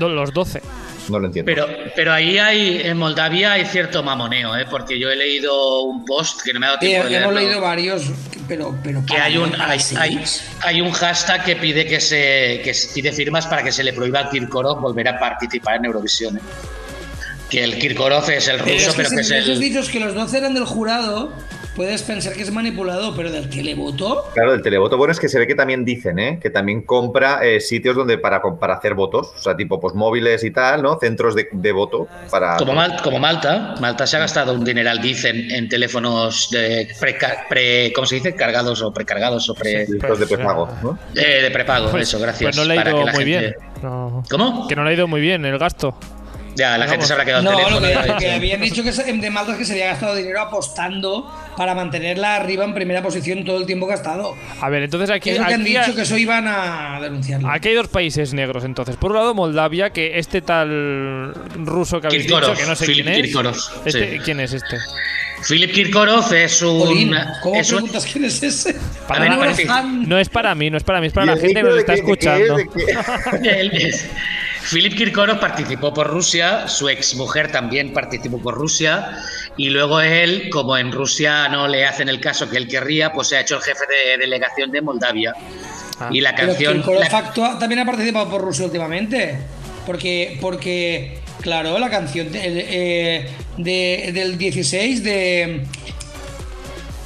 los 0.00 0.34
12. 0.34 0.60
No 1.08 1.18
lo 1.18 1.26
entiendo. 1.26 1.46
Pero, 1.52 1.66
pero 1.94 2.12
ahí 2.12 2.38
hay, 2.38 2.80
en 2.82 2.96
Moldavia 2.96 3.52
hay 3.52 3.64
cierto 3.66 4.02
mamoneo, 4.02 4.56
¿eh? 4.56 4.64
porque 4.70 4.98
yo 4.98 5.10
he 5.10 5.16
leído 5.16 5.82
un 5.82 6.04
post 6.04 6.40
que 6.42 6.52
no 6.52 6.60
me 6.60 6.66
ha 6.66 6.70
dado 6.70 6.80
Sí, 6.80 6.86
tiempo 6.88 7.08
de 7.08 7.16
hemos 7.16 7.32
leerlo. 7.34 7.48
leído 7.48 7.60
varios, 7.60 8.02
pero, 8.48 8.74
pero 8.82 9.02
que 9.06 9.16
hay 9.16 9.36
un 9.36 9.54
hay, 9.60 9.78
hay, 9.98 10.24
hay 10.62 10.80
un 10.80 10.90
hashtag 10.92 11.44
que 11.44 11.56
pide 11.56 11.86
que 11.86 12.00
se 12.00 12.60
que 12.64 12.72
se- 12.74 12.92
pide 12.94 13.12
firmas 13.12 13.46
para 13.46 13.62
que 13.62 13.70
se 13.72 13.84
le 13.84 13.92
prohíba 13.92 14.20
al 14.20 14.30
Kirkorov 14.30 14.80
volver 14.80 15.08
a 15.08 15.18
participar 15.18 15.76
en 15.76 15.84
Eurovisión. 15.86 16.36
¿eh? 16.38 16.40
Que 17.50 17.62
el 17.62 17.78
Kirkorov 17.78 18.28
es 18.30 18.48
el 18.48 18.56
Pero 18.62 18.74
ruso, 18.74 18.90
es 18.90 18.96
que 18.96 19.02
pero 19.02 19.10
que 19.14 19.20
es 19.20 19.30
el 19.30 19.60
dicho 19.60 19.80
que 19.92 20.00
los 20.00 20.14
12 20.14 20.38
eran 20.38 20.54
del 20.54 20.64
jurado, 20.64 21.32
puedes 21.76 22.02
pensar 22.02 22.32
que 22.34 22.42
es 22.42 22.50
manipulado, 22.52 23.14
pero 23.16 23.30
del 23.30 23.48
televoto. 23.48 24.24
Claro, 24.34 24.52
del 24.52 24.62
televoto, 24.62 24.96
bueno, 24.96 25.12
es 25.12 25.20
que 25.20 25.28
se 25.28 25.38
ve 25.38 25.46
que 25.46 25.54
también 25.54 25.84
dicen, 25.84 26.18
¿eh? 26.18 26.38
Que 26.40 26.50
también 26.50 26.82
compra 26.82 27.44
eh, 27.44 27.60
sitios 27.60 27.96
donde 27.96 28.18
para, 28.18 28.40
para 28.42 28.74
hacer 28.74 28.94
votos, 28.94 29.32
o 29.36 29.38
sea, 29.42 29.56
tipo 29.56 29.80
pues 29.80 29.94
móviles 29.94 30.44
y 30.44 30.50
tal, 30.50 30.82
¿no? 30.82 30.98
Centros 30.98 31.34
de, 31.34 31.48
de 31.52 31.72
voto 31.72 32.06
para. 32.30 32.56
Como, 32.56 32.72
Mal- 32.74 33.00
como 33.02 33.18
Malta, 33.18 33.74
Malta 33.80 34.06
se 34.06 34.16
ha 34.16 34.20
gastado 34.20 34.54
un 34.54 34.64
dineral, 34.64 35.00
dicen, 35.00 35.50
en 35.50 35.68
teléfonos 35.68 36.48
de 36.50 36.88
pre, 37.00 37.16
pre- 37.48 37.92
¿cómo 37.94 38.06
se 38.06 38.16
dice? 38.16 38.34
Cargados 38.34 38.80
o 38.82 38.92
precargados 38.92 39.48
o 39.50 39.54
pre, 39.54 39.86
Listos 39.86 40.18
de 40.18 40.26
prepago, 40.26 40.68
¿no? 40.82 40.98
eh, 41.14 41.42
de 41.42 41.50
prepago, 41.50 41.90
Pues- 41.90 42.08
eso, 42.08 42.18
gracias. 42.18 42.54
Pues 42.54 42.56
no 42.56 42.72
le 42.72 42.78
ha 42.80 42.88
ido 42.88 42.98
muy 42.98 43.06
gente- 43.10 43.24
bien. 43.24 43.54
No. 43.82 44.22
¿Cómo? 44.30 44.66
Que 44.68 44.76
no 44.76 44.84
le 44.84 44.90
ha 44.90 44.92
ido 44.94 45.06
muy 45.08 45.20
bien 45.20 45.44
el 45.44 45.58
gasto. 45.58 45.94
Ya, 46.56 46.78
la 46.78 46.86
gente 46.86 47.04
se 47.06 47.12
habrá 47.12 47.24
quedado 47.24 47.42
No, 47.42 47.50
teléfono. 47.50 47.80
lo 47.80 47.86
que, 48.18 48.26
lo 48.28 48.34
habían 48.34 48.60
dicho 48.60 48.82
que 48.82 48.92
se- 48.92 49.12
de 49.12 49.30
Malta 49.30 49.52
es 49.52 49.58
que 49.58 49.64
se 49.64 49.72
había 49.72 49.86
gastado 49.86 50.14
dinero 50.14 50.40
apostando 50.40 51.30
para 51.56 51.74
mantenerla 51.74 52.36
arriba 52.36 52.64
en 52.64 52.74
primera 52.74 53.02
posición 53.02 53.44
todo 53.44 53.58
el 53.58 53.66
tiempo 53.66 53.86
que 53.86 53.92
ha 53.92 53.96
estado. 53.96 54.34
A 54.60 54.68
ver, 54.70 54.82
entonces 54.84 55.10
aquí, 55.10 55.30
es 55.30 55.38
lo 55.38 55.46
que 55.46 55.54
han 55.54 55.62
aquí, 55.62 55.70
dicho 55.76 55.94
que 55.94 56.02
eso 56.02 56.16
iban 56.16 56.46
a 56.46 56.98
denunciarlo. 57.00 57.48
aquí 57.50 57.68
hay 57.68 57.74
dos 57.74 57.88
países 57.88 58.32
negros, 58.34 58.64
entonces. 58.64 58.96
Por 58.96 59.10
un 59.10 59.16
lado, 59.18 59.34
Moldavia, 59.34 59.90
que 59.90 60.18
este 60.18 60.42
tal 60.42 61.34
ruso 61.56 62.00
que 62.00 62.06
habéis 62.08 62.22
Kirkorov, 62.24 62.50
dicho, 62.50 62.60
que 62.62 62.66
no 62.68 62.76
sé 62.76 62.86
Philip 62.86 63.04
quién 63.04 63.16
es. 63.16 63.22
Kirkorov, 63.26 63.56
Este- 63.84 64.10
sí. 64.12 64.18
¿Quién 64.24 64.40
es 64.40 64.52
este? 64.52 64.76
Philip 65.46 65.72
Kirkorov 65.72 66.32
es 66.32 66.62
un. 66.62 67.14
¿Cómo 67.42 67.56
es 67.60 67.70
un- 67.70 67.78
preguntas 67.78 68.06
quién 68.10 68.24
es 68.24 68.42
ese? 68.42 68.76
Para 69.06 69.54
fan. 69.66 70.08
No 70.08 70.18
es 70.18 70.28
para 70.28 70.54
mí, 70.54 70.70
no 70.70 70.76
es 70.78 70.84
para 70.84 71.00
mí, 71.00 71.08
es 71.08 71.12
para 71.12 71.26
¿Y 71.26 71.34
la 71.34 71.36
gente 71.36 71.54
que 71.54 71.62
nos 71.62 71.78
está 71.78 71.94
escuchando. 71.94 72.56
Es- 73.42 74.08
Philip 74.70 74.96
Kirkorov 74.96 75.38
participó 75.40 75.92
por 75.92 76.06
Rusia, 76.08 76.66
su 76.68 76.88
ex 76.88 77.14
mujer 77.14 77.50
también 77.52 77.92
participó 77.92 78.38
por 78.40 78.54
Rusia, 78.54 79.18
y 79.56 79.70
luego 79.70 80.00
él, 80.00 80.48
como 80.50 80.76
en 80.76 80.90
Rusia 80.90 81.48
no 81.48 81.68
le 81.68 81.84
hacen 81.84 82.08
el 82.08 82.20
caso 82.20 82.48
que 82.48 82.56
él 82.56 82.66
querría, 82.68 83.12
pues 83.12 83.28
se 83.28 83.36
ha 83.36 83.40
hecho 83.40 83.56
el 83.56 83.62
jefe 83.62 83.84
de 83.86 84.18
delegación 84.18 84.70
de 84.70 84.80
Moldavia. 84.80 85.34
Ah. 86.00 86.08
Y 86.10 86.20
la 86.20 86.34
Pero 86.34 86.48
canción. 86.48 86.74
Kirkorov 86.74 87.00
la- 87.00 87.18
actúa- 87.18 87.58
también 87.58 87.80
ha 87.80 87.84
participado 87.86 88.28
por 88.30 88.40
Rusia 88.40 88.64
últimamente. 88.64 89.38
Porque, 89.86 90.38
porque 90.40 91.18
claro, 91.42 91.78
la 91.78 91.90
canción 91.90 92.32
de- 92.32 92.40
eh, 92.44 93.28
de- 93.58 94.10
del 94.12 94.38
16 94.38 95.04
de 95.04 95.66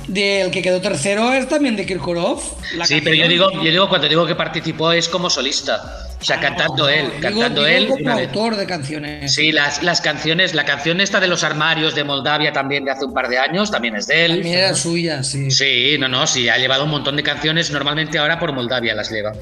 del 0.07 0.51
que 0.51 0.63
quedó 0.63 0.81
tercero 0.81 1.33
es 1.35 1.47
también 1.49 1.77
de 1.77 1.85
Kirkorov. 1.85 2.41
la 2.77 2.87
sí, 2.87 3.01
pero 3.03 3.15
yo 3.15 3.29
digo, 3.29 3.51
yo 3.63 3.71
digo, 3.71 3.89
cuando 3.91 4.09
digo 4.09 4.27
que 4.27 4.35
participó 4.35 4.93
es 4.93 5.07
como 5.09 5.29
solista. 5.29 6.08
O 6.21 6.25
sea, 6.25 6.41
cantando 6.41 6.77
No, 6.85 6.89
él, 6.89 7.07
digo- 7.07 7.21
cantando 7.21 7.65
digo 7.65 7.77
él. 7.79 7.87
como 7.89 8.11
autor 8.11 8.57
de 8.57 8.67
canciones. 8.67 9.33
Sí, 9.33 9.53
las, 9.53 9.85
las 9.85 10.01
canciones, 10.01 10.53
la 10.53 10.65
canción 10.65 11.01
esta 11.01 11.21
de 11.21 11.29
los 11.29 11.45
armarios 11.45 11.95
de 11.95 12.03
Moldavia 12.03 12.53
también 12.53 12.85
de 12.85 12.91
hace 12.91 13.05
un 13.05 13.15
par 13.15 13.29
de 13.29 13.39
años, 13.39 13.71
también 13.71 13.95
es 13.95 14.09
de 14.09 14.25
él. 14.25 14.33
También 14.33 14.59
era 14.59 14.75
suya, 14.75 15.23
sí. 15.23 15.51
Sí, 15.53 15.97
no, 15.99 16.09
no, 16.09 16.27
sí, 16.27 16.49
ha 16.49 16.59
llevado 16.59 16.85
un 16.85 16.91
montón 16.91 17.15
de 17.15 17.23
canciones, 17.23 17.71
normalmente 17.71 18.19
ahora 18.19 18.39
por 18.41 18.53
Moldavia 18.53 18.95
las 18.97 19.11
lleva. 19.13 19.33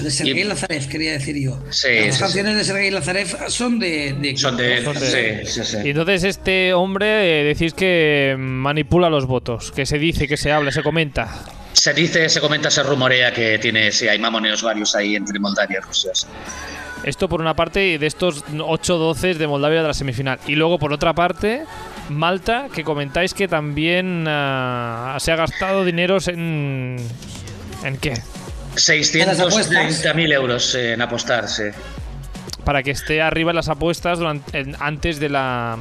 De 0.00 0.10
Sergei 0.10 0.40
Y- 0.40 0.44
Lazarev, 0.44 0.88
quería 0.88 1.12
decir 1.12 1.36
yo. 1.36 1.58
Sí, 1.70 1.88
Las 2.06 2.14
sí, 2.16 2.20
canciones 2.22 2.56
de 2.56 2.64
Sergei 2.64 2.90
Lazarev 2.90 3.28
son 3.50 3.78
de. 3.78 4.14
de 4.14 4.36
Son 4.36 4.56
de... 4.56 4.82
Son 4.82 4.94
de- 4.98 5.44
Sí, 5.46 5.52
sí, 5.52 5.64
sí. 5.64 5.76
Y 5.84 5.90
entonces 5.90 6.24
este 6.24 6.72
hombre 6.72 7.42
eh, 7.42 7.44
decís 7.44 7.74
que 7.74 8.36
manipula 8.38 9.10
los 9.10 9.26
votos, 9.26 9.70
que 9.70 9.84
se 9.84 9.98
dice, 9.98 10.26
que 10.26 10.38
se 10.38 10.50
habla, 10.50 10.72
se 10.72 10.82
comenta. 10.82 11.28
Se 11.72 11.92
dice, 11.94 12.28
se 12.28 12.40
comenta, 12.40 12.70
se 12.70 12.82
rumorea 12.82 13.32
que 13.32 13.58
tiene, 13.58 13.90
sí, 13.92 14.06
hay 14.08 14.18
mamoneos 14.18 14.62
varios 14.62 14.94
ahí 14.94 15.16
entre 15.16 15.38
Moldavia 15.38 15.78
y 15.80 15.84
Rusia. 15.86 16.10
sí. 16.14 16.26
Esto 17.04 17.28
por 17.28 17.40
una 17.40 17.54
parte 17.56 17.98
de 17.98 18.06
estos 18.06 18.44
8-12 18.46 19.34
de 19.34 19.46
Moldavia 19.48 19.82
de 19.82 19.88
la 19.88 19.94
semifinal. 19.94 20.38
Y 20.46 20.54
luego 20.54 20.78
por 20.78 20.92
otra 20.92 21.12
parte, 21.14 21.64
Malta, 22.08 22.68
que 22.72 22.84
comentáis 22.84 23.34
que 23.34 23.48
también 23.48 24.24
ah, 24.28 25.16
se 25.18 25.32
ha 25.32 25.36
gastado 25.36 25.84
dineros 25.84 26.28
en... 26.28 26.96
¿En 27.82 27.96
qué? 27.96 28.14
630.000 28.76 30.32
euros 30.32 30.74
en 30.74 31.00
apostar, 31.02 31.48
sí. 31.48 31.64
Para 32.64 32.82
que 32.84 32.92
esté 32.92 33.20
arriba 33.20 33.50
en 33.50 33.56
las 33.56 33.68
apuestas 33.68 34.18
durante, 34.20 34.56
en- 34.60 34.76
antes 34.78 35.18
de 35.18 35.28
la... 35.28 35.76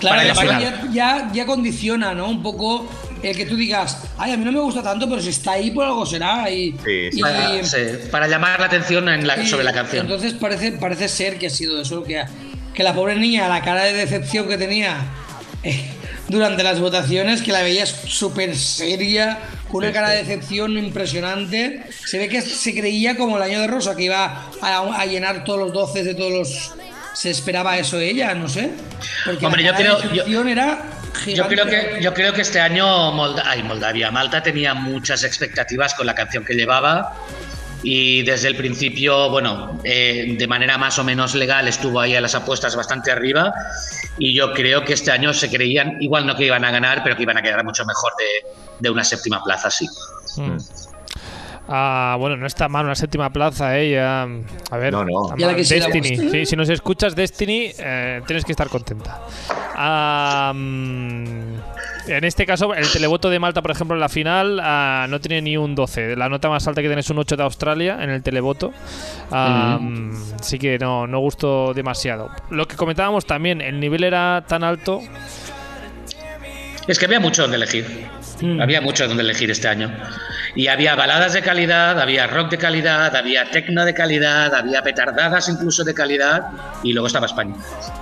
Claro, 0.00 0.16
Para 0.16 0.24
la 0.24 0.32
además 0.32 0.56
final. 0.72 0.90
ya, 0.92 1.20
ya, 1.22 1.32
ya 1.32 1.46
condiciona, 1.46 2.14
¿no? 2.14 2.28
Un 2.28 2.42
poco 2.42 2.88
el 3.22 3.36
que 3.36 3.46
tú 3.46 3.56
digas, 3.56 3.98
ay, 4.18 4.32
a 4.32 4.36
mí 4.36 4.44
no 4.44 4.52
me 4.52 4.60
gusta 4.60 4.82
tanto, 4.82 5.08
pero 5.08 5.20
si 5.22 5.30
está 5.30 5.52
ahí, 5.52 5.70
por 5.70 5.84
algo 5.84 6.04
será. 6.06 6.50
Y, 6.50 6.72
Sí, 6.84 7.10
sí. 7.12 7.18
y- 7.18 7.20
Para, 7.20 7.64
sí, 7.64 7.76
para 8.10 8.28
llamar 8.28 8.60
la 8.60 8.66
atención 8.66 9.08
en 9.08 9.26
la- 9.26 9.40
y 9.42 9.46
sobre 9.46 9.64
la 9.64 9.72
canción. 9.72 10.06
Entonces 10.06 10.34
parece, 10.34 10.72
parece 10.72 11.08
ser 11.08 11.38
que 11.38 11.46
ha 11.48 11.50
sido 11.50 11.80
eso, 11.80 12.02
que, 12.04 12.22
que 12.74 12.82
la 12.82 12.94
pobre 12.94 13.16
niña, 13.16 13.48
la 13.48 13.62
cara 13.62 13.84
de 13.84 13.92
decepción 13.92 14.48
que 14.48 14.56
tenía 14.58 14.96
eh, 15.64 15.90
durante 16.28 16.62
las 16.62 16.78
votaciones, 16.80 17.42
que 17.42 17.50
la 17.52 17.62
veías 17.62 17.88
súper 18.06 18.56
seria, 18.56 19.38
con 19.68 19.82
una 19.84 19.92
cara 19.92 20.10
de 20.10 20.18
decepción 20.18 20.76
impresionante. 20.78 21.82
Se 22.06 22.18
ve 22.18 22.28
que 22.28 22.40
se 22.42 22.74
creía 22.74 23.16
como 23.16 23.36
el 23.36 23.42
año 23.42 23.60
de 23.60 23.66
Rosa, 23.66 23.96
que 23.96 24.04
iba 24.04 24.46
a, 24.62 24.78
a 25.00 25.06
llenar 25.06 25.44
todos 25.44 25.58
los 25.58 25.72
12 25.72 26.04
de 26.04 26.14
todos 26.14 26.32
los... 26.32 26.72
Se 27.14 27.30
esperaba 27.30 27.76
eso 27.78 27.98
ella, 27.98 28.32
no 28.34 28.48
sé. 28.48 28.70
Porque 29.24 29.44
Hombre, 29.44 29.62
la 29.64 29.70
yo 29.72 29.76
de 29.76 29.82
creo- 29.84 30.02
yo- 30.02 30.08
decepción 30.10 30.48
era 30.48 30.84
Yo 31.26 31.46
creo, 31.48 31.66
que, 31.66 31.98
yo 32.00 32.14
creo 32.14 32.32
que 32.32 32.42
este 32.42 32.60
año 32.60 33.12
Molda- 33.12 33.42
ay, 33.46 33.62
Moldavia, 33.62 34.10
Malta 34.10 34.42
tenía 34.42 34.74
muchas 34.74 35.24
expectativas 35.24 35.94
con 35.94 36.06
la 36.06 36.14
canción 36.14 36.44
que 36.44 36.54
llevaba 36.54 37.14
y 37.82 38.22
desde 38.22 38.48
el 38.48 38.56
principio, 38.56 39.30
bueno, 39.30 39.80
eh, 39.84 40.34
de 40.38 40.46
manera 40.48 40.78
más 40.78 40.98
o 40.98 41.04
menos 41.04 41.34
legal 41.34 41.68
estuvo 41.68 42.00
ahí 42.00 42.16
a 42.16 42.20
las 42.20 42.34
apuestas 42.34 42.74
bastante 42.74 43.10
arriba 43.12 43.52
y 44.18 44.34
yo 44.34 44.52
creo 44.52 44.84
que 44.84 44.94
este 44.94 45.10
año 45.12 45.32
se 45.32 45.48
creían, 45.48 45.96
igual 46.00 46.26
no 46.26 46.34
que 46.34 46.44
iban 46.46 46.64
a 46.64 46.70
ganar, 46.70 47.02
pero 47.04 47.16
que 47.16 47.22
iban 47.22 47.36
a 47.38 47.42
quedar 47.42 47.64
mucho 47.64 47.84
mejor 47.84 48.12
de, 48.18 48.48
de 48.80 48.90
una 48.90 49.04
séptima 49.04 49.42
plaza, 49.44 49.70
sí. 49.70 49.86
Mm. 50.36 50.56
Ah, 51.68 52.16
bueno, 52.18 52.36
no 52.36 52.46
está 52.46 52.68
mal 52.68 52.86
una 52.86 52.94
séptima 52.94 53.30
plaza, 53.30 53.78
eh. 53.78 53.90
Ya, 53.92 54.26
a 54.70 54.76
ver, 54.78 54.92
No, 54.92 55.04
no. 55.04 55.36
Ya 55.36 55.48
la 55.48 55.54
quisiéramos. 55.56 55.92
Destiny. 55.92 56.30
Sí, 56.30 56.46
si 56.46 56.56
nos 56.56 56.68
escuchas 56.70 57.14
Destiny, 57.14 57.72
eh, 57.78 58.22
tienes 58.26 58.44
que 58.44 58.52
estar 58.52 58.68
contenta. 58.68 59.20
Ah, 59.76 60.52
en 60.54 62.24
este 62.24 62.46
caso, 62.46 62.74
el 62.74 62.90
televoto 62.90 63.28
de 63.28 63.38
Malta, 63.38 63.60
por 63.60 63.70
ejemplo, 63.70 63.94
en 63.94 64.00
la 64.00 64.08
final 64.08 64.58
ah, 64.62 65.06
no 65.10 65.20
tiene 65.20 65.42
ni 65.42 65.56
un 65.58 65.74
12. 65.74 66.16
La 66.16 66.30
nota 66.30 66.48
más 66.48 66.66
alta 66.66 66.80
que 66.80 66.88
tiene 66.88 67.00
es 67.00 67.10
un 67.10 67.18
8 67.18 67.36
de 67.36 67.42
Australia 67.42 67.98
en 68.00 68.08
el 68.10 68.22
televoto. 68.22 68.72
Mm, 69.30 70.12
Así 70.40 70.58
que 70.58 70.78
no, 70.78 71.06
no 71.06 71.18
gustó 71.18 71.74
demasiado. 71.74 72.30
Lo 72.50 72.66
que 72.66 72.76
comentábamos 72.76 73.26
también, 73.26 73.60
el 73.60 73.78
nivel 73.78 74.04
era 74.04 74.42
tan 74.48 74.64
alto. 74.64 75.00
Es 76.86 76.98
que 76.98 77.04
había 77.04 77.20
mucho 77.20 77.42
donde 77.42 77.58
elegir. 77.58 77.86
Había 78.60 78.80
mucho 78.80 79.08
donde 79.08 79.22
elegir 79.22 79.50
este 79.50 79.68
año. 79.68 79.92
Y 80.54 80.68
había 80.68 80.94
baladas 80.94 81.32
de 81.34 81.42
calidad, 81.42 82.00
había 82.00 82.26
rock 82.26 82.50
de 82.50 82.58
calidad, 82.58 83.14
había 83.14 83.50
tecno 83.50 83.84
de 83.84 83.94
calidad, 83.94 84.54
había 84.54 84.82
petardadas 84.82 85.48
incluso 85.48 85.84
de 85.84 85.92
calidad. 85.94 86.42
Y 86.82 86.92
luego 86.92 87.06
estaba 87.08 87.26
España, 87.26 87.54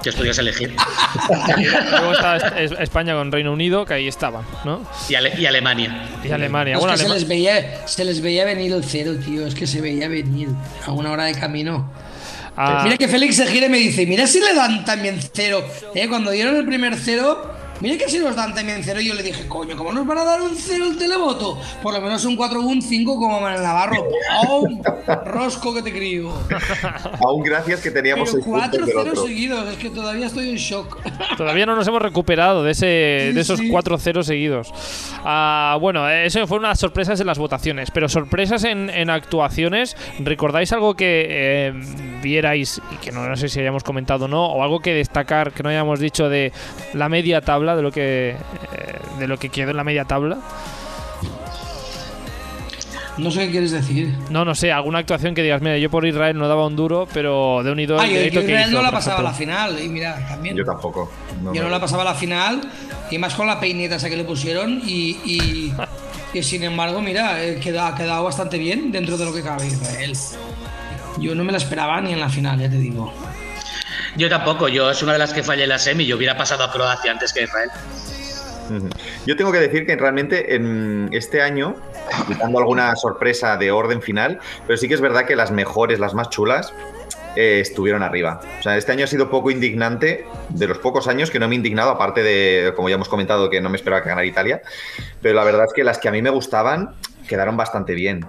que 0.02 0.12
podías 0.12 0.38
elegir. 0.38 0.74
Luego 1.90 2.12
estaba 2.12 2.36
Es- 2.36 2.72
Es- 2.72 2.78
España 2.80 3.14
con 3.14 3.32
Reino 3.32 3.52
Unido, 3.52 3.84
que 3.84 3.94
ahí 3.94 4.08
estaban, 4.08 4.44
¿no? 4.64 4.82
Y, 5.08 5.14
Ale- 5.14 5.32
y 5.38 5.46
Alemania. 5.46 6.02
Y 6.24 6.30
Alemania. 6.30 6.74
Es 6.74 6.80
Bueno, 6.80 6.92
que 6.94 6.98
se 6.98 7.04
Alema- 7.06 7.14
les, 7.14 7.28
veía, 7.28 7.86
se 7.86 8.04
les 8.04 8.20
veía 8.20 8.44
venir 8.44 8.72
el 8.72 8.84
cero, 8.84 9.12
tío. 9.24 9.46
Es 9.46 9.54
que 9.54 9.66
se 9.66 9.80
veía 9.80 10.08
venir 10.08 10.48
a 10.86 10.92
una 10.92 11.10
hora 11.12 11.24
de 11.24 11.34
camino. 11.34 11.90
ah, 12.56 12.80
Mira 12.84 12.96
que 12.96 13.08
Félix 13.08 13.36
se 13.36 13.46
gira 13.46 13.66
y 13.66 13.70
me 13.70 13.78
dice, 13.78 14.06
mira 14.06 14.26
si 14.26 14.40
le 14.40 14.54
dan 14.54 14.84
también 14.84 15.18
cero. 15.34 15.64
Eh, 15.94 16.08
Cuando 16.08 16.30
dieron 16.30 16.56
el 16.56 16.64
primer 16.66 16.94
cero, 16.96 17.52
mira 17.80 17.96
que 17.98 18.08
si 18.08 18.18
nos 18.18 18.34
dan 18.36 18.54
también 18.54 18.80
cero, 18.82 19.00
yo 19.00 19.14
le 19.14 19.22
dije, 19.22 19.46
coño, 19.48 19.76
¿cómo 19.76 19.92
nos 19.92 20.06
van 20.06 20.18
a 20.18 20.24
dar 20.24 20.40
un 20.42 20.54
cero 20.56 20.86
el 20.90 20.96
televoto? 20.98 21.58
Por 21.82 21.94
lo 21.94 22.00
menos 22.00 22.24
un 22.24 22.36
4 22.36 22.60
o 22.60 22.62
un 22.62 22.82
5 22.82 23.14
como 23.16 23.40
Manuel 23.40 23.62
Navarro. 23.62 24.06
¡Pum! 24.46 24.82
Rosco 25.24 25.74
que 25.74 25.82
te 25.82 25.92
crío. 25.92 26.32
Aún 27.20 27.42
gracias 27.42 27.80
que 27.80 27.90
teníamos 27.90 28.30
Pero 28.30 28.44
cuatro 28.44 28.86
ceros 28.86 29.06
otro. 29.08 29.26
seguidos, 29.26 29.68
es 29.72 29.76
que 29.78 29.90
todavía 29.90 30.26
estoy 30.26 30.50
en 30.50 30.56
shock. 30.56 30.98
Todavía 31.36 31.66
no 31.66 31.76
nos 31.76 31.86
hemos 31.88 32.02
recuperado 32.02 32.62
de, 32.62 32.72
ese, 32.72 33.26
Sí, 33.28 33.34
de 33.34 33.40
esos 33.40 33.58
sí. 33.58 33.68
4-0 33.70 34.22
seguidos. 34.22 34.72
Ah, 35.24 35.76
bueno, 35.80 36.08
eso 36.08 36.46
fue 36.46 36.58
unas 36.58 36.78
sorpresas 36.78 37.20
en 37.20 37.26
las 37.26 37.38
votaciones, 37.38 37.90
pero 37.90 38.08
sorpresas 38.08 38.64
en, 38.64 38.90
en 38.90 39.10
actuaciones. 39.10 39.96
¿Recordáis 40.18 40.72
algo 40.72 40.94
que 40.94 41.26
eh, 41.28 41.72
vierais 42.22 42.80
y 42.92 42.96
que 42.96 43.12
no, 43.12 43.26
no 43.28 43.36
sé 43.36 43.48
si 43.48 43.60
hayamos 43.60 43.82
comentado 43.84 44.26
o 44.26 44.28
no? 44.28 44.46
¿O 44.46 44.62
algo 44.62 44.80
que 44.80 44.94
destacar 44.94 45.52
que 45.52 45.62
no 45.62 45.68
hayamos 45.68 46.00
dicho 46.00 46.28
de 46.28 46.52
la 46.94 47.08
media 47.08 47.40
tabla, 47.40 47.65
de 47.74 47.82
lo 47.82 47.90
que, 47.90 48.30
eh, 48.30 48.36
de 49.18 49.26
lo 49.26 49.38
que 49.38 49.48
quedó 49.48 49.70
en 49.70 49.76
la 49.78 49.84
media 49.84 50.04
tabla? 50.04 50.38
No 53.18 53.30
sé 53.30 53.46
qué 53.46 53.50
quieres 53.52 53.70
decir. 53.70 54.14
No, 54.28 54.44
no 54.44 54.54
sé, 54.54 54.70
alguna 54.72 54.98
actuación 54.98 55.34
que 55.34 55.42
digas, 55.42 55.62
mira, 55.62 55.78
yo 55.78 55.88
por 55.88 56.04
Israel 56.04 56.36
no 56.36 56.48
daba 56.48 56.66
un 56.66 56.76
duro, 56.76 57.08
pero 57.14 57.62
de 57.64 57.72
unido 57.72 57.98
Ay, 57.98 58.10
yo, 58.10 58.20
yo 58.26 58.40
que 58.42 58.46
Israel 58.48 58.68
hizo, 58.68 58.76
no 58.76 58.82
la 58.82 58.90
pasaba 58.90 59.20
a 59.20 59.22
la 59.22 59.32
final, 59.32 59.82
y 59.82 59.88
mira, 59.88 60.18
también. 60.28 60.54
Yo 60.54 60.66
tampoco. 60.66 61.10
No 61.42 61.54
Yo 61.54 61.62
no 61.62 61.70
la 61.70 61.80
pasaba 61.80 62.02
a 62.02 62.04
la 62.04 62.14
final, 62.14 62.60
y 63.10 63.16
más 63.16 63.34
con 63.34 63.46
la 63.46 63.58
peineta 63.58 63.96
esa 63.96 64.10
que 64.10 64.18
le 64.18 64.24
pusieron, 64.24 64.82
y, 64.84 65.16
y, 65.24 65.72
y 66.38 66.42
sin 66.42 66.62
embargo, 66.64 67.00
mira, 67.00 67.42
eh, 67.42 67.58
queda- 67.58 67.88
ha 67.88 67.94
quedado 67.94 68.22
bastante 68.22 68.58
bien 68.58 68.92
dentro 68.92 69.16
de 69.16 69.24
lo 69.24 69.32
que 69.32 69.42
cabe 69.42 69.66
Israel. 69.66 70.12
Yo 71.18 71.34
no 71.34 71.42
me 71.42 71.52
la 71.52 71.58
esperaba 71.58 71.98
ni 72.02 72.12
en 72.12 72.20
la 72.20 72.28
final, 72.28 72.60
ya 72.60 72.68
te 72.68 72.76
digo. 72.76 73.10
Yo 74.16 74.28
tampoco, 74.30 74.68
yo 74.68 74.90
es 74.90 75.02
una 75.02 75.12
de 75.12 75.18
las 75.18 75.32
que 75.32 75.42
fallé 75.42 75.66
la 75.66 75.78
semi. 75.78 76.06
Yo 76.06 76.16
hubiera 76.16 76.36
pasado 76.36 76.64
a 76.64 76.72
Croacia 76.72 77.10
antes 77.10 77.32
que 77.32 77.40
a 77.40 77.42
Israel. 77.44 77.70
Yo 79.26 79.36
tengo 79.36 79.52
que 79.52 79.60
decir 79.60 79.86
que 79.86 79.96
realmente 79.96 80.54
en 80.54 81.08
este 81.12 81.42
año, 81.42 81.76
quitando 82.26 82.58
alguna 82.58 82.96
sorpresa 82.96 83.56
de 83.56 83.70
orden 83.70 84.02
final, 84.02 84.40
pero 84.66 84.76
sí 84.76 84.88
que 84.88 84.94
es 84.94 85.00
verdad 85.00 85.24
que 85.24 85.36
las 85.36 85.50
mejores, 85.50 86.00
las 86.00 86.14
más 86.14 86.30
chulas, 86.30 86.72
eh, 87.36 87.60
estuvieron 87.60 88.02
arriba. 88.02 88.40
O 88.58 88.62
sea, 88.62 88.76
este 88.76 88.92
año 88.92 89.04
ha 89.04 89.08
sido 89.08 89.30
poco 89.30 89.50
indignante, 89.50 90.24
de 90.48 90.66
los 90.66 90.78
pocos 90.78 91.06
años 91.06 91.30
que 91.30 91.38
no 91.38 91.48
me 91.48 91.54
he 91.54 91.58
indignado, 91.58 91.90
aparte 91.90 92.22
de, 92.22 92.72
como 92.74 92.88
ya 92.88 92.94
hemos 92.94 93.08
comentado, 93.08 93.50
que 93.50 93.60
no 93.60 93.68
me 93.68 93.76
esperaba 93.76 94.02
que 94.02 94.08
ganara 94.08 94.26
Italia, 94.26 94.62
pero 95.20 95.34
la 95.34 95.44
verdad 95.44 95.66
es 95.66 95.72
que 95.72 95.84
las 95.84 95.98
que 95.98 96.08
a 96.08 96.12
mí 96.12 96.22
me 96.22 96.30
gustaban 96.30 96.94
quedaron 97.28 97.56
bastante 97.56 97.94
bien. 97.94 98.24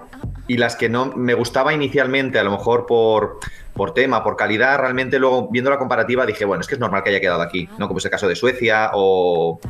Y 0.48 0.56
las 0.56 0.74
que 0.76 0.88
no 0.88 1.12
me 1.14 1.34
gustaba 1.34 1.72
inicialmente, 1.74 2.38
a 2.38 2.42
lo 2.42 2.50
mejor 2.50 2.86
por, 2.86 3.38
por 3.74 3.92
tema, 3.92 4.24
por 4.24 4.34
calidad, 4.34 4.78
realmente 4.78 5.18
luego 5.18 5.48
viendo 5.50 5.70
la 5.70 5.78
comparativa 5.78 6.24
dije, 6.24 6.44
bueno, 6.46 6.62
es 6.62 6.66
que 6.66 6.74
es 6.74 6.80
normal 6.80 7.02
que 7.04 7.10
haya 7.10 7.20
quedado 7.20 7.42
aquí, 7.42 7.68
¿no? 7.78 7.86
Como 7.86 7.98
es 7.98 8.04
el 8.06 8.10
caso 8.10 8.26
de 8.26 8.34
Suecia 8.34 8.90
o, 8.94 9.60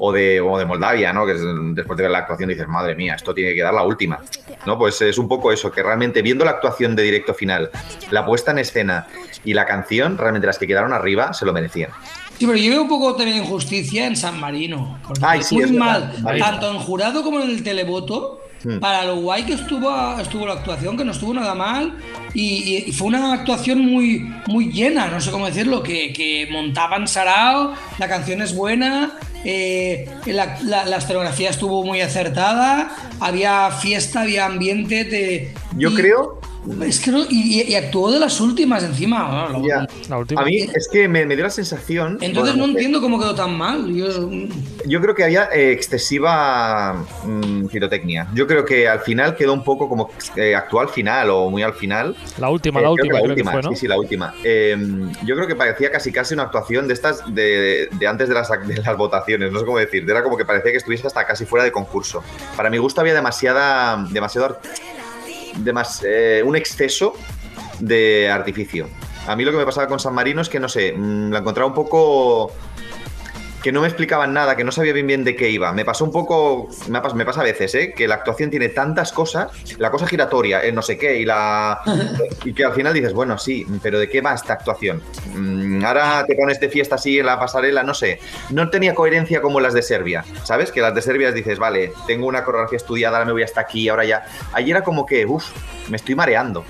o 0.00 0.12
de, 0.12 0.40
o 0.40 0.58
de 0.58 0.64
Moldavia, 0.66 1.12
¿no? 1.12 1.24
Que 1.24 1.32
es- 1.32 1.40
después 1.74 1.96
de 1.96 2.02
ver 2.02 2.10
la 2.10 2.18
actuación 2.18 2.48
dices, 2.48 2.66
madre 2.66 2.96
mía, 2.96 3.14
esto 3.14 3.32
tiene 3.32 3.54
que 3.54 3.62
dar 3.62 3.72
la 3.72 3.84
última, 3.84 4.18
¿no? 4.66 4.76
Pues 4.76 5.00
es 5.02 5.16
un 5.18 5.28
poco 5.28 5.52
eso, 5.52 5.70
que 5.70 5.82
realmente 5.84 6.20
viendo 6.20 6.44
la 6.44 6.50
actuación 6.50 6.96
de 6.96 7.04
directo 7.04 7.32
final, 7.32 7.70
la 8.10 8.26
puesta 8.26 8.50
en 8.50 8.58
escena 8.58 9.06
y 9.44 9.54
la 9.54 9.64
canción, 9.66 10.18
realmente 10.18 10.48
las 10.48 10.58
que 10.58 10.66
quedaron 10.66 10.92
arriba 10.92 11.32
se 11.32 11.46
lo 11.46 11.52
merecían. 11.52 11.90
Sí, 12.36 12.46
pero 12.46 12.58
yo 12.58 12.72
veo 12.72 12.82
un 12.82 12.88
poco 12.88 13.14
también 13.14 13.38
injusticia 13.38 14.08
en 14.08 14.16
San 14.16 14.40
Marino. 14.40 14.98
Porque 15.06 15.20
Ay, 15.24 15.42
sí, 15.44 15.54
muy 15.54 15.70
verdad, 15.70 16.12
mal, 16.24 16.38
tanto 16.40 16.70
en 16.72 16.78
jurado 16.80 17.22
como 17.22 17.38
en 17.40 17.48
el 17.50 17.62
televoto. 17.62 18.40
Hmm. 18.64 18.78
Para 18.80 19.04
lo 19.04 19.16
guay 19.16 19.44
que 19.44 19.52
estuvo, 19.52 20.18
estuvo 20.18 20.46
la 20.46 20.54
actuación, 20.54 20.96
que 20.96 21.04
no 21.04 21.12
estuvo 21.12 21.34
nada 21.34 21.54
mal. 21.54 21.98
Y, 22.32 22.40
y- 22.64 22.84
y 22.88 22.92
fue 22.92 23.08
una 23.08 23.34
actuación 23.34 23.80
muy, 23.80 24.32
muy 24.46 24.72
llena, 24.72 25.08
no 25.08 25.20
sé 25.20 25.30
cómo 25.30 25.46
decirlo, 25.46 25.82
que, 25.82 26.12
que 26.14 26.48
montaban 26.50 27.06
Sarao, 27.06 27.74
la 27.98 28.08
canción 28.08 28.40
es 28.42 28.54
buena, 28.54 29.12
eh, 29.44 30.08
la, 30.26 30.58
la- 30.62 30.84
la 30.86 30.96
escenografía 30.96 31.50
estuvo 31.50 31.84
muy 31.84 32.00
acertada, 32.00 32.90
había 33.20 33.70
fiesta, 33.70 34.22
había 34.22 34.46
ambiente. 34.46 35.04
De, 35.04 35.52
Yo 35.76 35.90
y- 35.90 35.94
creo 35.94 36.40
Es 36.82 37.00
que 37.00 37.10
no- 37.10 37.24
y, 37.28 37.74
actuó 37.74 38.10
de 38.10 38.18
las 38.18 38.40
últimas 38.40 38.82
encima. 38.84 39.48
¿no? 39.52 39.62
La 40.08 40.18
última. 40.18 40.40
A 40.40 40.44
mí 40.44 40.60
es 40.74 40.88
que 40.90 41.08
me, 41.08 41.26
me 41.26 41.34
dio 41.34 41.44
la 41.44 41.50
sensación. 41.50 42.18
Entonces 42.20 42.54
bueno, 42.54 42.66
no 42.66 42.72
entiendo 42.72 43.00
cómo 43.00 43.18
quedó 43.18 43.34
tan 43.34 43.56
mal. 43.56 43.92
Yo, 43.94 44.06
Yo 44.86 45.00
creo 45.00 45.14
que 45.14 45.24
había 45.24 45.48
eh, 45.52 45.72
excesiva 45.72 47.04
mm, 47.24 47.66
pirotecnia. 47.66 48.28
Yo 48.34 48.46
creo 48.46 48.64
que 48.64 48.88
al 48.88 49.00
final 49.00 49.36
quedó 49.36 49.52
un 49.52 49.62
poco 49.64 49.88
como 49.88 50.10
eh, 50.36 50.54
actual 50.54 50.88
final 50.88 51.30
o 51.30 51.50
muy 51.50 51.62
al 51.62 51.74
final. 51.74 52.16
La 52.38 52.48
última, 52.48 52.80
Eh, 52.80 52.82
la 52.82 52.88
creo 52.88 52.92
última, 52.92 53.14
la 53.14 53.20
creo 53.20 53.24
que 53.34 53.40
última, 53.40 53.52
fue, 53.52 53.62
¿no? 53.62 53.68
Sí, 53.70 53.76
sí, 53.76 53.88
la 53.88 53.98
última. 53.98 54.34
Eh, 54.42 54.76
yo 55.24 55.34
creo 55.36 55.46
que 55.46 55.56
parecía 55.56 55.90
casi 55.90 56.12
casi 56.12 56.34
una 56.34 56.44
actuación 56.44 56.88
de 56.88 56.94
estas 56.94 57.34
de, 57.34 57.88
de 57.92 58.06
antes 58.06 58.28
de 58.28 58.34
las, 58.34 58.48
de 58.66 58.76
las 58.82 58.96
votaciones, 58.96 59.52
no 59.52 59.58
sé 59.60 59.64
cómo 59.66 59.78
decir. 59.78 60.08
Era 60.08 60.22
como 60.22 60.36
que 60.36 60.44
parecía 60.44 60.70
que 60.70 60.78
estuviese 60.78 61.06
hasta 61.06 61.26
casi 61.26 61.44
fuera 61.44 61.64
de 61.64 61.72
concurso. 61.72 62.22
Para 62.56 62.70
mi 62.70 62.78
gusto 62.78 63.00
había 63.00 63.14
demasiada, 63.14 64.06
demasiado, 64.10 64.58
demas- 65.58 66.02
eh, 66.06 66.42
un 66.44 66.56
exceso 66.56 67.14
de 67.80 68.30
artificio. 68.30 68.88
A 69.26 69.36
mí 69.36 69.44
lo 69.44 69.50
que 69.52 69.56
me 69.58 69.64
pasaba 69.64 69.86
con 69.86 69.98
San 69.98 70.14
Marino 70.14 70.42
es 70.42 70.48
que, 70.48 70.60
no 70.60 70.68
sé, 70.68 70.92
mm, 70.92 71.30
la 71.30 71.38
encontraba 71.38 71.68
un 71.68 71.74
poco 71.74 72.52
que 73.64 73.72
no 73.72 73.80
me 73.80 73.86
explicaban 73.86 74.34
nada, 74.34 74.56
que 74.56 74.62
no 74.62 74.70
sabía 74.70 74.92
bien 74.92 75.06
bien 75.06 75.24
de 75.24 75.34
qué 75.34 75.48
iba. 75.48 75.72
Me 75.72 75.86
pasó 75.86 76.04
un 76.04 76.12
poco, 76.12 76.68
me 76.86 77.00
pasa, 77.24 77.40
a 77.40 77.44
veces, 77.44 77.74
¿eh? 77.74 77.94
que 77.96 78.06
la 78.06 78.16
actuación 78.16 78.50
tiene 78.50 78.68
tantas 78.68 79.10
cosas, 79.10 79.50
la 79.78 79.90
cosa 79.90 80.06
giratoria, 80.06 80.60
el 80.60 80.74
no 80.74 80.82
sé 80.82 80.98
qué, 80.98 81.16
y 81.16 81.24
la 81.24 81.80
y 82.44 82.52
que 82.52 82.62
al 82.62 82.74
final 82.74 82.92
dices, 82.92 83.14
bueno, 83.14 83.38
sí, 83.38 83.66
pero 83.82 83.98
¿de 83.98 84.10
qué 84.10 84.20
va 84.20 84.34
esta 84.34 84.52
actuación? 84.52 85.02
Mm, 85.34 85.82
ahora 85.82 86.26
te 86.28 86.34
pones 86.34 86.60
de 86.60 86.68
fiesta 86.68 86.96
así 86.96 87.18
en 87.18 87.24
la 87.24 87.40
pasarela, 87.40 87.82
no 87.82 87.94
sé. 87.94 88.20
No 88.50 88.68
tenía 88.68 88.94
coherencia 88.94 89.40
como 89.40 89.60
las 89.60 89.72
de 89.72 89.80
Serbia, 89.80 90.26
¿sabes? 90.42 90.70
Que 90.70 90.82
las 90.82 90.94
de 90.94 91.00
Serbia 91.00 91.32
dices, 91.32 91.58
vale, 91.58 91.94
tengo 92.06 92.26
una 92.26 92.44
coreografía 92.44 92.76
estudiada, 92.76 93.16
ahora 93.16 93.24
me 93.24 93.32
voy 93.32 93.44
hasta 93.44 93.62
aquí, 93.62 93.88
ahora 93.88 94.04
ya. 94.04 94.26
Allí 94.52 94.72
era 94.72 94.84
como 94.84 95.06
que, 95.06 95.24
uff, 95.24 95.46
me 95.88 95.96
estoy 95.96 96.14
mareando, 96.14 96.66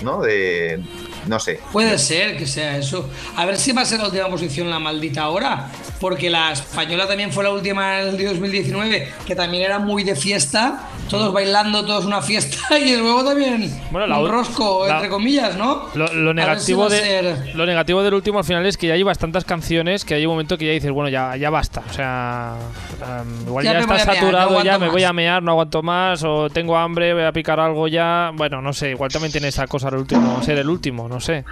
¿no? 0.00 0.20
De, 0.20 0.80
no 1.26 1.38
sé. 1.40 1.60
puede 1.72 1.98
ser 1.98 2.36
que 2.36 2.46
sea 2.46 2.76
eso. 2.76 3.08
A 3.36 3.44
ver 3.44 3.56
si 3.56 3.72
va 3.72 3.82
a 3.82 3.84
ser 3.84 4.00
la 4.00 4.06
última 4.06 4.28
posición 4.28 4.70
la 4.70 4.78
maldita 4.78 5.28
hora. 5.28 5.68
Porque 6.00 6.28
la 6.28 6.52
española 6.52 7.06
también 7.06 7.32
fue 7.32 7.42
la 7.44 7.50
última 7.50 8.00
en 8.00 8.08
el 8.08 8.24
2019, 8.24 9.12
que 9.26 9.34
también 9.34 9.62
era 9.64 9.78
muy 9.78 10.04
de 10.04 10.14
fiesta. 10.14 10.88
Todos 11.08 11.32
bailando, 11.32 11.84
todos 11.86 12.04
una 12.04 12.20
fiesta. 12.20 12.56
Y 12.78 12.96
luego 12.96 13.24
también 13.24 13.72
Bueno, 13.90 14.06
la 14.06 14.18
un 14.18 14.28
rosco, 14.28 14.86
la- 14.86 14.96
entre 14.96 15.08
comillas, 15.08 15.56
¿no? 15.56 15.86
Lo, 15.94 16.08
si 16.08 16.14
negativo 16.34 16.88
de, 16.88 17.52
lo 17.54 17.64
negativo 17.64 18.02
del 18.02 18.14
último 18.14 18.38
al 18.40 18.44
final 18.44 18.66
es 18.66 18.76
que 18.76 18.88
ya 18.88 18.96
llevas 18.96 19.18
tantas 19.18 19.44
canciones 19.44 20.04
que 20.04 20.14
hay 20.14 20.26
un 20.26 20.32
momento 20.32 20.58
que 20.58 20.66
ya 20.66 20.72
dices, 20.72 20.90
bueno, 20.90 21.08
ya, 21.08 21.36
ya 21.36 21.48
basta. 21.50 21.82
O 21.88 21.92
sea, 21.92 22.54
um, 23.00 23.46
igual 23.48 23.64
Ya 23.64 23.78
está 23.78 23.94
mear, 23.94 24.06
no 24.06 24.12
saturado, 24.14 24.62
ya 24.64 24.78
me 24.78 24.88
voy 24.88 25.04
a 25.04 25.12
mear, 25.12 25.42
no 25.42 25.52
aguanto 25.52 25.82
más, 25.82 26.22
o 26.24 26.50
tengo 26.50 26.76
hambre, 26.76 27.14
voy 27.14 27.22
a 27.24 27.32
picar 27.32 27.60
algo 27.60 27.88
ya. 27.88 28.30
Bueno, 28.34 28.60
no 28.60 28.72
sé, 28.72 28.90
igual 28.90 29.10
también 29.10 29.32
tiene 29.32 29.48
esa 29.48 29.66
cosa 29.66 29.88
el 29.88 29.96
último, 29.96 30.42
ser 30.42 30.58
el 30.58 30.68
último, 30.68 31.08
no 31.08 31.15
sé. 31.20 31.44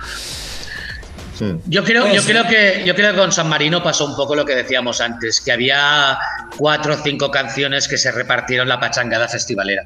Mm. 1.40 1.56
Yo 1.66 1.84
creo, 1.84 2.12
yo 2.12 2.22
ser. 2.22 2.36
creo 2.36 2.46
que 2.46 2.82
yo 2.84 2.94
creo 2.94 3.12
que 3.12 3.18
con 3.18 3.32
San 3.32 3.48
Marino 3.48 3.82
pasó 3.82 4.06
un 4.06 4.14
poco 4.14 4.36
lo 4.36 4.44
que 4.44 4.54
decíamos 4.54 5.00
antes, 5.00 5.40
que 5.40 5.52
había 5.52 6.16
cuatro 6.56 6.94
o 6.94 6.96
cinco 6.96 7.30
canciones 7.30 7.88
que 7.88 7.98
se 7.98 8.12
repartieron 8.12 8.68
la 8.68 8.78
pachangada 8.78 9.28
festivalera. 9.28 9.84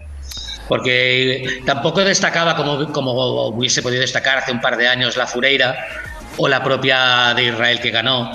Porque 0.69 1.63
tampoco 1.65 2.05
destacaba 2.05 2.55
como, 2.55 2.93
como 2.93 3.47
hubiese 3.49 3.83
podido 3.83 4.03
destacar 4.03 4.39
hace 4.39 4.53
un 4.53 4.61
par 4.61 4.77
de 4.77 4.87
años 4.87 5.17
la 5.17 5.27
Fureira 5.27 5.75
o 6.37 6.47
la 6.47 6.63
propia 6.63 7.33
de 7.35 7.45
Israel 7.45 7.81
que 7.81 7.91
ganó. 7.91 8.31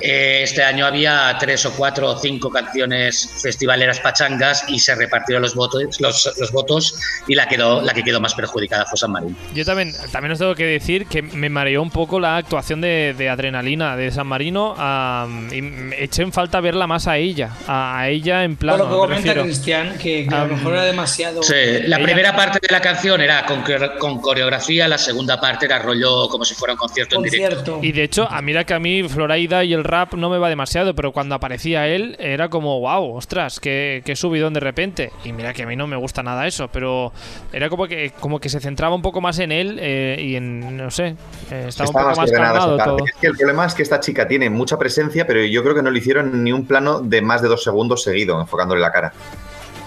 Eh, 0.00 0.42
Este 0.42 0.62
año 0.62 0.86
había 0.86 1.36
tres 1.38 1.64
o 1.66 1.72
cuatro 1.72 2.10
o 2.10 2.18
cinco 2.18 2.50
canciones 2.50 3.30
festivaleras 3.42 4.00
pachangas 4.00 4.64
y 4.68 4.78
se 4.78 4.94
repartieron 4.94 5.42
los 5.42 5.54
votos, 5.54 6.00
los, 6.00 6.32
los 6.38 6.52
votos 6.52 6.94
y 7.28 7.34
la, 7.34 7.46
quedó, 7.46 7.82
la 7.82 7.92
que 7.92 8.02
quedó 8.02 8.20
más 8.20 8.34
perjudicada 8.34 8.86
fue 8.86 8.98
San 8.98 9.12
Marino. 9.12 9.36
Yo 9.54 9.64
también, 9.64 9.92
también 10.12 10.32
os 10.32 10.38
tengo 10.38 10.54
que 10.54 10.64
decir 10.66 11.06
que 11.06 11.22
me 11.22 11.48
mareó 11.50 11.82
un 11.82 11.90
poco 11.90 12.18
la 12.20 12.36
actuación 12.36 12.80
de, 12.80 13.14
de 13.16 13.28
adrenalina 13.28 13.96
de 13.96 14.10
San 14.10 14.26
Marino 14.26 14.74
am, 14.78 15.52
y 15.52 15.62
me 15.62 16.02
eché 16.02 16.22
en 16.22 16.32
falta 16.32 16.60
verla 16.60 16.86
más 16.86 17.06
a 17.06 17.16
ella, 17.18 17.50
a, 17.66 18.00
a 18.00 18.08
ella 18.08 18.44
en 18.44 18.56
Por 18.56 18.60
plano. 18.60 18.78
lo 18.78 18.84
que 19.08 19.14
me 19.14 19.20
comenta. 19.20 19.42
Cristian, 19.42 19.98
que, 19.98 20.26
que 20.26 20.34
a 20.34 20.42
Ah, 20.42 20.46
lo 20.46 20.56
mejor 20.56 20.72
era 20.74 20.84
demasiado. 20.84 21.42
Sí, 21.42 21.54
la 21.84 21.96
Ella- 21.96 22.04
primera 22.04 22.34
parte 22.36 22.58
de 22.62 22.72
la 22.72 22.80
canción 22.80 23.20
era 23.20 23.44
con, 23.44 23.62
con 23.98 24.20
coreografía, 24.20 24.88
la 24.88 24.98
segunda 24.98 25.40
parte 25.40 25.66
era 25.66 25.78
rollo 25.78 26.28
como 26.28 26.44
si 26.44 26.54
fuera 26.54 26.72
un 26.74 26.78
concierto 26.78 27.16
en 27.16 27.22
directo. 27.24 27.56
concierto. 27.56 27.80
Y 27.82 27.92
de 27.92 28.02
hecho, 28.04 28.26
a 28.30 28.40
mira 28.42 28.64
que 28.64 28.74
a 28.74 28.78
mí 28.78 29.02
Floraida 29.08 29.62
y 29.64 29.72
el 29.74 29.84
rap 29.90 30.14
no 30.14 30.30
me 30.30 30.38
va 30.38 30.48
demasiado, 30.48 30.94
pero 30.94 31.12
cuando 31.12 31.34
aparecía 31.34 31.88
él 31.88 32.16
era 32.18 32.48
como, 32.48 32.80
wow, 32.80 33.16
ostras, 33.16 33.60
qué, 33.60 34.02
qué 34.04 34.16
subidón 34.16 34.54
de 34.54 34.60
repente. 34.60 35.12
Y 35.24 35.32
mira 35.32 35.52
que 35.52 35.64
a 35.64 35.66
mí 35.66 35.76
no 35.76 35.86
me 35.86 35.96
gusta 35.96 36.22
nada 36.22 36.46
eso, 36.46 36.68
pero 36.68 37.12
era 37.52 37.68
como 37.68 37.86
que 37.86 38.12
como 38.20 38.40
que 38.40 38.48
se 38.48 38.60
centraba 38.60 38.94
un 38.94 39.02
poco 39.02 39.20
más 39.20 39.38
en 39.38 39.52
él 39.52 39.78
eh, 39.80 40.16
y 40.20 40.36
en, 40.36 40.76
no 40.76 40.90
sé, 40.90 41.16
eh, 41.50 41.66
estaba 41.68 41.90
un 41.90 41.96
Está 41.96 42.10
poco 42.10 42.20
más 42.20 42.30
calmado 42.30 42.76
todo. 42.78 43.04
Es 43.04 43.14
que 43.20 43.26
el 43.26 43.36
problema 43.36 43.66
es 43.66 43.74
que 43.74 43.82
esta 43.82 44.00
chica 44.00 44.26
tiene 44.26 44.50
mucha 44.50 44.78
presencia, 44.78 45.26
pero 45.26 45.44
yo 45.44 45.62
creo 45.62 45.74
que 45.74 45.82
no 45.82 45.90
le 45.90 45.98
hicieron 45.98 46.42
ni 46.44 46.52
un 46.52 46.66
plano 46.66 47.00
de 47.00 47.22
más 47.22 47.42
de 47.42 47.48
dos 47.48 47.62
segundos 47.62 48.02
seguido, 48.02 48.40
enfocándole 48.40 48.80
la 48.80 48.92
cara. 48.92 49.12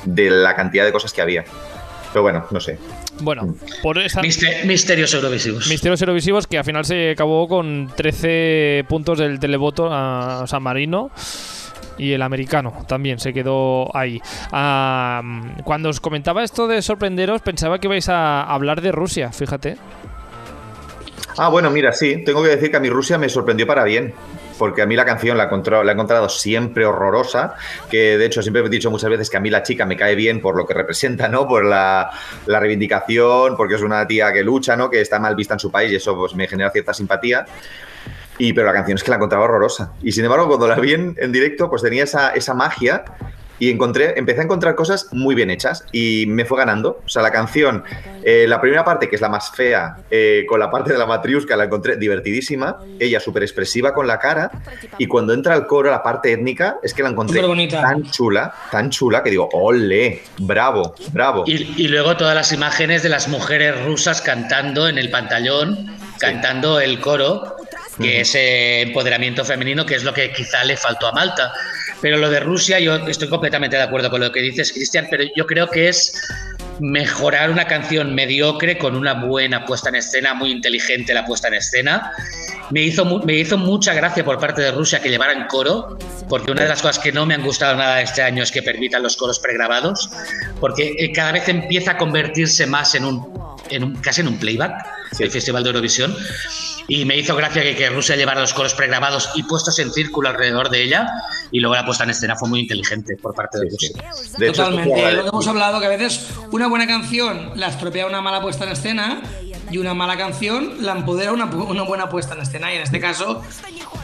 De 0.05 0.29
la 0.29 0.53
cantidad 0.55 0.83
de 0.83 0.91
cosas 0.91 1.13
que 1.13 1.21
había. 1.21 1.45
Pero 2.11 2.23
bueno, 2.23 2.45
no 2.51 2.59
sé. 2.59 2.77
Bueno, 3.21 3.55
por 3.81 3.97
esa... 3.99 4.21
Mister- 4.21 4.65
misterios 4.65 5.13
eurovisivos. 5.13 5.67
Misterios 5.67 6.01
Eurovisivos 6.01 6.47
que 6.47 6.57
al 6.57 6.63
final 6.65 6.83
se 6.85 7.11
acabó 7.11 7.47
con 7.47 7.91
13 7.95 8.85
puntos 8.89 9.19
del 9.19 9.39
televoto 9.39 9.89
a 9.91 10.45
San 10.47 10.63
Marino. 10.63 11.11
Y 11.95 12.11
el 12.13 12.23
americano 12.23 12.73
también 12.87 13.19
se 13.19 13.33
quedó 13.33 13.95
ahí. 13.95 14.19
Ah, 14.51 15.21
cuando 15.63 15.89
os 15.89 15.99
comentaba 15.99 16.43
esto 16.43 16.67
de 16.67 16.81
sorprenderos, 16.81 17.41
pensaba 17.43 17.77
que 17.77 17.87
vais 17.87 18.09
a 18.09 18.41
hablar 18.41 18.81
de 18.81 18.91
Rusia, 18.91 19.31
fíjate. 19.31 19.77
Ah, 21.37 21.49
bueno, 21.49 21.69
mira, 21.69 21.93
sí, 21.93 22.23
tengo 22.25 22.41
que 22.41 22.49
decir 22.49 22.71
que 22.71 22.77
a 22.77 22.79
mi 22.79 22.89
Rusia 22.89 23.19
me 23.19 23.29
sorprendió 23.29 23.67
para 23.67 23.83
bien. 23.83 24.13
Porque 24.57 24.81
a 24.81 24.85
mí 24.85 24.95
la 24.95 25.05
canción 25.05 25.37
la, 25.37 25.43
he 25.43 25.47
encontrado- 25.47 26.29
siempre 26.29 26.85
horrorosa, 26.85 27.55
que 27.89 28.17
de 28.17 28.25
hecho 28.25 28.41
siempre 28.41 28.63
he 28.63 28.69
dicho 28.69 28.91
muchas 28.91 29.09
veces 29.09 29.29
que 29.29 29.37
a 29.37 29.39
mí 29.39 29.49
la 29.49 29.63
chica 29.63 29.85
me 29.85 29.97
cae 29.97 30.15
bien 30.15 30.41
por 30.41 30.55
lo 30.55 30.65
que 30.65 30.73
representa, 30.73 31.27
¿no? 31.27 31.47
Por 31.47 31.65
la, 31.65 32.11
la 32.45 32.59
reivindicación, 32.59 33.55
porque 33.57 33.75
es 33.75 33.81
una 33.81 34.05
tía 34.07 34.31
que 34.31 34.43
lucha, 34.43 34.75
¿no? 34.75 34.89
Que 34.89 35.01
está 35.01 35.19
mal 35.19 35.35
vista 35.35 35.53
en 35.55 35.59
su 35.59 35.71
país 35.71 35.91
y 35.91 35.95
eso 35.95 36.15
pues, 36.15 36.35
me 36.35 36.47
genera 36.47 36.69
cierta 36.71 36.93
simpatía. 36.93 37.45
Y, 38.37 38.53
pero 38.53 38.65
la 38.67 38.73
canción 38.73 38.97
es 38.97 39.03
que 39.03 39.11
la 39.11 39.17
encontraba 39.17 39.45
horrorosa. 39.45 39.93
Y 40.01 40.11
sin 40.11 40.25
embargo, 40.25 40.47
cuando 40.47 40.67
la 40.67 40.75
vi 40.75 40.93
en, 40.93 41.15
en 41.19 41.31
directo, 41.31 41.69
pues 41.69 41.81
tenía 41.83 42.03
esa, 42.03 42.29
esa 42.31 42.53
magia 42.53 43.05
y 43.59 43.69
encontré, 43.69 44.17
empecé 44.17 44.41
a 44.41 44.43
encontrar 44.43 44.75
cosas 44.75 45.07
muy 45.11 45.35
bien 45.35 45.49
hechas 45.49 45.85
y 45.91 46.25
me 46.27 46.45
fue 46.45 46.57
ganando. 46.57 47.01
O 47.05 47.09
sea, 47.09 47.21
la 47.21 47.31
canción, 47.31 47.83
eh, 48.23 48.45
la 48.47 48.59
primera 48.59 48.83
parte, 48.83 49.07
que 49.07 49.15
es 49.15 49.21
la 49.21 49.29
más 49.29 49.51
fea, 49.51 49.97
eh, 50.09 50.45
con 50.47 50.59
la 50.59 50.69
parte 50.69 50.91
de 50.91 50.99
la 50.99 51.05
matriusca, 51.05 51.55
la 51.55 51.65
encontré 51.65 51.97
divertidísima. 51.97 52.79
Ella 52.99 53.19
súper 53.19 53.43
expresiva 53.43 53.93
con 53.93 54.07
la 54.07 54.19
cara. 54.19 54.51
Y 54.97 55.07
cuando 55.07 55.33
entra 55.33 55.53
al 55.53 55.67
coro, 55.67 55.89
la 55.91 56.03
parte 56.03 56.31
étnica, 56.31 56.77
es 56.83 56.93
que 56.93 57.03
la 57.03 57.09
encontré 57.09 57.41
tan 57.69 58.03
chula, 58.11 58.53
tan 58.71 58.89
chula, 58.89 59.23
que 59.23 59.29
digo, 59.29 59.49
ole, 59.53 60.23
bravo, 60.39 60.95
bravo. 61.11 61.43
Y, 61.45 61.83
y 61.83 61.87
luego 61.87 62.17
todas 62.17 62.35
las 62.35 62.51
imágenes 62.51 63.03
de 63.03 63.09
las 63.09 63.27
mujeres 63.27 63.83
rusas 63.85 64.21
cantando 64.21 64.87
en 64.87 64.97
el 64.97 65.09
pantallón, 65.09 65.95
cantando 66.19 66.79
el 66.79 66.99
coro, 66.99 67.57
que 68.01 68.21
es 68.21 68.35
eh, 68.35 68.81
empoderamiento 68.81 69.45
femenino, 69.45 69.85
que 69.85 69.95
es 69.95 70.03
lo 70.03 70.13
que 70.13 70.31
quizá 70.31 70.63
le 70.63 70.77
faltó 70.77 71.07
a 71.07 71.11
Malta. 71.11 71.53
Pero 72.03 72.17
lo 72.17 72.29
de 72.29 72.41
Rusia, 72.41 72.81
yo 72.81 72.97
estoy 73.07 73.29
completamente 73.29 73.77
de 73.77 73.81
acuerdo 73.81 74.09
con 74.09 74.19
lo 74.19 74.29
que 74.29 74.41
dices, 74.41 74.73
Cristian, 74.73 75.07
pero 75.09 75.23
yo 75.37 75.47
creo 75.47 75.69
que 75.69 75.87
es 75.87 76.11
mejorar 76.81 77.49
una 77.49 77.65
canción 77.65 78.13
mediocre 78.13 78.77
con 78.77 78.97
una 78.97 79.13
buena 79.13 79.65
puesta 79.65 79.87
en 79.87 79.95
escena, 79.95 80.33
muy 80.33 80.51
inteligente 80.51 81.13
la 81.13 81.25
puesta 81.25 81.47
en 81.47 81.53
escena. 81.53 82.11
Me 82.71 82.81
hizo, 82.81 83.05
me 83.23 83.35
hizo 83.35 83.57
mucha 83.57 83.93
gracia 83.93 84.25
por 84.25 84.37
parte 84.37 84.61
de 84.61 84.71
Rusia 84.71 85.01
que 85.01 85.09
llevaran 85.09 85.47
coro, 85.47 85.97
porque 86.27 86.51
una 86.51 86.63
de 86.63 86.67
las 86.67 86.81
cosas 86.81 86.99
que 86.99 87.13
no 87.13 87.25
me 87.25 87.35
han 87.35 87.41
gustado 87.41 87.77
nada 87.77 88.01
este 88.01 88.21
año 88.21 88.43
es 88.43 88.51
que 88.51 88.61
permitan 88.61 89.01
los 89.01 89.15
coros 89.15 89.39
pregrabados, 89.39 90.09
porque 90.59 90.95
eh, 90.99 91.13
cada 91.13 91.31
vez 91.31 91.47
empieza 91.47 91.91
a 91.91 91.97
convertirse 91.97 92.67
más 92.67 92.95
en 92.95 93.05
un, 93.05 93.33
en 93.69 93.81
un 93.81 93.95
casi 93.95 94.19
en 94.19 94.27
un 94.27 94.37
playback, 94.37 94.73
el 95.19 95.31
Festival 95.31 95.63
de 95.63 95.69
Eurovisión. 95.69 96.15
Y 96.87 97.05
me 97.05 97.17
hizo 97.17 97.35
gracia 97.35 97.61
que, 97.63 97.75
que 97.77 97.89
Rusia 97.89 98.15
llevara 98.17 98.41
los 98.41 98.53
coros 98.53 98.73
pregrabados 98.73 99.29
y 99.35 99.43
puestos 99.43 99.79
en 99.79 99.91
círculo 99.93 100.27
alrededor 100.29 100.69
de 100.69 100.83
ella, 100.83 101.07
y 101.51 101.59
luego 101.61 101.75
la 101.75 101.85
puesta 101.85 102.03
en 102.03 102.09
escena 102.09 102.35
fue 102.35 102.49
muy 102.49 102.59
inteligente 102.59 103.15
por 103.21 103.33
parte 103.33 103.57
de 103.59 103.69
Sí, 103.71 103.77
sí. 103.87 103.93
Rusia. 103.93 104.37
De 104.37 104.47
hecho, 104.49 104.63
Totalmente. 104.63 105.01
fue- 105.01 105.13
Lo 105.13 105.23
que 105.23 105.29
hemos 105.29 105.47
hablado, 105.47 105.79
que 105.79 105.85
a 105.85 105.89
veces 105.89 106.27
una 106.51 106.67
buena 106.67 106.85
canción 106.85 107.51
la 107.55 107.67
estropea 107.67 108.05
una 108.05 108.19
mala 108.21 108.41
puesta 108.41 108.65
en 108.65 108.71
escena 108.73 109.21
y 109.73 109.77
una 109.79 109.93
mala 109.93 110.15
canción 110.17 110.75
la 110.81 110.91
empodera 110.93 111.33
una, 111.33 111.45
una 111.45 111.81
buena 111.83 112.07
puesta 112.07 112.35
en 112.35 112.41
escena. 112.41 112.71
Y 112.71 112.77
en 112.77 112.83
este 112.83 112.99
caso 112.99 113.41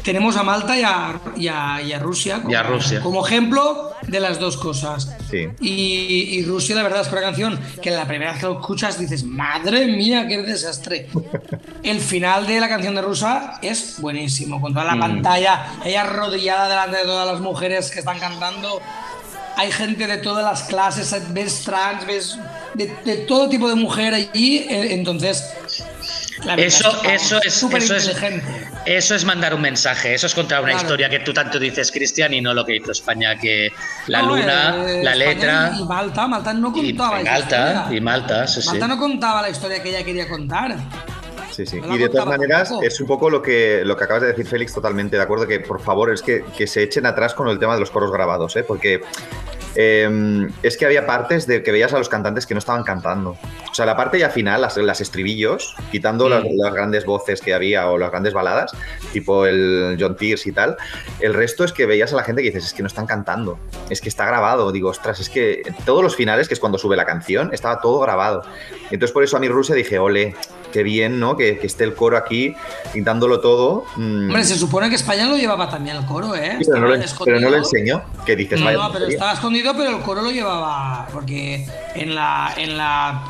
tenemos 0.03 0.35
a 0.37 0.43
Malta 0.43 0.77
y 0.77 0.81
a, 0.83 1.19
y 1.37 1.47
a- 1.47 1.81
y 1.81 1.93
a 1.93 1.99
Rusia, 1.99 2.37
como, 2.37 2.51
Y 2.51 2.55
a 2.55 2.63
Rusia. 2.63 3.01
como 3.01 3.25
ejemplo 3.25 3.91
de 4.07 4.19
las 4.19 4.39
dos 4.39 4.57
cosas. 4.57 5.15
Sí. 5.29 5.47
Y, 5.61 6.39
y 6.39 6.43
Rusia, 6.45 6.75
la 6.75 6.83
verdad, 6.83 7.01
es 7.01 7.11
una 7.11 7.21
canción 7.21 7.59
que 7.81 7.91
la 7.91 8.05
primera 8.05 8.31
vez 8.31 8.39
que 8.39 8.47
lo 8.47 8.59
escuchas 8.59 8.97
dices, 8.99 9.23
madre 9.23 9.85
mía, 9.85 10.27
qué 10.27 10.41
desastre. 10.41 11.07
El 11.83 11.99
final 11.99 12.47
de 12.47 12.59
la 12.59 12.67
canción 12.67 12.95
de 12.95 13.01
Rusia 13.03 13.59
es 13.61 13.97
buenísimo, 14.01 14.59
con 14.59 14.73
toda 14.73 14.85
la 14.85 14.99
pantalla, 14.99 15.73
ella 15.85 16.01
arrodillada 16.01 16.67
delante 16.67 16.97
de 16.97 17.03
todas 17.03 17.27
las 17.27 17.39
mujeres 17.41 17.91
que 17.91 17.99
están 17.99 18.17
cantando. 18.19 18.81
Hay 19.57 19.71
gente 19.71 20.07
de 20.07 20.17
todas 20.17 20.43
las 20.45 20.63
clases, 20.63 21.13
ves 21.33 21.63
trans, 21.65 22.07
ves 22.07 22.39
de, 22.75 22.95
de 23.03 23.17
todo 23.27 23.49
tipo 23.49 23.67
de 23.67 23.75
mujer 23.75 24.13
allí, 24.13 24.59
eh, 24.69 24.93
entonces... 24.93 25.43
Eso, 26.57 27.01
eso 27.03 27.39
es, 27.43 27.53
súper 27.53 27.83
eso 27.83 27.95
es, 27.95 28.07
inteligente. 28.07 28.67
eso 28.85 29.13
es 29.15 29.25
mandar 29.25 29.53
un 29.53 29.61
mensaje, 29.61 30.13
eso 30.13 30.25
es 30.27 30.33
contar 30.33 30.61
una 30.61 30.71
Claro. 30.71 30.83
historia 30.85 31.09
que 31.09 31.19
tú 31.19 31.33
tanto 31.33 31.59
dices, 31.59 31.91
Cristian, 31.91 32.33
y 32.33 32.41
no 32.41 32.53
lo 32.53 32.65
que 32.65 32.77
hizo 32.77 32.91
España, 32.91 33.37
que 33.37 33.69
la 34.07 34.21
No, 34.21 34.35
luna, 34.37 34.75
eh, 34.87 35.03
la 35.03 35.11
España 35.13 35.15
letra 35.15 35.71
Y 35.77 35.83
Malta, 35.85 36.27
Malta 36.27 36.53
no 36.53 36.71
contaba 36.71 37.21
y 37.21 37.23
Malta, 37.25 37.39
historia. 37.39 37.87
y 37.97 38.01
Malta, 38.01 38.47
sí, 38.47 38.61
sí. 38.61 38.67
Malta 38.69 38.87
no 38.87 38.97
contaba 38.97 39.41
la 39.41 39.49
historia 39.49 39.83
que 39.83 39.89
ella 39.89 40.03
quería 40.03 40.27
contar. 40.29 40.75
Sí, 41.51 41.65
sí. 41.65 41.81
Y 41.91 41.97
de 41.97 42.07
todas 42.07 42.27
maneras, 42.27 42.71
es 42.81 43.01
un 43.01 43.07
poco 43.07 43.29
lo 43.29 43.41
que, 43.41 43.81
lo 43.83 43.97
que 43.97 44.03
acabas 44.05 44.21
de 44.21 44.29
decir, 44.29 44.47
Félix, 44.47 44.73
totalmente 44.73 45.17
de 45.17 45.23
acuerdo, 45.23 45.45
que 45.45 45.59
por 45.59 45.81
favor 45.81 46.13
es 46.13 46.21
que, 46.21 46.45
que 46.57 46.67
se 46.67 46.83
echen 46.83 47.05
atrás 47.05 47.33
con 47.33 47.49
el 47.49 47.59
tema 47.59 47.73
de 47.73 47.81
los 47.81 47.91
coros 47.91 48.11
grabados, 48.13 48.55
¿eh? 48.55 48.63
porque 48.63 49.01
eh, 49.75 50.47
es 50.63 50.77
que 50.77 50.85
había 50.85 51.05
partes 51.05 51.47
de 51.47 51.63
que 51.63 51.71
veías 51.71 51.93
a 51.93 51.97
los 51.97 52.09
cantantes 52.09 52.45
que 52.45 52.53
no 52.53 52.59
estaban 52.59 52.83
cantando. 52.83 53.37
O 53.69 53.73
sea, 53.73 53.85
la 53.85 53.95
parte 53.95 54.19
ya 54.19 54.29
final, 54.29 54.61
las, 54.61 54.77
las 54.77 55.01
estribillos, 55.01 55.75
quitando 55.91 56.27
las, 56.27 56.43
las 56.43 56.73
grandes 56.73 57.05
voces 57.05 57.41
que 57.41 57.53
había 57.53 57.89
o 57.89 57.97
las 57.97 58.11
grandes 58.11 58.33
baladas, 58.33 58.71
tipo 59.13 59.45
el 59.45 59.97
John 59.99 60.15
Tears 60.15 60.47
y 60.47 60.51
tal, 60.51 60.77
el 61.19 61.33
resto 61.33 61.63
es 61.63 61.71
que 61.71 61.85
veías 61.85 62.13
a 62.13 62.15
la 62.15 62.23
gente 62.23 62.41
que 62.41 62.49
dices, 62.49 62.65
es 62.65 62.73
que 62.73 62.83
no 62.83 62.87
están 62.87 63.05
cantando, 63.05 63.59
es 63.89 64.01
que 64.01 64.09
está 64.09 64.25
grabado. 64.25 64.71
Digo, 64.71 64.89
ostras, 64.89 65.19
es 65.19 65.29
que 65.29 65.61
todos 65.85 66.03
los 66.03 66.15
finales, 66.15 66.47
que 66.47 66.53
es 66.53 66.59
cuando 66.59 66.77
sube 66.77 66.95
la 66.95 67.05
canción, 67.05 67.53
estaba 67.53 67.81
todo 67.81 67.99
grabado. 67.99 68.43
Entonces 68.91 69.11
por 69.11 69.23
eso 69.23 69.37
a 69.37 69.39
mi 69.39 69.47
Rusia 69.47 69.75
dije, 69.75 69.99
ole, 69.99 70.35
qué 70.71 70.83
bien, 70.83 71.19
¿no? 71.19 71.35
Que, 71.37 71.57
que 71.57 71.67
esté 71.67 71.83
el 71.83 71.93
coro 71.95 72.17
aquí 72.17 72.55
pintándolo 72.93 73.39
todo. 73.39 73.85
Mm, 73.95 74.27
Hombre, 74.29 74.43
se 74.43 74.55
supone 74.55 74.89
que 74.89 74.95
España 74.95 75.27
lo 75.27 75.37
llevaba 75.37 75.69
también 75.69 75.97
el 75.97 76.05
coro, 76.05 76.35
¿eh? 76.35 76.57
sí, 76.59 76.65
pero, 76.71 76.87
no 76.87 76.95
lo, 76.95 77.03
pero 77.25 77.39
no 77.39 77.49
lo 77.49 77.57
enseñó. 77.57 78.03
Que 78.25 78.35
dices, 78.35 78.59
No, 78.59 78.65
vaya 78.65 78.77
no, 78.77 78.83
pero 78.83 78.91
tontería. 78.99 79.15
estaba 79.15 79.33
escondido, 79.33 79.73
pero 79.75 79.97
el 79.97 80.01
coro 80.03 80.21
lo 80.21 80.31
llevaba. 80.31 81.07
Porque 81.11 81.65
en 81.95 82.15
la. 82.15 82.53
En 82.57 82.77
la 82.77 83.23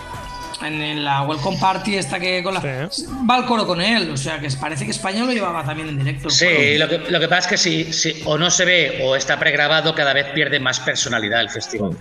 en 0.62 1.06
la 1.06 1.22
Welcome 1.22 1.58
Party 1.58 1.96
esta 1.96 2.20
que 2.20 2.44
con 2.44 2.54
la 2.54 2.90
Sí. 2.92 3.06
va 3.30 3.38
el 3.38 3.46
coro 3.46 3.66
con 3.66 3.80
él, 3.80 4.12
o 4.12 4.18
sea 4.18 4.42
que 4.42 4.50
parece 4.60 4.84
que 4.84 4.92
España 4.92 5.24
lo 5.24 5.32
llevaba 5.32 5.64
también 5.64 5.88
en 5.88 5.98
directo. 5.98 6.30
Sí, 6.30 6.78
lo 6.78 6.90
que, 6.90 6.98
lo 7.10 7.18
que 7.18 7.28
pasa 7.30 7.40
es 7.40 7.48
que 7.48 7.58
si, 7.58 7.94
si 7.94 8.22
o 8.26 8.38
no 8.38 8.52
se 8.52 8.66
ve 8.66 9.00
o 9.06 9.16
está 9.16 9.40
pregrabado, 9.40 9.96
cada 9.96 10.12
vez 10.14 10.26
pierde 10.34 10.60
más 10.60 10.82
personalidad 10.82 11.40
el 11.40 11.50
festival. 11.50 11.92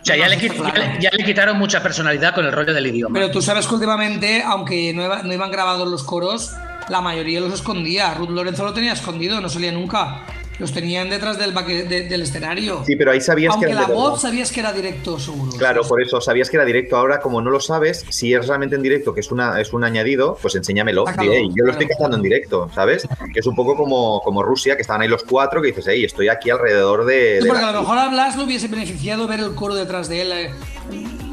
O 0.00 0.04
sea, 0.04 0.16
No, 0.16 0.22
ya, 0.22 0.28
le, 0.28 0.34
eso 0.36 0.44
quit- 0.46 0.56
está 0.56 0.70
claro. 0.72 0.90
ya 0.92 0.94
le- 0.96 1.02
ya 1.02 1.10
le 1.12 1.24
quitaron 1.24 1.58
mucha 1.58 1.82
personalidad 1.82 2.34
con 2.34 2.44
el 2.46 2.52
rollo 2.52 2.72
del 2.72 2.86
idioma. 2.86 3.14
Pero 3.14 3.30
tú 3.30 3.42
sabes 3.42 3.66
que 3.66 3.74
últimamente, 3.74 4.42
aunque 4.44 4.92
no, 4.94 5.04
iba- 5.04 5.22
no 5.22 5.32
iban 5.32 5.50
grabados 5.50 5.88
los 5.88 6.04
coros, 6.04 6.52
la 6.88 7.00
mayoría 7.00 7.40
los 7.40 7.52
escondía. 7.52 8.14
Ruth 8.14 8.30
Lorenzo 8.30 8.64
lo 8.64 8.72
tenía 8.72 8.92
escondido, 8.92 9.40
no 9.40 9.48
salía 9.48 9.72
nunca. 9.72 10.22
Los 10.58 10.72
tenían 10.72 11.08
detrás 11.08 11.38
del, 11.38 11.52
baque- 11.52 11.84
de- 11.84 12.02
del 12.08 12.22
escenario. 12.22 12.82
Sí, 12.84 12.96
pero 12.96 13.12
ahí 13.12 13.20
sabías 13.20 13.52
Aunque 13.52 13.66
que 13.66 13.72
era 13.72 13.82
la 13.82 13.86
voz 13.88 14.20
sabías 14.22 14.50
que 14.50 14.58
era 14.60 14.72
directo, 14.72 15.18
seguro. 15.18 15.52
Claro, 15.56 15.82
por 15.82 16.02
eso 16.02 16.20
sabías 16.20 16.50
que 16.50 16.56
era 16.56 16.64
directo. 16.64 16.96
Ahora, 16.96 17.20
como 17.20 17.40
no 17.40 17.50
lo 17.50 17.60
sabes, 17.60 18.04
si 18.08 18.34
es 18.34 18.46
realmente 18.48 18.74
en 18.74 18.82
directo, 18.82 19.14
que 19.14 19.20
es 19.20 19.30
una 19.30 19.60
es 19.60 19.72
un 19.72 19.84
añadido, 19.84 20.36
pues 20.42 20.54
enséñamelo. 20.56 21.04
"Ey, 21.20 21.48
yo 21.56 21.64
lo 21.64 21.70
estoy 21.70 21.86
cantando 21.86 22.16
en 22.16 22.22
directo, 22.22 22.68
¿sabes? 22.74 23.06
Que 23.32 23.38
es 23.40 23.46
un 23.46 23.54
poco 23.54 23.76
como, 23.76 24.20
como 24.24 24.42
Rusia, 24.42 24.74
que 24.74 24.82
estaban 24.82 25.02
ahí 25.02 25.08
los 25.08 25.22
cuatro, 25.22 25.60
que 25.62 25.68
dices, 25.68 25.86
hey, 25.88 26.04
estoy 26.04 26.28
aquí 26.28 26.50
alrededor 26.50 27.04
de. 27.04 27.36
Sí, 27.38 27.44
de 27.44 27.48
porque 27.48 27.62
la- 27.62 27.68
a 27.68 27.72
lo 27.72 27.80
mejor 27.82 27.98
a 27.98 28.08
Blas 28.08 28.36
le 28.36 28.44
hubiese 28.44 28.66
beneficiado 28.68 29.28
ver 29.28 29.40
el 29.40 29.54
coro 29.54 29.74
detrás 29.76 30.08
de 30.08 30.22
él. 30.22 30.32
eh, 30.32 30.50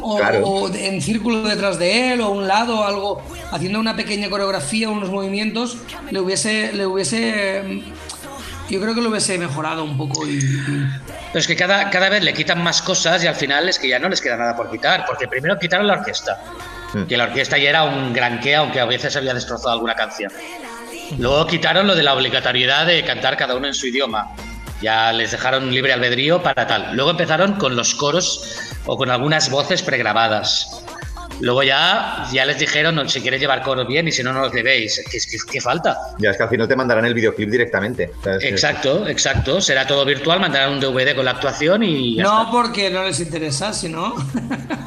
O, 0.08 0.18
Claro. 0.18 0.46
o 0.46 0.70
en 0.72 1.02
círculo 1.02 1.42
detrás 1.42 1.80
de 1.80 2.14
él, 2.14 2.22
o 2.22 2.26
a 2.26 2.30
un 2.30 2.48
lado, 2.48 2.84
algo, 2.84 3.24
haciendo 3.52 3.80
una 3.80 3.96
pequeña 3.96 4.30
coreografía, 4.30 4.88
unos 4.88 5.10
movimientos, 5.10 5.80
le 6.12 6.20
hubiese, 6.20 6.72
le 6.74 6.86
hubiese, 6.86 7.82
yo 8.70 8.82
creo 8.82 8.94
que 8.96 9.02
lo 9.02 9.10
hubiese 9.10 9.38
mejorado 9.38 9.84
un 9.84 9.98
poco 9.98 10.28
y, 10.28 10.38
y- 10.38 10.88
Pero 11.32 11.40
es 11.40 11.48
que 11.48 11.56
cada, 11.56 11.90
cada 11.90 12.10
vez 12.10 12.24
le 12.24 12.34
quitan 12.34 12.62
más 12.64 12.82
cosas 12.82 13.24
y 13.24 13.28
al 13.28 13.36
final 13.36 13.68
es 13.70 13.78
que 13.80 13.88
ya 13.90 14.00
no 14.00 14.10
les 14.10 14.22
queda 14.22 14.38
nada 14.38 14.56
por 14.56 14.70
quitar, 14.72 15.06
porque 15.06 15.28
primero 15.28 15.58
quitaron 15.60 15.88
la 15.88 15.94
orquesta, 15.94 16.42
Mm. 16.94 17.04
que 17.08 17.18
la 17.18 17.26
orquesta 17.26 17.58
ya 17.58 17.70
era 17.72 17.84
un 17.84 18.14
gran 18.14 18.40
que, 18.40 18.56
aunque 18.56 18.80
a 18.80 18.86
veces 18.86 19.16
había 19.18 19.34
destrozado 19.34 19.72
alguna 19.72 19.96
canción. 19.96 20.32
Luego 21.18 21.46
quitaron 21.48 21.88
lo 21.88 21.96
de 21.96 22.04
la 22.04 22.14
obligatoriedad 22.14 22.86
de 22.86 23.04
cantar 23.04 23.36
cada 23.38 23.56
uno 23.56 23.68
en 23.68 23.74
su 23.74 23.88
idioma. 23.88 24.30
Ya 24.82 25.12
les 25.12 25.32
dejaron 25.32 25.72
libre 25.72 25.92
albedrío 25.94 26.42
para 26.42 26.68
tal. 26.68 26.96
Luego 26.96 27.12
empezaron 27.12 27.54
con 27.54 27.76
los 27.76 27.96
coros 27.96 28.60
o 28.86 28.98
con 28.98 29.10
algunas 29.10 29.50
voces 29.50 29.82
pregrabadas. 29.82 30.85
Luego 31.42 31.64
ya, 31.64 32.26
ya 32.32 32.46
les 32.46 32.58
dijeron, 32.60 32.96
"No, 32.96 33.08
si 33.10 33.22
queréis 33.22 33.42
llevar 33.42 33.62
coros 33.62 33.88
bien 33.88 34.08
y 34.08 34.12
si 34.12 34.24
no, 34.24 34.32
no 34.34 34.42
los 34.42 34.54
llevéis. 34.54 35.02
¿Qué, 35.12 35.18
qué, 35.20 35.38
qué 35.52 35.62
falta? 35.62 35.98
Ya 36.18 36.32
es 36.32 36.38
que 36.38 36.44
al 36.44 36.50
final 36.50 36.68
te 36.68 36.76
mandarán 36.76 37.06
el 37.06 37.14
videoclip 37.14 37.50
directamente. 37.50 38.12
¿sabes? 38.24 38.44
Exacto, 38.44 39.08
exacto. 39.08 39.60
Será 39.62 39.86
todo 39.86 40.06
virtual, 40.06 40.40
mandarán 40.40 40.72
un 40.74 40.80
DVD 40.80 41.16
con 41.16 41.26
la 41.26 41.32
actuación 41.32 41.84
y 41.84 42.16
ya 42.16 42.24
No 42.24 42.40
está. 42.42 42.52
porque 42.52 42.90
no 42.90 43.04
les 43.04 43.20
interesa, 43.20 43.74
sino 43.74 44.16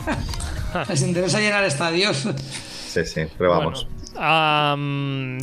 les 0.88 1.03
interesa 1.03 1.38
llenar 1.40 1.64
estadios. 1.64 2.28
Sí, 2.88 3.05
sí, 3.05 3.22
pero 3.36 3.51
vamos. 3.51 3.84
Bueno, 3.84 3.99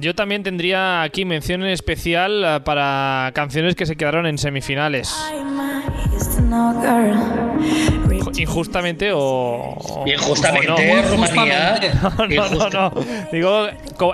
yo 0.02 0.14
también 0.16 0.44
tendría 0.44 1.02
aquí 1.04 1.24
mención 1.24 1.62
en 1.64 1.70
especial 1.70 2.44
eh, 2.44 2.60
para 2.66 3.32
canciones 3.34 3.74
que 3.76 3.86
se 3.86 3.96
quedaron 3.96 4.26
en 4.26 4.38
semifinales. 4.38 5.16
Injustamente 8.38 9.12
o. 9.14 9.20
o- 9.20 10.04
Bien, 10.04 10.20
justamente, 10.20 10.70
o 10.72 10.96
no. 11.02 11.10
Rumanía. 11.10 11.80
No, 12.04 12.26
no, 12.28 12.50
justa- 12.50 12.70
no. 12.70 12.92
Digo, 13.32 13.68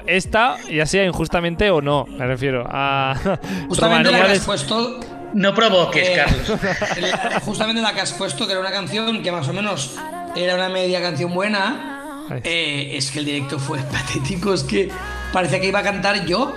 esta, 0.08 0.58
ya 0.70 0.86
sea 0.86 1.06
injustamente 1.06 1.70
o 1.72 1.82
no, 1.82 2.06
me 2.08 2.26
refiero. 2.28 2.66
A 2.70 3.16
Justamente 3.68 4.12
la 4.12 4.18
Rumanía 4.18 4.26
que 4.34 4.40
has 4.40 4.46
puesto 4.46 5.00
No 5.34 5.54
provoques, 5.54 6.08
Eh, 6.10 6.14
Carlos. 6.16 6.62
la- 7.02 7.40
justamente 7.40 7.82
la 7.82 7.94
que 7.94 8.02
has 8.02 8.14
puesto, 8.14 8.46
que 8.46 8.52
era 8.54 8.62
una 8.62 8.72
canción 8.72 9.22
que 9.24 9.32
más 9.32 9.48
o 9.48 9.54
menos 9.54 9.96
era 10.36 10.56
una 10.56 10.70
media 10.70 11.02
canción 11.02 11.34
buena, 11.34 12.26
eh, 12.44 12.92
es 12.96 13.12
que 13.12 13.20
el 13.20 13.26
directo 13.26 13.60
fue 13.60 13.80
patético, 13.80 14.54
es 14.54 14.64
que 14.64 14.90
parecía 15.34 15.60
que 15.60 15.68
iba 15.68 15.80
a 15.80 15.84
cantar 15.84 16.26
yo. 16.26 16.54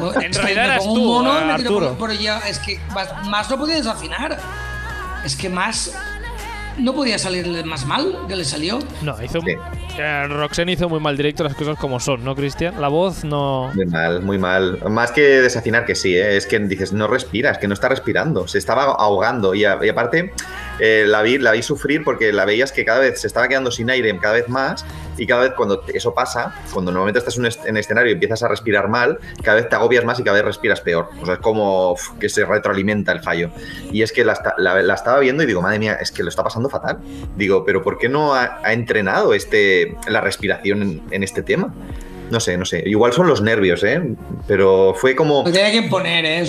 No, 0.00 0.14
En 0.14 0.30
es 0.30 0.36
que 0.38 0.42
realidad 0.42 0.64
eras 0.66 0.84
tú, 0.84 0.92
un 0.92 1.04
mono, 1.24 1.40
me 1.46 1.54
tiro 1.56 1.72
por, 1.74 1.94
por 1.98 2.10
ella, 2.10 2.40
es 2.48 2.58
que 2.58 2.78
más, 2.94 3.08
más 3.28 3.50
no 3.50 3.58
podía 3.58 3.76
desafinar. 3.76 4.38
Es 5.24 5.36
que 5.36 5.48
más 5.48 5.92
no 6.78 6.94
podía 6.94 7.18
salirle 7.18 7.62
más 7.64 7.84
mal 7.84 8.26
que 8.28 8.36
le 8.36 8.44
salió. 8.44 8.78
No, 9.02 9.22
hizo. 9.22 9.40
Sí. 9.40 9.54
Roxanne 10.28 10.72
hizo 10.72 10.88
muy 10.88 11.00
mal 11.00 11.16
directo 11.16 11.44
las 11.44 11.54
cosas 11.54 11.76
como 11.78 12.00
son, 12.00 12.24
¿no, 12.24 12.34
Cristian? 12.34 12.80
La 12.80 12.88
voz 12.88 13.24
no. 13.24 13.70
Muy 13.74 13.86
mal, 13.86 14.22
muy 14.22 14.38
mal. 14.38 14.78
Más 14.88 15.12
que 15.12 15.20
desafinar 15.20 15.84
que 15.84 15.94
sí, 15.94 16.16
¿eh? 16.16 16.36
es 16.36 16.46
que 16.46 16.58
dices, 16.60 16.92
no 16.92 17.06
respiras, 17.06 17.58
que 17.58 17.68
no 17.68 17.74
está 17.74 17.88
respirando, 17.88 18.48
se 18.48 18.58
estaba 18.58 18.84
ahogando. 18.84 19.54
Y, 19.54 19.64
a- 19.64 19.78
y 19.82 19.88
aparte, 19.88 20.32
eh, 20.78 21.04
la, 21.06 21.22
vi, 21.22 21.38
la 21.38 21.52
vi 21.52 21.62
sufrir 21.62 22.02
porque 22.04 22.32
la 22.32 22.44
veías 22.44 22.72
que 22.72 22.84
cada 22.84 23.00
vez 23.00 23.20
se 23.20 23.26
estaba 23.26 23.48
quedando 23.48 23.70
sin 23.70 23.90
aire, 23.90 24.16
cada 24.18 24.34
vez 24.34 24.48
más. 24.48 24.84
Y 25.18 25.26
cada 25.26 25.42
vez 25.42 25.52
cuando 25.54 25.82
eso 25.92 26.14
pasa, 26.14 26.54
cuando 26.72 26.90
normalmente 26.92 27.18
estás 27.18 27.36
en 27.66 27.76
escenario 27.76 28.10
y 28.10 28.14
empiezas 28.14 28.42
a 28.42 28.48
respirar 28.48 28.88
mal, 28.88 29.18
cada 29.42 29.56
vez 29.56 29.68
te 29.68 29.74
agobias 29.76 30.02
más 30.04 30.18
y 30.18 30.22
cada 30.24 30.36
vez 30.36 30.46
respiras 30.46 30.80
peor. 30.80 31.10
O 31.20 31.26
sea, 31.26 31.34
es 31.34 31.40
como 31.40 31.92
uf, 31.92 32.12
que 32.18 32.30
se 32.30 32.46
retroalimenta 32.46 33.12
el 33.12 33.20
fallo. 33.20 33.50
Y 33.92 34.00
es 34.00 34.12
que 34.12 34.24
la, 34.24 34.40
la- 34.56 34.80
la 34.80 34.94
estaba 34.94 35.18
viendo 35.20 35.42
y 35.42 35.46
digo, 35.46 35.60
madre 35.60 35.78
mía, 35.78 35.98
es 36.00 36.10
que 36.10 36.22
lo 36.22 36.30
está 36.30 36.42
pasando 36.42 36.70
fatal. 36.70 36.98
Digo, 37.36 37.64
pero 37.66 37.82
¿por 37.82 37.98
qué 37.98 38.08
no 38.08 38.34
ha, 38.34 38.60
ha 38.64 38.72
entrenado 38.72 39.34
este, 39.34 39.79
la 40.08 40.20
respiración 40.20 40.82
en, 40.82 41.02
en 41.10 41.22
este 41.22 41.42
tema? 41.42 41.72
No 42.30 42.38
sé, 42.38 42.56
no 42.56 42.64
sé. 42.64 42.82
Igual 42.86 43.12
son 43.12 43.26
los 43.26 43.42
nervios, 43.42 43.82
¿eh? 43.82 44.00
Pero 44.46 44.94
fue 44.96 45.16
como... 45.16 45.42
Lo 45.44 45.50
tenía 45.52 45.72
que 45.72 45.88
poner, 45.88 46.24
¿eh? 46.24 46.44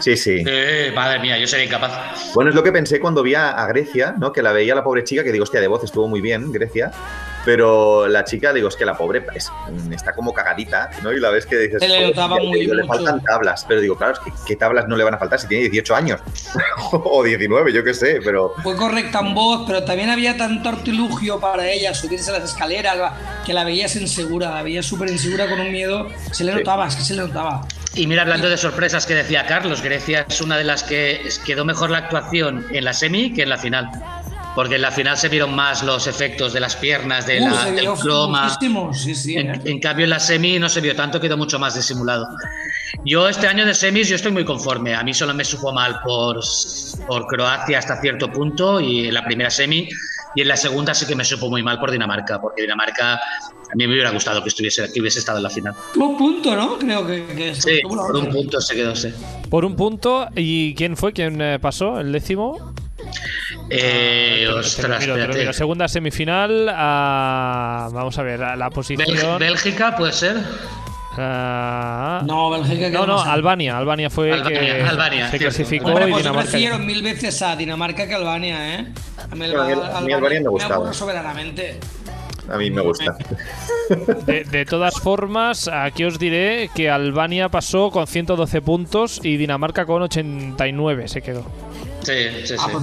Sí, 0.00 0.16
sí. 0.16 0.44
Eh, 0.46 0.92
madre 0.94 1.20
mía, 1.20 1.38
yo 1.38 1.46
sería 1.46 1.64
incapaz. 1.64 2.32
Bueno, 2.34 2.50
es 2.50 2.56
lo 2.56 2.62
que 2.62 2.70
pensé 2.70 3.00
cuando 3.00 3.22
vi 3.22 3.34
a, 3.34 3.50
a 3.50 3.66
Grecia, 3.66 4.14
¿no? 4.18 4.32
Que 4.32 4.42
la 4.42 4.52
veía 4.52 4.74
la 4.74 4.84
pobre 4.84 5.02
chica, 5.04 5.24
que 5.24 5.32
digo, 5.32 5.44
hostia, 5.44 5.60
de 5.60 5.68
voz 5.68 5.84
estuvo 5.84 6.06
muy 6.06 6.20
bien, 6.20 6.52
Grecia. 6.52 6.90
Pero 7.44 8.06
la 8.08 8.24
chica, 8.24 8.52
digo, 8.52 8.68
es 8.68 8.76
que 8.76 8.84
la 8.84 8.96
pobre 8.96 9.24
es- 9.34 9.50
está 9.92 10.12
como 10.14 10.32
cagadita, 10.32 10.90
¿no? 11.02 11.12
Y 11.12 11.20
la 11.20 11.30
ves 11.30 11.46
que 11.46 11.56
dices, 11.58 11.80
Se 11.80 11.88
le 11.88 11.94
"Joder, 11.96 12.08
notaba 12.08 12.36
tía", 12.38 12.48
muy 12.48 12.60
digo, 12.60 12.74
le 12.74 12.86
faltan 12.86 13.22
tablas. 13.22 13.64
Pero 13.68 13.80
digo, 13.80 13.96
claro, 13.96 14.14
es 14.14 14.18
que 14.20 14.32
¿qué 14.46 14.56
tablas 14.56 14.88
no 14.88 14.96
le 14.96 15.04
van 15.04 15.14
a 15.14 15.18
faltar 15.18 15.38
si 15.38 15.46
tiene 15.48 15.64
18 15.64 15.94
años? 15.94 16.20
o 16.92 17.22
19, 17.22 17.72
yo 17.72 17.84
qué 17.84 17.94
sé, 17.94 18.20
pero... 18.24 18.54
Fue 18.62 18.76
correcta 18.76 19.20
en 19.20 19.34
voz, 19.34 19.64
pero 19.66 19.84
también 19.84 20.10
había 20.10 20.36
tanto 20.36 20.68
artilugio 20.68 21.38
para 21.40 21.66
ella 21.68 21.94
subirse 21.94 22.30
a 22.30 22.38
las 22.38 22.44
escaleras 22.50 22.96
que 23.44 23.52
la 23.52 23.64
veías 23.64 23.94
insegura, 23.96 24.50
la 24.50 24.62
veías 24.62 24.86
súper 24.86 25.10
insegura 25.10 25.48
con 25.48 25.60
un 25.60 25.70
miedo. 25.70 26.08
Se 26.32 26.44
le 26.44 26.52
Sí. 26.52 26.58
notaba, 26.58 26.86
es 26.88 26.96
que 26.96 27.02
se 27.02 27.14
le 27.14 27.22
notaba. 27.22 27.66
Y 27.94 28.06
mira, 28.06 28.22
hablando 28.22 28.48
de 28.48 28.56
sorpresas 28.56 29.06
que 29.06 29.14
decía 29.14 29.46
Carlos, 29.46 29.82
Grecia 29.82 30.26
es 30.28 30.40
una 30.40 30.56
de 30.56 30.64
las 30.64 30.82
que 30.82 31.20
quedó 31.46 31.64
mejor 31.64 31.90
la 31.90 31.98
actuación 31.98 32.66
en 32.70 32.84
la 32.84 32.92
semi 32.92 33.32
que 33.32 33.42
en 33.42 33.50
la 33.50 33.58
final. 33.58 33.90
Porque 34.54 34.76
en 34.76 34.82
la 34.82 34.90
final 34.92 35.16
se 35.18 35.28
vieron 35.28 35.54
más 35.54 35.82
los 35.82 36.06
efectos 36.06 36.52
de 36.52 36.60
las 36.60 36.76
piernas, 36.76 37.26
de 37.26 37.40
Uh, 37.40 37.48
la- 37.50 37.64
del 37.72 37.86
croma. 38.00 38.44
muchísimo, 38.44 38.94
sí, 38.94 39.14
sí. 39.14 39.36
En, 39.36 39.50
¿eh? 39.54 39.60
en 39.64 39.80
cambio, 39.80 40.04
en 40.04 40.10
la 40.10 40.20
semi 40.20 40.58
no 40.60 40.68
se 40.68 40.80
vio 40.80 40.94
tanto, 40.94 41.20
quedó 41.20 41.36
mucho 41.36 41.58
más 41.58 41.74
disimulado. 41.74 42.28
Yo 43.04 43.28
este 43.28 43.48
año 43.48 43.66
de 43.66 43.74
semis 43.74 44.08
yo 44.08 44.14
estoy 44.16 44.30
muy 44.30 44.44
conforme. 44.44 44.94
A 44.94 45.02
mí 45.02 45.12
solo 45.12 45.34
me 45.34 45.44
supo 45.44 45.72
mal 45.72 46.00
por, 46.04 46.40
por 47.08 47.26
Croacia 47.26 47.78
hasta 47.80 48.00
cierto 48.00 48.30
punto 48.30 48.80
y 48.80 49.08
en 49.08 49.14
la 49.14 49.24
primera 49.24 49.50
semi. 49.50 49.88
Y 50.36 50.40
en 50.42 50.48
la 50.48 50.56
segunda 50.56 50.94
sí 50.94 51.06
que 51.06 51.14
me 51.14 51.24
supo 51.24 51.48
muy 51.48 51.62
mal 51.62 51.78
por 51.78 51.90
Dinamarca, 51.92 52.40
porque 52.40 52.62
Dinamarca 52.62 53.14
a 53.14 53.74
mí 53.76 53.86
me 53.86 53.92
hubiera 53.94 54.10
gustado 54.10 54.42
que, 54.42 54.48
estuviese, 54.48 54.92
que 54.92 55.00
hubiese 55.00 55.20
estado 55.20 55.38
en 55.38 55.44
la 55.44 55.50
final. 55.50 55.74
Tuvo 55.92 56.08
un 56.10 56.16
punto, 56.18 56.56
¿no? 56.56 56.76
Creo 56.78 57.06
que, 57.06 57.24
que 57.36 57.54
Sí, 57.54 57.80
por 57.88 58.16
un 58.16 58.28
punto 58.30 58.60
se 58.60 58.74
quedó, 58.74 58.94
sí. 58.96 59.12
Por 59.48 59.64
un 59.64 59.76
punto, 59.76 60.28
¿y 60.34 60.74
quién 60.74 60.96
fue? 60.96 61.12
¿Quién 61.12 61.40
eh, 61.40 61.58
pasó? 61.60 62.00
¿El 62.00 62.10
décimo? 62.12 62.72
Eh, 63.70 64.40
Te 64.40 64.44
lo 64.46 64.56
ostras, 64.58 65.00
miro, 65.00 65.14
te 65.16 65.26
lo 65.26 65.34
miro. 65.34 65.52
Segunda 65.52 65.88
semifinal. 65.88 66.68
ah, 66.72 67.88
vamos 67.92 68.18
a 68.18 68.22
ver, 68.22 68.40
la, 68.40 68.56
la 68.56 68.68
Bel- 68.68 68.74
posición. 68.74 69.38
Bélgica 69.38 69.96
puede 69.96 70.12
ser. 70.12 70.36
ah, 71.16 72.22
No, 72.26 72.50
Bélgica 72.50 72.90
no, 72.90 73.06
no. 73.06 73.20
Albania. 73.22 73.78
Albania 73.78 74.10
fue 74.10 74.30
el 74.30 74.42
que 74.42 74.58
Albania, 74.58 74.88
Albania, 74.90 75.24
se 75.30 75.38
cierto. 75.38 75.44
clasificó 75.56 75.86
Hombre, 75.88 76.08
y 76.08 76.10
pues 76.10 76.24
yo 76.24 76.30
Dinamarca. 76.30 76.50
prefiero 76.50 76.78
mil 76.78 77.02
veces 77.02 77.40
a 77.42 77.56
Dinamarca 77.56 78.06
que 78.06 78.14
a 78.14 78.16
Albania, 78.16 78.74
¿eh? 78.80 78.86
A 79.30 79.34
mí, 79.34 79.46
Bueno, 79.48 79.62
a 79.62 79.66
mí- 79.66 79.72
a 79.94 80.00
mí 80.00 80.12
Albania 80.12 80.40
me 80.40 80.48
gustaba. 80.48 80.74
aburre 80.76 80.94
soberanamente. 80.94 81.78
A 82.52 82.58
mí 82.58 82.70
me 82.70 82.82
gusta. 82.82 83.16
De, 84.26 84.44
de 84.44 84.64
todas 84.66 84.94
formas, 85.00 85.68
aquí 85.68 86.04
os 86.04 86.18
diré 86.18 86.70
que 86.74 86.90
Albania 86.90 87.48
pasó 87.50 87.90
con 87.90 88.06
112 88.06 88.60
puntos 88.62 89.20
y 89.22 89.36
Dinamarca 89.36 89.84
con 89.86 90.02
89 90.02 91.08
se 91.08 91.20
quedó. 91.22 91.44
Sí, 92.04 92.12
sí, 92.40 92.46
sí. 92.48 92.54
Ah, 92.58 92.68
pues 92.70 92.82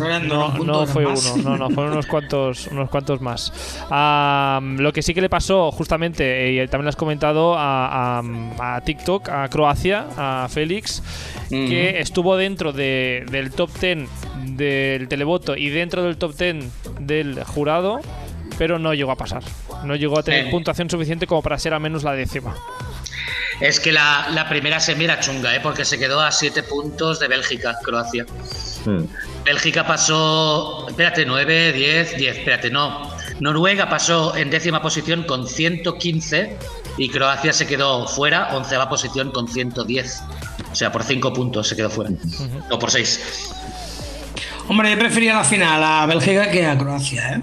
no 0.66 0.86
fue 0.88 1.06
más. 1.06 1.26
uno, 1.36 1.44
no, 1.52 1.58
no, 1.58 1.70
fueron 1.70 1.94
unos 1.94 2.06
cuantos, 2.08 2.68
unos 2.72 2.90
cuantos 2.90 3.22
más. 3.22 3.54
Am, 3.90 4.78
lo 4.78 4.92
que 4.92 5.02
sí 5.02 5.14
que 5.14 5.22
le 5.22 5.30
pasó, 5.30 5.72
justamente, 5.72 6.52
y 6.52 6.68
también 6.68 6.86
lo 6.86 6.90
has 6.90 6.96
comentado 6.96 7.56
a, 7.58 8.20
a- 8.20 8.76
a 8.76 8.82
TikTok, 8.82 9.30
a 9.30 9.48
Croacia, 9.50 10.06
a 10.18 10.48
Félix, 10.50 11.04
que 11.50 12.00
estuvo 12.00 12.36
dentro 12.38 12.72
de- 12.74 13.26
del 13.30 13.52
top 13.52 13.70
10 13.80 14.10
del 14.58 15.08
televoto 15.08 15.56
y 15.56 15.70
dentro 15.70 16.04
del 16.04 16.18
top 16.18 16.36
10 16.36 16.66
del 17.00 17.44
jurado, 17.44 18.00
pero 18.58 18.80
no 18.80 18.94
llegó 18.94 19.12
a 19.12 19.16
pasar. 19.18 19.44
No 19.84 19.96
llegó 19.96 20.20
a 20.20 20.24
tener 20.24 20.48
Eh. 20.48 20.52
puntuación 20.52 20.90
suficiente 20.90 21.28
como 21.28 21.42
para 21.42 21.58
ser 21.60 21.74
al 21.74 21.80
menos 21.82 22.04
la 22.04 22.14
décima. 22.14 22.56
Es 23.60 23.80
que 23.80 23.92
la, 23.92 24.28
la 24.32 24.50
primera 24.50 24.80
semi 24.80 25.04
era 25.06 25.20
chunga, 25.20 25.56
¿eh? 25.56 25.60
porque 25.62 25.86
se 25.86 26.00
quedó 26.00 26.20
a 26.22 26.32
7 26.32 26.64
puntos 26.64 27.20
de 27.20 27.28
Bélgica, 27.28 27.76
Croacia. 27.84 28.26
Hmm. 28.86 29.06
Bélgica 29.46 29.86
pasó, 29.86 30.88
espérate, 30.90 31.26
9, 31.26 31.74
10, 31.74 32.18
10, 32.18 32.38
espérate, 32.38 32.70
no. 32.70 33.12
Noruega 33.40 33.90
pasó 33.90 34.36
en 34.36 34.50
décima 34.50 34.82
posición 34.82 35.24
con 35.24 35.48
115 35.48 36.58
y 36.98 37.10
Croacia 37.10 37.54
se 37.54 37.66
quedó 37.66 38.08
fuera, 38.08 38.56
onceava 38.56 38.90
posición 38.90 39.32
con 39.32 39.48
110. 39.48 40.24
O 40.72 40.76
sea, 40.76 40.92
por 40.92 41.04
5 41.04 41.34
puntos 41.34 41.68
se 41.68 41.76
quedó 41.76 41.90
fuera. 41.90 42.12
O 42.70 42.78
por 42.78 42.92
6. 42.92 43.54
Hombre, 44.68 44.92
yo 44.92 45.00
prefería 45.00 45.34
la 45.34 45.44
final 45.44 45.84
a 45.84 46.06
Bélgica 46.06 46.50
que 46.50 46.66
a 46.66 46.78
Croacia, 46.78 47.34
¿eh? 47.34 47.42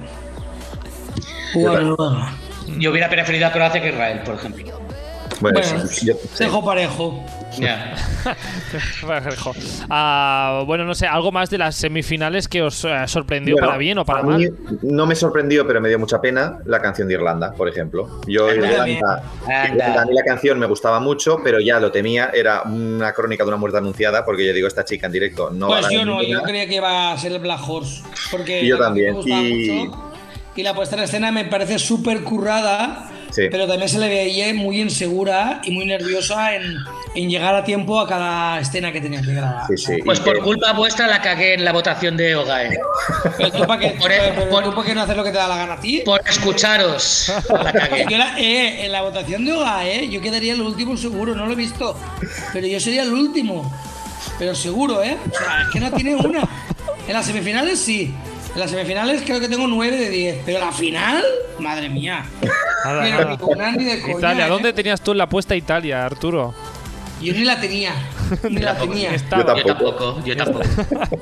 O 1.57 1.69
a 1.69 1.81
Noruega. 1.81 2.33
Yo 2.79 2.91
hubiera 2.91 3.09
preferido 3.09 3.47
a 3.47 3.53
Croacia 3.53 3.81
que 3.81 3.89
a 3.89 3.93
Israel, 3.93 4.21
por 4.25 4.35
ejemplo. 4.37 4.88
Bueno, 5.41 5.61
Bueno, 5.61 5.87
sí. 5.89 6.11
dejo 6.39 6.65
parejo. 6.65 7.25
Ya. 7.59 7.95
Parejo. 9.07 9.53
Ah, 9.91 10.65
bueno, 10.67 10.85
no 10.85 10.95
sé, 10.95 11.07
algo 11.07 11.33
más 11.33 11.49
de 11.51 11.57
las 11.59 11.75
semifinales 11.77 12.47
que 12.47 12.63
os 12.63 12.85
eh, 12.85 12.91
sorprendió 13.07 13.55
Bueno, 13.55 13.67
para 13.69 13.79
bien 13.79 13.99
o 13.99 14.05
para 14.05 14.21
a 14.21 14.23
mí 14.23 14.47
mal. 14.47 14.59
No 14.83 15.07
me 15.07 15.15
sorprendió, 15.15 15.67
pero 15.67 15.81
me 15.81 15.89
dio 15.89 15.99
mucha 15.99 16.21
pena 16.21 16.59
la 16.67 16.81
canción 16.81 17.09
de 17.09 17.15
Irlanda, 17.15 17.53
por 17.53 17.69
ejemplo. 17.69 18.21
Yo, 18.27 18.53
Irlanda. 18.53 18.87
Irlanda, 18.87 20.03
a 20.03 20.05
mí 20.05 20.13
la 20.15 20.23
canción 20.25 20.59
me 20.59 20.67
gustaba 20.67 21.01
mucho, 21.01 21.39
pero 21.43 21.59
ya 21.61 21.81
lo 21.81 21.91
temía. 21.91 22.31
Era 22.35 22.63
una 22.63 23.13
crónica 23.13 23.45
de 23.45 23.49
una 23.49 23.57
muerte 23.57 23.79
anunciada, 23.79 24.25
porque 24.25 24.47
yo 24.47 24.53
digo, 24.53 24.69
esta 24.69 24.85
chica 24.85 25.07
en 25.07 25.13
directo 25.13 25.51
no 25.51 25.69
va 25.71 25.79
a 25.79 25.81
Pues 25.81 25.93
yo 25.93 26.05
no, 26.05 26.23
yo 26.23 26.43
creía 26.43 26.67
que 26.67 26.75
iba 26.77 27.13
a 27.13 27.19
ser 27.19 27.33
el 27.33 27.39
Black 27.39 27.61
Horse. 27.67 28.03
Porque 28.31 28.63
Y 28.63 28.69
yo 28.69 28.79
también, 28.79 29.15
me 29.15 29.21
y- 29.49 29.71
mucho, 29.87 30.13
y 30.57 30.63
la 30.63 30.75
puesta 30.75 30.97
en 30.97 31.03
escena 31.05 31.33
me 31.33 31.45
parece 31.47 31.79
súper 31.79 32.23
currada, 32.25 33.09
Sí. 33.31 33.43
pero 33.51 33.67
también 33.67 33.89
se 33.89 33.99
le 33.99 34.09
veía 34.09 34.53
muy 34.55 34.81
insegura 34.81 35.61
y 35.65 35.71
muy 35.71 35.85
nerviosa 35.87 36.55
en, 36.55 36.77
en 37.15 37.29
llegar 37.31 37.55
a 37.55 37.63
tiempo 37.65 38.01
a 38.01 38.09
cada 38.09 38.61
escena 38.61 38.91
que 38.93 39.01
tenía 39.01 39.21
que 39.23 39.33
grabar. 39.35 39.67
Sí, 39.69 39.77
sí. 39.77 39.93
Pues 40.05 40.19
y 40.19 40.23
por 40.23 40.37
que- 40.37 40.41
culpa 40.43 40.73
vuestra 40.73 41.07
la 41.07 41.21
cagué 41.21 41.55
en 41.55 41.65
la 41.65 41.73
votación 41.73 42.17
de 42.17 42.35
Ogae. 42.37 42.79
Pero 43.37 43.51
tú 43.53 43.67
para 43.67 43.81
qué, 43.81 43.91
Por- 43.99 44.09
pero 44.11 44.49
por- 44.51 44.65
tú 44.65 44.75
por 44.75 44.85
qué 44.85 44.95
no 44.95 45.03
haces 45.03 45.17
lo 45.17 45.25
que 45.25 45.31
te 45.31 45.37
da 45.39 45.47
la 45.49 45.57
gana 45.57 45.75
a 45.75 45.81
ti. 45.81 46.03
Por 46.05 46.21
escucharos 46.29 47.33
la 47.51 47.73
cagué. 47.73 48.07
Yo 48.09 48.19
la- 48.19 48.39
eh, 48.39 48.87
en 48.87 48.93
la 48.93 49.03
votación 49.03 49.45
de 49.45 49.53
OGA, 49.53 49.87
eh, 49.89 50.09
yo 50.09 50.21
quedaría 50.21 50.55
el 50.55 50.61
último 50.63 50.97
seguro, 50.97 51.35
no 51.35 51.47
lo 51.47 51.53
he 51.53 51.57
visto. 51.57 51.97
Pero 52.53 52.67
yo 52.67 52.81
sería 52.81 53.03
el 53.03 53.13
último. 53.13 53.71
Pero 54.39 54.55
seguro, 54.55 55.03
¿eh? 55.03 55.17
O 55.31 55.37
sea, 55.37 55.63
es 55.63 55.69
que 55.73 55.81
no 55.81 55.91
tiene 55.93 56.15
una. 56.17 56.49
En 57.07 57.13
las 57.15 57.27
semifinales 57.27 57.79
sí. 57.81 58.15
Las 58.59 58.71
semifinales 58.71 59.23
creo 59.25 59.41
que 59.41 59.49
tengo 59.49 59.67
9 59.67 59.97
de 59.97 60.11
10. 60.11 60.39
Pero 60.45 60.59
la 60.59 60.73
final, 60.73 61.23
madre 61.61 61.89
mía. 61.89 62.25
Nada, 62.85 63.03
Pero 63.03 63.25
nada. 63.25 63.37
ni 63.37 63.53
una 63.53 63.73
ni 63.73 63.85
de 63.85 64.01
coña. 64.03 64.19
Italia, 64.19 64.47
¿eh? 64.47 64.49
¿dónde 64.51 64.73
tenías 64.73 65.01
tú 65.01 65.15
la 65.15 65.25
apuesta 65.25 65.55
Italia, 65.57 66.05
Arturo? 66.05 66.55
Yo 67.21 67.33
ni 67.33 67.45
la 67.45 67.61
tenía. 67.61 67.93
Ni 68.49 68.61
la 68.61 68.77
tenía. 68.77 69.13
Estaba. 69.15 69.57
Yo 69.57 69.65
tampoco, 69.65 70.23
yo 70.25 70.37
tampoco. 70.37 70.65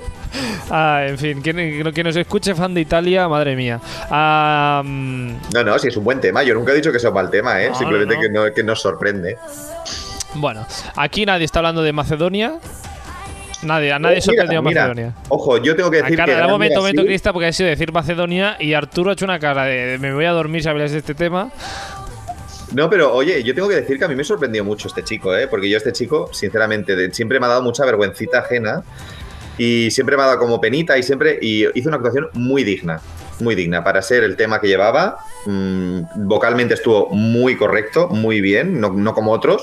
Ah, 0.71 1.05
en 1.07 1.17
fin, 1.17 1.41
quien, 1.41 1.57
quien 1.93 2.07
nos 2.07 2.17
escuche 2.17 2.55
fan 2.55 2.75
de 2.75 2.81
Italia, 2.81 3.29
madre 3.29 3.55
mía. 3.57 3.81
Ah, 4.11 4.83
mm, 4.85 5.31
No, 5.55 5.65
no, 5.65 5.79
sí, 5.79 5.89
es 5.89 5.97
un 5.97 6.05
buen 6.05 6.21
tema. 6.21 6.43
Yo 6.43 6.55
nunca 6.55 6.73
he 6.73 6.75
dicho 6.75 6.91
que 6.93 6.99
sea 6.99 7.11
un 7.11 7.15
mal 7.15 7.31
tema, 7.31 7.63
¿eh? 7.63 7.71
No, 7.71 7.75
Simplemente 7.79 8.17
no. 8.17 8.21
Que, 8.21 8.29
no, 8.29 8.55
que 8.55 8.63
nos 8.65 8.81
sorprende. 8.83 9.39
bueno, 10.35 10.67
aquí 10.97 11.25
nadie 11.25 11.45
está 11.45 11.61
hablando 11.61 11.83
de 11.83 11.93
Macedonia. 11.93 12.59
Nadie, 13.67 13.93
a 13.93 13.99
nadie 13.99 14.19
Oh, 14.19 14.23
sorprendió 14.23 14.63
Macedonia. 14.63 15.15
Ojo, 15.29 15.59
yo 15.59 15.75
tengo 15.77 15.91
que 15.91 15.99
decir 16.03 16.17
cara, 16.17 16.33
que. 16.33 16.39
da 16.39 16.47
un 16.47 16.53
momento, 16.53 16.81
momento, 16.81 17.05
Crista, 17.05 17.33
porque 17.33 17.47
ha 17.49 17.53
sido 17.53 17.69
decir 17.69 17.93
Macedonia 17.93 18.57
y 18.61 18.73
Arturo 18.75 19.11
ha 19.11 19.13
hecho 19.13 19.25
una 19.25 19.39
cara 19.39 19.65
de, 19.65 19.87
de 19.87 19.99
me 19.99 20.15
voy 20.15 20.25
a 20.25 20.31
dormir 20.33 20.63
si 20.63 20.69
habláis 20.69 20.93
de 20.93 20.99
este 20.99 21.15
tema. 21.15 21.51
No, 22.73 22.91
pero 22.91 23.15
oye, 23.15 23.43
yo 23.45 23.55
tengo 23.55 23.69
que 23.69 23.77
decir 23.77 23.99
que 23.99 24.05
a 24.05 24.09
mí 24.09 24.17
me 24.17 24.25
sorprendió 24.25 24.65
mucho 24.65 24.89
este 24.89 25.03
chico, 25.05 25.37
¿eh? 25.37 25.47
Porque 25.47 25.69
yo 25.71 25.77
este 25.77 25.93
chico, 25.93 26.29
sinceramente, 26.33 26.97
de- 26.97 27.13
siempre 27.15 27.39
me 27.39 27.47
ha 27.47 27.51
dado 27.51 27.63
mucha 27.63 27.85
vergüencita 27.85 28.41
ajena 28.41 28.83
y 29.57 29.91
siempre 29.91 30.17
me 30.17 30.25
ha 30.25 30.27
dado 30.27 30.39
como 30.39 30.61
penita 30.61 30.99
y 30.99 31.03
siempre 31.03 31.39
y 31.41 31.67
hizo 31.79 31.89
una 31.89 31.97
actuación 31.97 32.29
muy 32.35 32.65
digna, 32.65 33.01
muy 33.41 33.55
digna 33.55 33.85
para 33.85 34.03
ser 34.03 34.25
el 34.25 34.37
tema 34.37 34.61
que 34.61 34.67
llevaba. 34.67 35.19
Mm, 35.47 36.01
vocalmente 36.27 36.75
estuvo 36.75 37.09
muy 37.11 37.57
correcto, 37.57 38.09
muy 38.09 38.41
bien, 38.41 38.81
no, 38.81 38.91
no 38.91 39.15
como 39.15 39.31
otros. 39.33 39.63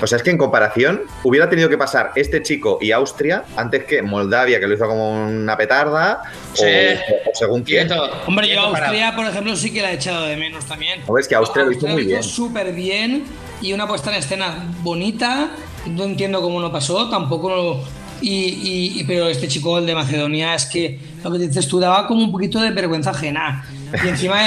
O 0.00 0.06
sea, 0.06 0.16
es 0.16 0.22
que 0.22 0.30
en 0.30 0.38
comparación 0.38 1.02
hubiera 1.24 1.48
tenido 1.50 1.68
que 1.68 1.76
pasar 1.76 2.12
este 2.14 2.42
chico 2.42 2.78
y 2.80 2.92
Austria 2.92 3.44
antes 3.56 3.84
que 3.84 4.00
Moldavia, 4.02 4.60
que 4.60 4.66
lo 4.66 4.74
hizo 4.74 4.86
como 4.86 5.26
una 5.26 5.56
petarda, 5.56 6.22
o- 6.52 6.56
Sí. 6.56 6.64
o, 6.64 7.30
según 7.34 7.62
quién. 7.62 7.88
Quieto, 7.88 8.08
Hombre, 8.26 8.48
yo. 8.48 8.60
Austria, 8.60 9.14
por 9.16 9.26
ejemplo, 9.26 9.56
sí 9.56 9.72
que 9.72 9.82
la 9.82 9.90
he 9.92 9.94
echado 9.94 10.26
de 10.26 10.36
menos 10.36 10.64
también. 10.66 11.00
Hombre, 11.06 11.22
es 11.22 11.28
que 11.28 11.34
Austria 11.34 11.64
lo 11.64 11.72
hizo 11.72 11.86
muy 11.86 12.04
bien. 12.04 12.22
súper 12.22 12.72
bien 12.72 13.24
y 13.60 13.72
una 13.72 13.86
puesta 13.88 14.10
en 14.10 14.16
escena 14.16 14.66
bonita. 14.82 15.50
No 15.86 16.04
entiendo 16.04 16.40
cómo 16.42 16.60
no 16.60 16.70
pasó, 16.70 17.08
tampoco. 17.10 17.48
lo- 17.50 17.80
y, 18.20 18.30
y- 18.30 19.00
y- 19.00 19.04
pero 19.04 19.28
este 19.28 19.46
chico, 19.46 19.78
el 19.78 19.86
de 19.86 19.94
Macedonia, 19.94 20.54
es 20.54 20.66
que 20.66 20.98
lo 21.22 21.30
que 21.30 21.38
dices 21.38 21.68
tú 21.68 21.78
daba 21.78 22.06
como 22.08 22.20
un 22.24 22.32
poquito 22.32 22.60
de 22.60 22.70
vergüenza 22.72 23.10
ajena. 23.10 23.64
Y 24.04 24.08
encima, 24.08 24.38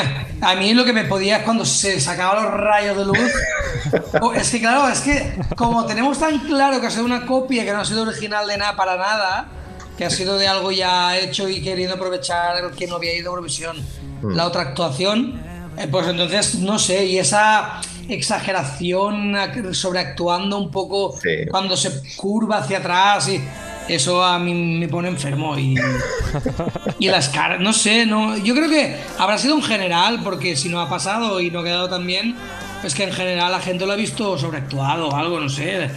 a 0.41 0.55
mí 0.55 0.73
lo 0.73 0.85
que 0.85 0.93
me 0.93 1.05
podía 1.05 1.37
es 1.37 1.43
cuando 1.43 1.65
se 1.65 1.99
sacaban 1.99 2.43
los 2.43 2.53
rayos 2.53 2.97
de 2.97 3.05
luz. 3.05 3.17
Oh, 4.21 4.33
es 4.33 4.49
que, 4.51 4.59
claro, 4.59 4.87
es 4.89 4.99
que 5.01 5.33
como 5.55 5.85
tenemos 5.85 6.19
tan 6.19 6.37
claro 6.39 6.79
que 6.79 6.87
ha 6.87 6.91
sido 6.91 7.03
una 7.05 7.25
copia 7.25 7.65
que 7.65 7.71
no 7.73 7.79
ha 7.79 7.85
sido 7.85 8.03
original 8.03 8.45
de 8.47 8.57
nada 8.57 8.75
para 8.75 8.95
nada, 8.95 9.47
que 9.97 10.05
ha 10.05 10.09
sido 10.09 10.37
de 10.37 10.47
algo 10.47 10.71
ya 10.71 11.17
hecho 11.17 11.49
y 11.49 11.61
queriendo 11.61 11.95
aprovechar 11.95 12.71
que 12.71 12.85
no 12.87 12.95
había 12.97 13.15
ido 13.17 13.29
a 13.29 13.31
Eurovisión 13.31 13.77
la 14.23 14.45
otra 14.45 14.61
actuación, 14.61 15.41
eh, 15.77 15.87
pues 15.89 16.07
entonces 16.07 16.55
no 16.55 16.77
sé, 16.77 17.05
y 17.05 17.17
esa 17.17 17.81
exageración 18.07 19.33
ac- 19.33 19.73
sobreactuando 19.73 20.57
un 20.57 20.71
poco 20.71 21.17
Sí. 21.21 21.47
cuando 21.49 21.75
se 21.75 21.91
curva 22.15 22.59
hacia 22.59 22.77
atrás 22.79 23.27
y 23.29 23.41
eso 23.87 24.23
a 24.23 24.39
mí 24.39 24.53
me 24.79 24.87
pone 24.87 25.07
enfermo 25.09 25.57
y, 25.57 25.75
y 26.99 27.07
las 27.07 27.29
caras, 27.29 27.59
no 27.59 27.73
sé, 27.73 28.05
no, 28.05 28.37
yo 28.37 28.53
creo 28.55 28.69
que 28.69 28.95
habrá 29.17 29.37
sido 29.37 29.55
en 29.55 29.63
general, 29.63 30.21
porque 30.23 30.55
si 30.55 30.69
no 30.69 30.79
ha 30.79 30.89
pasado 30.89 31.39
y 31.41 31.51
no 31.51 31.59
ha 31.59 31.63
quedado 31.63 31.89
tan 31.89 32.05
bien, 32.05 32.35
es 32.83 32.95
que 32.95 33.03
en 33.03 33.11
general 33.13 33.51
la 33.51 33.59
gente 33.59 33.85
lo 33.85 33.91
ha 33.93 33.95
visto 33.95 34.37
sobreactuado 34.37 35.09
o 35.09 35.15
algo, 35.15 35.39
no 35.39 35.49
sé. 35.49 35.89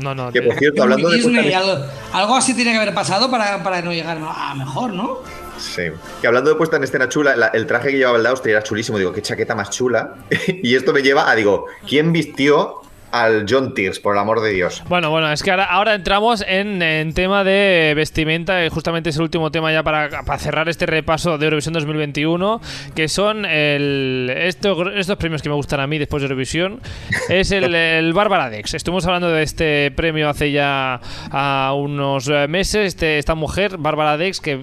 No, 0.00 0.14
no. 0.14 0.30
Que 0.32 0.40
por 0.42 0.54
de- 0.54 0.58
cierto, 0.60 0.82
hablando 0.84 1.08
de 1.10 1.16
Disney, 1.16 1.34
puesta 1.42 1.50
en- 1.50 1.68
algo, 1.70 1.84
algo 2.12 2.36
así 2.36 2.54
tiene 2.54 2.70
que 2.72 2.78
haber 2.78 2.94
pasado 2.94 3.30
para, 3.30 3.62
para 3.62 3.82
no 3.82 3.92
llegar 3.92 4.18
a 4.18 4.54
mejor, 4.54 4.92
¿no? 4.92 5.18
Sí. 5.58 5.82
Que 6.20 6.26
hablando 6.28 6.50
de 6.50 6.56
puesta 6.56 6.76
en 6.76 6.84
escena 6.84 7.08
chula, 7.08 7.34
la- 7.34 7.48
el 7.48 7.66
traje 7.66 7.90
que 7.90 7.96
llevaba 7.98 8.16
el 8.16 8.22
Daustri 8.22 8.52
era 8.52 8.62
chulísimo. 8.62 8.96
Digo, 8.96 9.12
qué 9.12 9.22
chaqueta 9.22 9.56
más 9.56 9.70
chula. 9.70 10.14
y 10.62 10.76
esto 10.76 10.92
me 10.92 11.02
lleva 11.02 11.28
a, 11.28 11.34
digo, 11.34 11.66
¿quién 11.86 12.12
vistió 12.12 12.82
al 13.12 13.46
John 13.48 13.74
Tears, 13.74 14.00
por 14.00 14.14
el 14.14 14.20
amor 14.20 14.40
de 14.40 14.50
Dios? 14.52 14.82
Bueno, 14.88 15.10
bueno, 15.10 15.30
es 15.32 15.42
que 15.42 15.50
ahora, 15.50 15.64
ahora 15.64 15.94
entramos 15.94 16.44
en, 16.46 16.82
en 16.82 17.14
tema 17.14 17.44
de 17.44 17.92
vestimenta, 17.96 18.64
y 18.64 18.68
justamente 18.68 19.10
es 19.10 19.16
el 19.16 19.22
último 19.22 19.50
tema 19.50 19.72
ya 19.72 19.82
para, 19.82 20.22
para 20.22 20.38
cerrar 20.38 20.68
este 20.68 20.86
repaso 20.86 21.38
de 21.38 21.44
Eurovisión 21.46 21.72
2021, 21.74 22.60
que 22.94 23.08
son 23.08 23.44
el, 23.44 24.32
estos, 24.36 24.76
estos 24.94 25.16
premios 25.16 25.42
que 25.42 25.48
me 25.48 25.54
gustan 25.54 25.80
a 25.80 25.86
mí 25.86 25.98
después 25.98 26.20
de 26.22 26.26
Eurovisión, 26.26 26.80
es 27.28 27.50
el, 27.52 27.74
el 27.74 28.12
Bárbara 28.12 28.50
Dex. 28.50 28.74
Estuvimos 28.74 29.06
hablando 29.06 29.30
de 29.30 29.42
este 29.42 29.90
premio 29.92 30.28
hace 30.28 30.52
ya 30.52 31.00
a 31.30 31.72
unos 31.76 32.28
eh, 32.28 32.46
meses, 32.48 32.88
este, 32.88 33.18
esta 33.18 33.34
mujer, 33.34 33.76
Bárbara 33.78 34.16
Dex, 34.16 34.40
que 34.40 34.58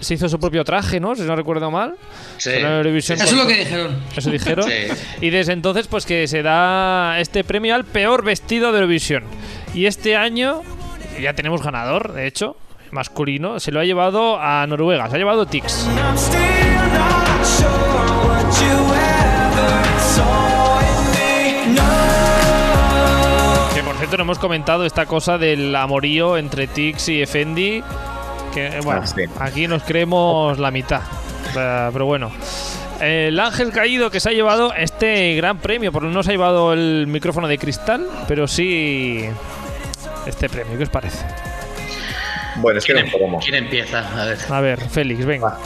se 0.00 0.14
hizo 0.14 0.28
su 0.28 0.38
propio 0.38 0.64
traje, 0.64 1.00
¿no? 1.00 1.14
Si 1.14 1.22
no 1.22 1.34
recuerdo 1.36 1.70
mal. 1.70 1.94
Sí. 2.38 2.50
Eurovisión 2.50 3.16
Eso 3.18 3.24
es 3.26 3.32
por- 3.32 3.42
lo 3.42 3.46
que 3.48 3.56
dijeron. 3.58 3.96
eso 4.16 4.30
dijeron. 4.30 4.64
Sí. 4.68 4.72
Y 5.20 5.30
desde 5.30 5.52
entonces, 5.52 5.86
pues 5.88 6.06
que 6.06 6.26
se 6.28 6.42
da 6.42 7.18
este 7.20 7.44
premio 7.44 7.74
al 7.74 7.79
peor 7.84 8.24
vestido 8.24 8.72
de 8.72 8.78
Eurovisión. 8.78 9.24
Y 9.74 9.86
este 9.86 10.16
año 10.16 10.62
ya 11.20 11.34
tenemos 11.34 11.62
ganador, 11.62 12.12
de 12.12 12.26
hecho, 12.26 12.56
masculino. 12.90 13.60
Se 13.60 13.72
lo 13.72 13.80
ha 13.80 13.84
llevado 13.84 14.38
a 14.40 14.66
Noruega, 14.66 15.08
se 15.08 15.16
ha 15.16 15.18
llevado 15.18 15.46
Tix. 15.46 15.86
Que 23.74 23.82
por 23.82 23.94
cierto, 23.96 24.16
no 24.16 24.22
hemos 24.24 24.38
comentado 24.38 24.84
esta 24.84 25.06
cosa 25.06 25.38
del 25.38 25.74
amorío 25.76 26.36
entre 26.36 26.66
Tix 26.66 27.08
y 27.08 27.22
Effendi. 27.22 27.82
Que 28.52 28.66
eh, 28.66 28.80
bueno, 28.82 29.02
Ah, 29.38 29.44
aquí 29.44 29.68
nos 29.68 29.82
creemos 29.84 30.58
la 30.58 30.70
mitad. 30.70 31.02
Sea, 31.52 31.90
Pero 31.92 32.06
bueno. 32.06 32.30
El 33.00 33.38
ángel 33.40 33.72
caído 33.72 34.10
que 34.10 34.20
se 34.20 34.28
ha 34.28 34.32
llevado 34.32 34.74
este 34.74 35.34
gran 35.34 35.58
premio, 35.58 35.90
porque 35.92 36.08
no 36.08 36.22
se 36.22 36.30
ha 36.30 36.32
llevado 36.32 36.72
el 36.72 37.06
micrófono 37.06 37.48
de 37.48 37.56
cristal, 37.58 38.06
pero 38.28 38.46
sí 38.46 39.24
este 40.26 40.48
premio. 40.48 40.76
¿Qué 40.76 40.84
os 40.84 40.90
parece? 40.90 41.24
Bueno, 42.56 42.78
es 42.78 42.84
que 42.84 42.92
¿Quién, 42.92 43.06
no 43.06 43.12
promo. 43.12 43.38
quién 43.40 43.54
empieza? 43.54 44.00
A 44.20 44.26
ver. 44.26 44.38
A 44.50 44.60
ver, 44.60 44.80
Félix, 44.90 45.24
venga. 45.24 45.56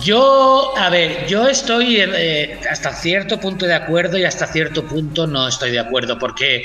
Yo, 0.00 0.74
a 0.76 0.90
ver, 0.90 1.26
yo 1.26 1.48
estoy 1.48 1.98
eh, 2.00 2.60
hasta 2.70 2.92
cierto 2.92 3.38
punto 3.40 3.64
de 3.66 3.74
acuerdo 3.74 4.18
y 4.18 4.24
hasta 4.24 4.46
cierto 4.46 4.84
punto 4.84 5.26
no 5.26 5.48
estoy 5.48 5.70
de 5.70 5.78
acuerdo 5.78 6.18
porque 6.18 6.64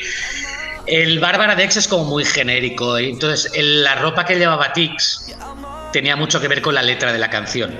el 0.87 1.19
Bárbara 1.19 1.55
Dex 1.55 1.77
es 1.77 1.87
como 1.87 2.05
muy 2.05 2.25
genérico. 2.25 2.99
y 2.99 3.11
Entonces, 3.11 3.51
el- 3.55 3.83
la 3.83 3.95
ropa 3.95 4.25
que 4.25 4.35
llevaba 4.37 4.73
Tix 4.73 5.33
tenía 5.91 6.15
mucho 6.15 6.39
que 6.39 6.47
ver 6.47 6.61
con 6.61 6.75
la 6.75 6.81
letra 6.81 7.11
de 7.11 7.19
la 7.19 7.29
canción. 7.29 7.77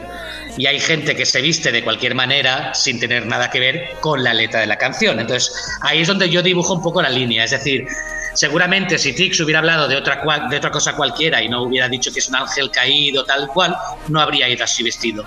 Y 0.57 0.65
hay 0.65 0.79
gente 0.79 1.15
que 1.15 1.25
se 1.25 1.41
viste 1.41 1.71
de 1.71 1.83
cualquier 1.83 2.15
manera 2.15 2.73
sin 2.73 2.99
tener 2.99 3.25
nada 3.25 3.49
que 3.49 3.59
ver 3.59 3.91
con 4.01 4.23
la 4.23 4.33
letra 4.33 4.59
de 4.59 4.67
la 4.67 4.77
canción. 4.77 5.19
Entonces, 5.19 5.53
ahí 5.81 6.01
es 6.01 6.07
donde 6.07 6.29
yo 6.29 6.41
dibujo 6.41 6.73
un 6.73 6.81
poco 6.81 7.01
la 7.01 7.09
línea. 7.09 7.43
Es 7.43 7.51
decir, 7.51 7.85
seguramente 8.33 8.97
si 8.97 9.13
Tix 9.13 9.39
hubiera 9.39 9.59
hablado 9.59 9.87
de 9.87 9.95
otra, 9.95 10.21
de 10.49 10.57
otra 10.57 10.71
cosa 10.71 10.93
cualquiera 10.93 11.41
y 11.41 11.49
no 11.49 11.63
hubiera 11.63 11.87
dicho 11.87 12.11
que 12.11 12.19
es 12.19 12.27
un 12.29 12.35
ángel 12.35 12.69
caído, 12.69 13.23
tal 13.23 13.47
cual, 13.47 13.75
no 14.09 14.19
habría 14.19 14.49
ido 14.49 14.63
así 14.63 14.83
vestido. 14.83 15.23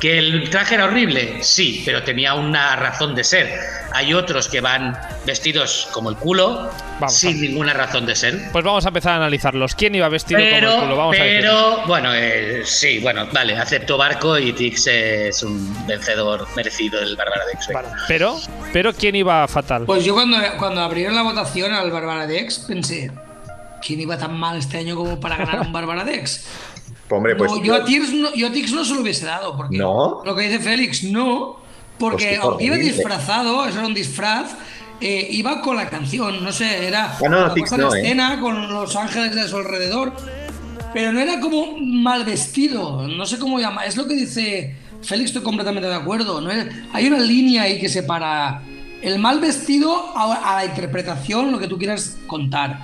¿Que 0.00 0.18
el 0.18 0.50
traje 0.50 0.74
era 0.74 0.84
horrible? 0.84 1.42
Sí, 1.42 1.82
pero 1.86 2.02
tenía 2.02 2.34
una 2.34 2.76
razón 2.76 3.14
de 3.14 3.24
ser. 3.24 3.58
Hay 3.92 4.12
otros 4.12 4.48
que 4.48 4.60
van 4.60 4.94
vestidos 5.24 5.88
como 5.92 6.10
el 6.10 6.16
culo, 6.16 6.70
Vamos, 7.00 7.14
sin 7.14 7.30
vamos. 7.30 7.40
ninguna 7.48 7.72
razón 7.72 8.04
de 8.04 8.14
ser. 8.14 8.50
Pues 8.52 8.62
vamos 8.62 8.84
a 8.84 8.88
empezar 8.88 9.12
a 9.12 9.16
analizarlos. 9.16 9.74
¿Quién 9.74 9.94
iba 9.94 10.06
vestido 10.10 10.38
como 10.38 10.48
el 10.50 10.54
Pero, 10.60 10.80
culo? 10.80 10.96
Vamos 10.96 11.16
a 11.16 11.18
pero 11.20 11.86
bueno, 11.86 12.10
eh, 12.14 12.62
sí, 12.66 12.98
bueno, 12.98 13.26
vale, 13.32 13.56
acepto 13.56 13.96
Barco 13.96 14.38
y 14.38 14.52
Tix 14.52 14.86
es 14.88 15.42
un 15.42 15.86
vencedor 15.86 16.46
merecido 16.54 17.00
del 17.00 17.16
Bárbara 17.16 17.42
Dex. 17.46 17.68
Vale, 17.72 17.88
Pero, 18.06 18.38
pero 18.74 18.92
¿quién 18.92 19.14
iba 19.16 19.48
fatal? 19.48 19.84
Pues 19.86 20.04
yo 20.04 20.12
cuando, 20.12 20.36
cuando 20.58 20.82
abrieron 20.82 21.14
la 21.14 21.22
votación 21.22 21.72
al 21.72 21.90
Bárbara 21.90 22.26
Dex 22.26 22.58
pensé, 22.58 23.10
¿quién 23.84 24.00
iba 24.00 24.18
tan 24.18 24.38
mal 24.38 24.58
este 24.58 24.76
año 24.76 24.94
como 24.94 25.18
para 25.18 25.36
ganar 25.36 25.60
un 25.60 25.72
Bárbara 25.72 26.04
Dex? 26.04 26.44
Hombre, 27.10 27.36
pues. 27.36 27.52
No, 27.52 27.62
yo, 27.62 27.74
a 27.74 27.78
no, 27.78 28.34
yo 28.34 28.48
a 28.48 28.52
Tix 28.52 28.72
no 28.72 28.84
se 28.84 28.94
lo 28.94 29.00
hubiese 29.02 29.26
dado, 29.26 29.56
porque 29.56 29.78
¿No? 29.78 30.22
lo 30.24 30.34
que 30.34 30.42
dice 30.42 30.58
Félix, 30.58 31.04
no, 31.04 31.56
porque 31.98 32.38
Pues 32.42 32.62
iba 32.62 32.76
disfrazado, 32.76 33.64
eso 33.66 33.78
era 33.78 33.86
un 33.86 33.94
disfraz, 33.94 34.56
eh, 35.00 35.28
iba 35.30 35.60
con 35.60 35.76
la 35.76 35.88
canción, 35.88 36.42
no 36.42 36.52
sé, 36.52 36.86
era 36.86 37.16
Ah, 37.16 37.28
no, 37.28 37.46
la 37.46 37.54
Tix 37.54 37.72
no, 37.72 37.94
¿eh? 37.94 38.00
escena 38.00 38.40
con 38.40 38.72
los 38.72 38.96
ángeles 38.96 39.34
de 39.34 39.46
su 39.48 39.56
alrededor, 39.56 40.14
pero 40.92 41.12
no 41.12 41.20
era 41.20 41.40
como 41.40 41.76
mal 41.78 42.24
vestido, 42.24 43.06
no 43.06 43.24
sé 43.24 43.38
cómo 43.38 43.60
llama, 43.60 43.84
es 43.84 43.96
lo 43.96 44.06
que 44.06 44.14
dice 44.14 44.74
Félix, 45.02 45.30
estoy 45.30 45.42
completamente 45.42 45.88
de 45.88 45.94
acuerdo, 45.94 46.40
¿no? 46.40 46.50
Hay 46.92 47.06
una 47.06 47.20
línea 47.20 47.62
ahí 47.62 47.78
que 47.78 47.88
separa 47.88 48.62
el 49.02 49.18
mal 49.20 49.38
vestido 49.38 50.16
a, 50.16 50.34
a 50.34 50.56
la 50.56 50.64
interpretación, 50.64 51.52
lo 51.52 51.58
que 51.58 51.68
tú 51.68 51.78
quieras 51.78 52.16
contar. 52.26 52.80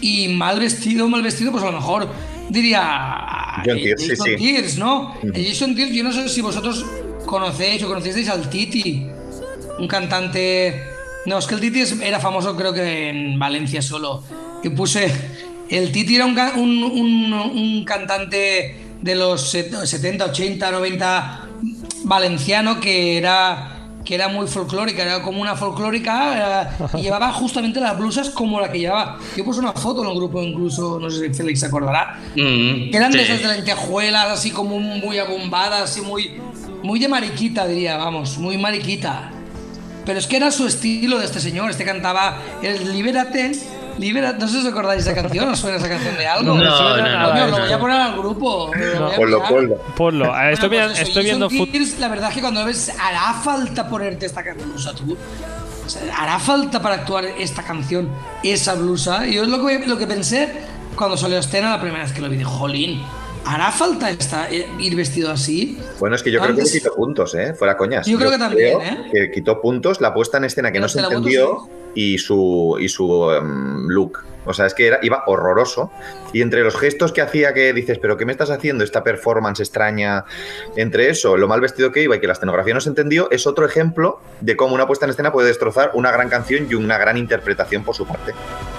Y 0.00 0.28
mal 0.28 0.60
vestido, 0.60 1.08
mal 1.08 1.22
vestido, 1.22 1.50
pues 1.50 1.64
a 1.64 1.66
lo 1.66 1.72
mejor 1.72 2.08
diría 2.48 3.62
John 3.64 3.78
eh, 3.78 3.82
Tears, 3.82 4.02
sí, 4.02 4.08
Jason 4.10 4.26
sí. 4.26 4.36
Tears, 4.36 4.78
¿no? 4.78 5.14
El 5.22 5.46
Jason 5.46 5.74
Tears, 5.74 5.92
yo 5.92 6.04
no 6.04 6.12
sé 6.12 6.28
si 6.28 6.40
vosotros 6.40 6.84
conocéis 7.24 7.82
o 7.82 7.88
conocisteis 7.88 8.28
al 8.28 8.48
Titi, 8.50 9.06
un 9.78 9.88
cantante. 9.88 10.82
No, 11.26 11.38
es 11.38 11.46
que 11.46 11.54
el 11.56 11.60
Titi 11.60 11.82
era 12.02 12.20
famoso, 12.20 12.56
creo 12.56 12.72
que 12.72 13.08
en 13.10 13.38
Valencia 13.38 13.82
solo. 13.82 14.22
Que 14.62 14.70
puse. 14.70 15.12
El 15.68 15.90
Titi 15.90 16.14
era 16.16 16.26
un, 16.26 16.38
un- 16.56 16.84
un- 16.84 17.32
un 17.32 17.84
cantante 17.84 18.76
de 19.02 19.14
los 19.16 19.50
set- 19.50 19.74
70, 19.84 20.26
80, 20.26 20.70
90 20.70 21.40
valenciano 22.04 22.78
que 22.80 23.18
era 23.18 23.75
que 24.06 24.14
era 24.14 24.28
muy 24.28 24.46
folclórica, 24.46 25.02
era 25.02 25.20
como 25.20 25.42
una 25.42 25.56
folclórica 25.56 26.70
eh, 26.80 26.86
y 26.98 27.02
llevaba 27.02 27.32
justamente 27.34 27.80
las 27.80 27.98
blusas 27.98 28.30
como 28.30 28.60
la 28.60 28.72
que 28.72 28.78
llevaba. 28.78 29.18
Yo 29.36 29.44
puse 29.44 29.60
una 29.60 29.72
foto 29.72 30.02
en 30.02 30.10
el 30.10 30.16
grupo 30.16 30.40
incluso, 30.40 30.98
no 30.98 31.10
sé 31.10 31.28
si 31.28 31.34
Félix 31.34 31.60
se 31.60 31.66
acordará, 31.66 32.16
Mm, 32.36 32.90
que 32.90 32.96
eran 32.96 33.10
de 33.10 33.22
esas 33.22 33.40
de 33.40 33.48
lentejuelas, 33.48 34.26
así 34.26 34.50
como 34.50 34.78
muy 34.78 35.18
abombadas, 35.18 35.90
así 35.90 36.00
muy, 36.00 36.38
muy 36.82 36.98
de 36.98 37.08
mariquita, 37.08 37.66
diría, 37.66 37.96
vamos, 37.96 38.38
muy 38.38 38.58
mariquita. 38.58 39.30
Pero 40.04 40.18
es 40.18 40.26
que 40.26 40.36
era 40.36 40.50
su 40.50 40.66
estilo 40.66 41.18
de 41.18 41.24
este 41.24 41.40
señor. 41.40 41.70
Este 41.70 41.84
cantaba 41.84 42.40
el 42.62 42.92
Libérate, 42.92 43.52
Libérate. 43.98 44.38
No 44.38 44.46
sé 44.48 44.60
si 44.60 44.66
os 44.66 44.72
acordáis 44.72 45.04
de 45.04 45.10
esa 45.12 45.20
canción, 45.22 45.48
¿os 45.48 45.58
suena 45.58 45.78
esa 45.78 45.88
canción 45.88 46.16
de 46.16 46.26
algo? 46.26 46.54
No, 46.54 46.76
suena 46.76 46.96
no, 46.96 46.96
no, 46.96 47.02
nada 47.02 47.32
Coño, 47.32 47.46
lo 47.46 47.64
voy 47.64 47.72
a 47.72 47.78
poner 47.78 48.00
al 48.00 48.16
grupo. 48.16 48.70
a 48.74 49.16
Ponlo, 49.16 49.42
ponlo. 49.44 49.76
Ponlo. 49.96 50.40
Estoy, 50.50 50.68
Bueno, 50.68 50.86
pues 50.86 51.00
estoy 51.00 51.24
viendo 51.24 51.48
Tears, 51.48 51.98
La 51.98 52.08
verdad 52.08 52.28
es 52.30 52.34
que 52.34 52.40
cuando 52.40 52.60
lo 52.60 52.66
ves, 52.66 52.92
hará 53.00 53.34
falta 53.42 53.88
ponerte 53.88 54.26
esta 54.26 54.42
blusa, 54.42 54.94
tú. 54.94 55.16
O 55.84 55.88
sea, 55.88 56.02
hará 56.16 56.38
falta 56.38 56.82
para 56.82 56.96
actuar 56.96 57.24
esta 57.24 57.62
canción, 57.62 58.08
esa 58.42 58.74
blusa. 58.74 59.26
Y 59.26 59.34
yo 59.34 59.44
es 59.44 59.48
lo 59.48 59.64
que, 59.64 59.86
lo 59.86 59.96
que 59.96 60.06
pensé 60.06 60.52
cuando 60.96 61.16
salió 61.16 61.38
escena 61.38 61.70
la 61.70 61.80
primera 61.80 62.02
vez 62.02 62.12
que 62.12 62.20
lo 62.20 62.28
vi. 62.28 62.42
Jolín, 62.42 63.02
¿hará 63.46 63.70
falta 63.70 64.10
esta, 64.10 64.50
eh, 64.50 64.66
ir 64.78 64.96
vestido 64.96 65.30
así? 65.30 65.78
Bueno, 65.98 66.16
es 66.16 66.22
que 66.22 66.30
yo 66.30 66.40
creo 66.40 66.54
que 66.54 66.64
quitó 66.64 66.94
puntos, 66.94 67.34
¿eh? 67.34 67.54
Fuera 67.54 67.76
coñas. 67.76 68.06
Yo 68.06 68.18
creo 68.18 68.30
que 68.30 68.38
también, 68.38 68.78
creo 68.78 68.92
¿eh? 68.92 69.10
Que 69.12 69.30
quitó 69.30 69.60
puntos 69.60 70.00
la 70.00 70.12
puesta 70.12 70.38
en 70.38 70.44
escena 70.44 70.72
que 70.72 70.80
no 70.80 70.88
se 70.88 71.00
entendió 71.00 71.68
y 71.94 72.18
su, 72.18 72.76
y 72.78 72.88
su 72.88 73.30
em, 73.32 73.88
look. 73.88 74.18
O 74.44 74.54
sea, 74.54 74.66
es 74.66 74.74
que 74.74 74.86
era, 74.86 74.98
iba 75.02 75.24
horroroso. 75.26 75.90
Y 76.32 76.40
entre 76.40 76.62
los 76.62 76.76
gestos 76.76 77.12
que 77.12 77.20
hacía 77.20 77.52
que 77.52 77.72
dices, 77.72 77.98
¿pero 77.98 78.16
qué 78.16 78.24
me 78.24 78.32
estás 78.32 78.50
haciendo? 78.50 78.84
Esta 78.84 79.02
performance 79.02 79.60
extraña. 79.60 80.24
Entre 80.76 81.10
eso, 81.10 81.36
lo 81.36 81.48
mal 81.48 81.60
vestido 81.60 81.90
que 81.90 82.02
iba 82.02 82.14
y 82.14 82.20
que 82.20 82.26
la 82.26 82.34
escenografía 82.34 82.74
no 82.74 82.80
se 82.80 82.90
entendió, 82.90 83.28
es 83.30 83.46
otro 83.46 83.66
ejemplo 83.66 84.20
de 84.40 84.56
cómo 84.56 84.74
una 84.74 84.86
puesta 84.86 85.06
en 85.06 85.10
escena 85.10 85.32
puede 85.32 85.48
destrozar 85.48 85.90
una 85.94 86.12
gran 86.12 86.28
canción 86.28 86.68
y 86.70 86.74
una 86.74 86.96
gran 86.96 87.16
interpretación 87.16 87.82
por 87.82 87.96
su 87.96 88.06
parte. 88.06 88.32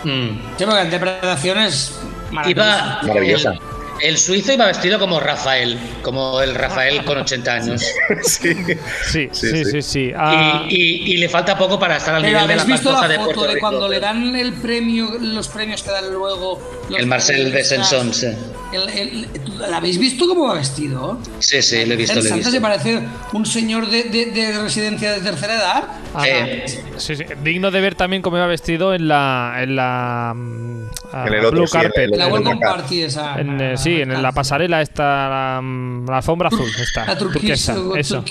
Mm. 0.03 0.29
Sí, 0.57 0.65
porque 0.65 0.73
la 0.73 0.85
interpretación 0.85 1.57
es 1.57 1.99
maravillosa. 2.31 2.99
Iba, 3.01 3.07
Maravillosa. 3.07 3.51
El, 3.51 3.76
el 4.01 4.17
suizo 4.17 4.53
iba 4.53 4.65
vestido 4.65 4.99
como 4.99 5.19
Rafael, 5.19 5.77
como 6.01 6.41
el 6.41 6.53
Rafael 6.55 7.03
con 7.05 7.17
80 7.17 7.53
años. 7.53 7.81
sí. 8.23 8.53
Sí, 8.53 8.63
sí, 9.03 9.29
Sí, 9.31 9.49
sí, 9.49 9.65
sí. 9.65 9.81
sí. 9.81 10.11
Ah, 10.15 10.65
Y, 10.69 10.75
y- 10.75 11.13
y 11.13 11.17
le 11.17 11.29
falta 11.29 11.57
poco 11.57 11.79
para 11.79 11.97
estar 11.97 12.15
al 12.15 12.21
Pero 12.21 12.33
nivel 12.39 12.47
de 12.49 12.55
la 12.55 12.61
habéis 12.63 12.81
visto 12.81 12.91
la 13.01 13.07
de 13.07 13.15
foto 13.15 13.25
Puerto 13.25 13.41
de 13.43 13.53
Rico. 13.55 13.59
cuando 13.67 13.87
le 13.89 13.99
dan 13.99 14.35
el 14.35 14.53
premio, 14.53 15.17
los 15.19 15.47
premios 15.47 15.83
que 15.83 15.91
dan 15.91 16.11
luego. 16.13 16.59
los 16.89 16.99
El 16.99 17.05
Marcel 17.07 17.51
de? 17.51 17.63
Sensón, 17.63 18.13
sí. 18.13 18.27
El- 18.73 18.89
el- 18.89 19.27
¿la 19.71 19.77
habéis 19.77 19.97
visto 19.97 20.27
cómo 20.27 20.47
va 20.47 20.55
vestido? 20.55 21.19
Sí, 21.39 21.61
sí, 21.61 21.85
lo 21.85 21.93
he 21.93 21.97
visto, 21.97 22.19
El 22.19 22.25
Santa 22.27 22.51
se 22.51 22.59
parece 22.61 23.01
un 23.33 23.45
señor 23.45 23.89
de, 23.89 24.03
de- 24.03 24.25
de 24.27 24.59
residencia 24.61 25.11
de 25.13 25.21
tercera 25.21 25.55
edad. 25.55 25.83
Ah, 26.13 26.27
Eh, 26.27 26.65
Sí, 26.97 27.15
sí. 27.15 27.23
Digno 27.43 27.69
de 27.69 27.79
ver 27.79 27.93
también 27.95 28.21
cómo 28.23 28.37
iba 28.37 28.47
vestido 28.47 28.93
en 28.95 29.07
la. 29.07 29.57
En 29.59 29.75
la. 29.75 30.33
mm, 30.35 30.87
ah, 31.13 31.25
En 31.27 31.33
el 31.35 31.39
otro, 31.45 31.51
Blue 31.59 31.67
sí, 31.67 31.77
en 31.77 31.81
el- 31.83 31.87
Carpet. 31.91 32.09
La 32.17 32.25
en 32.25 32.31
Welcome 32.33 32.55
acá. 32.57 32.75
Party 32.77 33.01
esa. 33.03 33.39
En, 33.39 33.61
eh, 33.61 33.77
sí, 33.77 34.01
en 34.01 34.21
la 34.21 34.31
pasarela 34.31 34.81
esta, 34.81 35.03
la, 35.29 35.59
mm, 35.61 36.09
la 36.09 36.17
alfombra 36.17 36.47
azul, 36.47 36.69
está. 36.79 37.05
La 37.05 37.17
turquesa. 37.17 37.75
turquesa, 37.75 37.99
eso. 37.99 38.25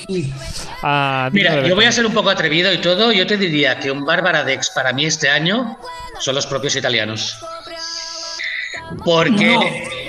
Ah, 0.82 1.28
Mira, 1.32 1.64
yo 1.66 1.74
voy 1.76 1.84
a 1.84 1.92
ser 1.92 2.04
un 2.06 2.12
poco 2.12 2.28
atrevido 2.30 2.72
y 2.72 2.78
todo. 2.78 3.12
Yo 3.12 3.24
te 3.26 3.36
diría 3.36 3.78
que 3.78 3.90
un 3.92 4.04
Bárbara 4.04 4.42
Dex 4.42 4.70
para 4.74 4.92
mí 4.92 5.04
este 5.06 5.28
año 5.28 5.78
son 6.18 6.34
los 6.34 6.46
propios 6.46 6.74
italianos. 6.74 7.38
Porque. 9.04 9.46
No, 9.46 9.60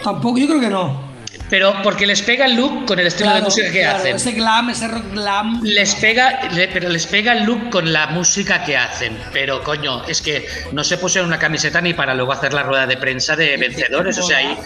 tampoco, 0.04 0.38
yo 0.38 0.48
creo 0.48 0.60
que 0.60 0.70
no. 0.70 1.08
Pero 1.50 1.74
porque 1.82 2.06
les 2.06 2.22
pega 2.24 2.46
el 2.46 2.56
look 2.58 2.86
con 2.86 3.00
el 3.00 3.08
estilo 3.08 3.34
de 3.34 3.42
música 3.42 3.72
que 3.72 3.80
claro, 3.80 4.00
hacen. 4.00 4.16
Ese 4.18 4.32
glam, 4.34 4.70
ese 4.70 4.86
rock 4.90 5.14
glam. 5.14 5.62
Les 5.64 5.96
pega, 5.96 6.42
le- 6.52 6.68
pero 6.68 6.90
les 6.90 7.08
pega 7.08 7.32
el 7.32 7.44
look 7.46 7.70
con 7.70 7.94
la 7.94 8.08
música 8.08 8.66
que 8.66 8.76
hacen. 8.76 9.18
Pero 9.32 9.64
coño, 9.64 10.04
es 10.08 10.22
que 10.22 10.46
no 10.74 10.84
se 10.84 10.98
pusieron 10.98 11.30
una 11.30 11.40
camiseta 11.40 11.80
ni 11.80 11.94
para 11.94 12.14
luego 12.16 12.34
hacer 12.34 12.54
la 12.54 12.64
rueda 12.64 12.86
de 12.86 12.98
prensa 12.98 13.38
de 13.38 13.56
vencedores. 13.58 14.18
O 14.18 14.24
sea, 14.24 14.40
ahí 14.40 14.58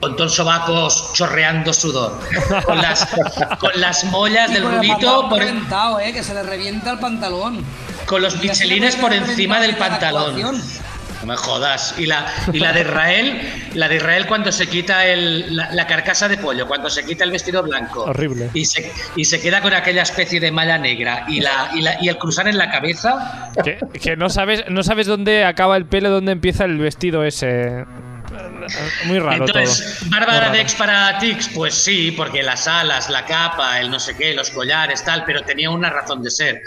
con 0.00 0.16
todos 0.16 0.34
sobacos 0.34 1.12
chorreando 1.14 1.72
sudor. 1.72 2.18
Con 2.64 2.78
las, 2.82 3.06
con 3.60 3.70
las 3.76 4.02
mollas 4.04 4.50
Y 4.50 4.54
del 4.54 4.64
rubito, 4.64 5.28
por, 5.28 5.40
eh, 5.40 6.12
que 6.12 6.22
se 6.24 6.34
le 6.34 6.42
revienta 6.42 6.90
el 6.90 6.98
pantalón. 6.98 7.64
con 8.06 8.20
los 8.22 8.42
michelines 8.42 8.96
por 8.96 9.12
encima 9.12 9.60
del 9.60 9.76
pantalón. 9.76 10.60
No 11.24 11.32
me 11.32 11.36
jodas. 11.36 11.94
Y 11.96 12.04
la, 12.06 12.26
y 12.52 12.58
la 12.58 12.72
de 12.74 12.80
Israel, 12.82 13.40
la 13.72 13.88
de 13.88 13.96
Israel 13.96 14.26
cuando 14.26 14.52
se 14.52 14.66
quita 14.66 15.06
el, 15.06 15.56
la, 15.56 15.72
la 15.72 15.86
carcasa 15.86 16.28
de 16.28 16.36
pollo, 16.36 16.66
cuando 16.68 16.90
se 16.90 17.02
quita 17.04 17.24
el 17.24 17.30
vestido 17.30 17.62
blanco. 17.62 18.02
Horrible. 18.04 18.50
Y 18.52 18.66
se, 18.66 18.92
y 19.16 19.24
se 19.24 19.40
queda 19.40 19.62
con 19.62 19.72
aquella 19.72 20.02
especie 20.02 20.38
de 20.38 20.50
malla 20.52 20.76
negra 20.76 21.24
y, 21.28 21.40
la, 21.40 21.70
y, 21.74 21.80
la- 21.80 21.96
y 22.02 22.08
el 22.08 22.18
cruzar 22.18 22.46
en 22.46 22.58
la 22.58 22.70
cabeza. 22.70 23.50
Que, 23.64 23.78
que 24.02 24.16
no 24.16 24.28
sabes 24.28 24.64
no 24.68 24.82
sabes 24.82 25.06
dónde 25.06 25.44
acaba 25.44 25.76
el 25.78 25.86
pelo, 25.86 26.10
dónde 26.10 26.32
empieza 26.32 26.64
el 26.66 26.76
vestido 26.78 27.24
ese. 27.24 27.84
Muy 29.06 29.18
raro 29.18 29.44
Entonces, 29.46 29.98
todo. 30.00 30.10
Bárbara. 30.10 30.50
Dex 30.50 30.74
para 30.74 31.18
Tix, 31.18 31.48
pues 31.48 31.74
sí, 31.74 32.10
porque 32.16 32.42
las 32.42 32.66
alas, 32.66 33.08
la 33.10 33.24
capa, 33.24 33.80
el 33.80 33.90
no 33.90 34.00
sé 34.00 34.16
qué, 34.16 34.34
los 34.34 34.50
collares, 34.50 35.04
tal, 35.04 35.24
pero 35.24 35.42
tenía 35.42 35.70
una 35.70 35.90
razón 35.90 36.22
de 36.22 36.30
ser. 36.30 36.60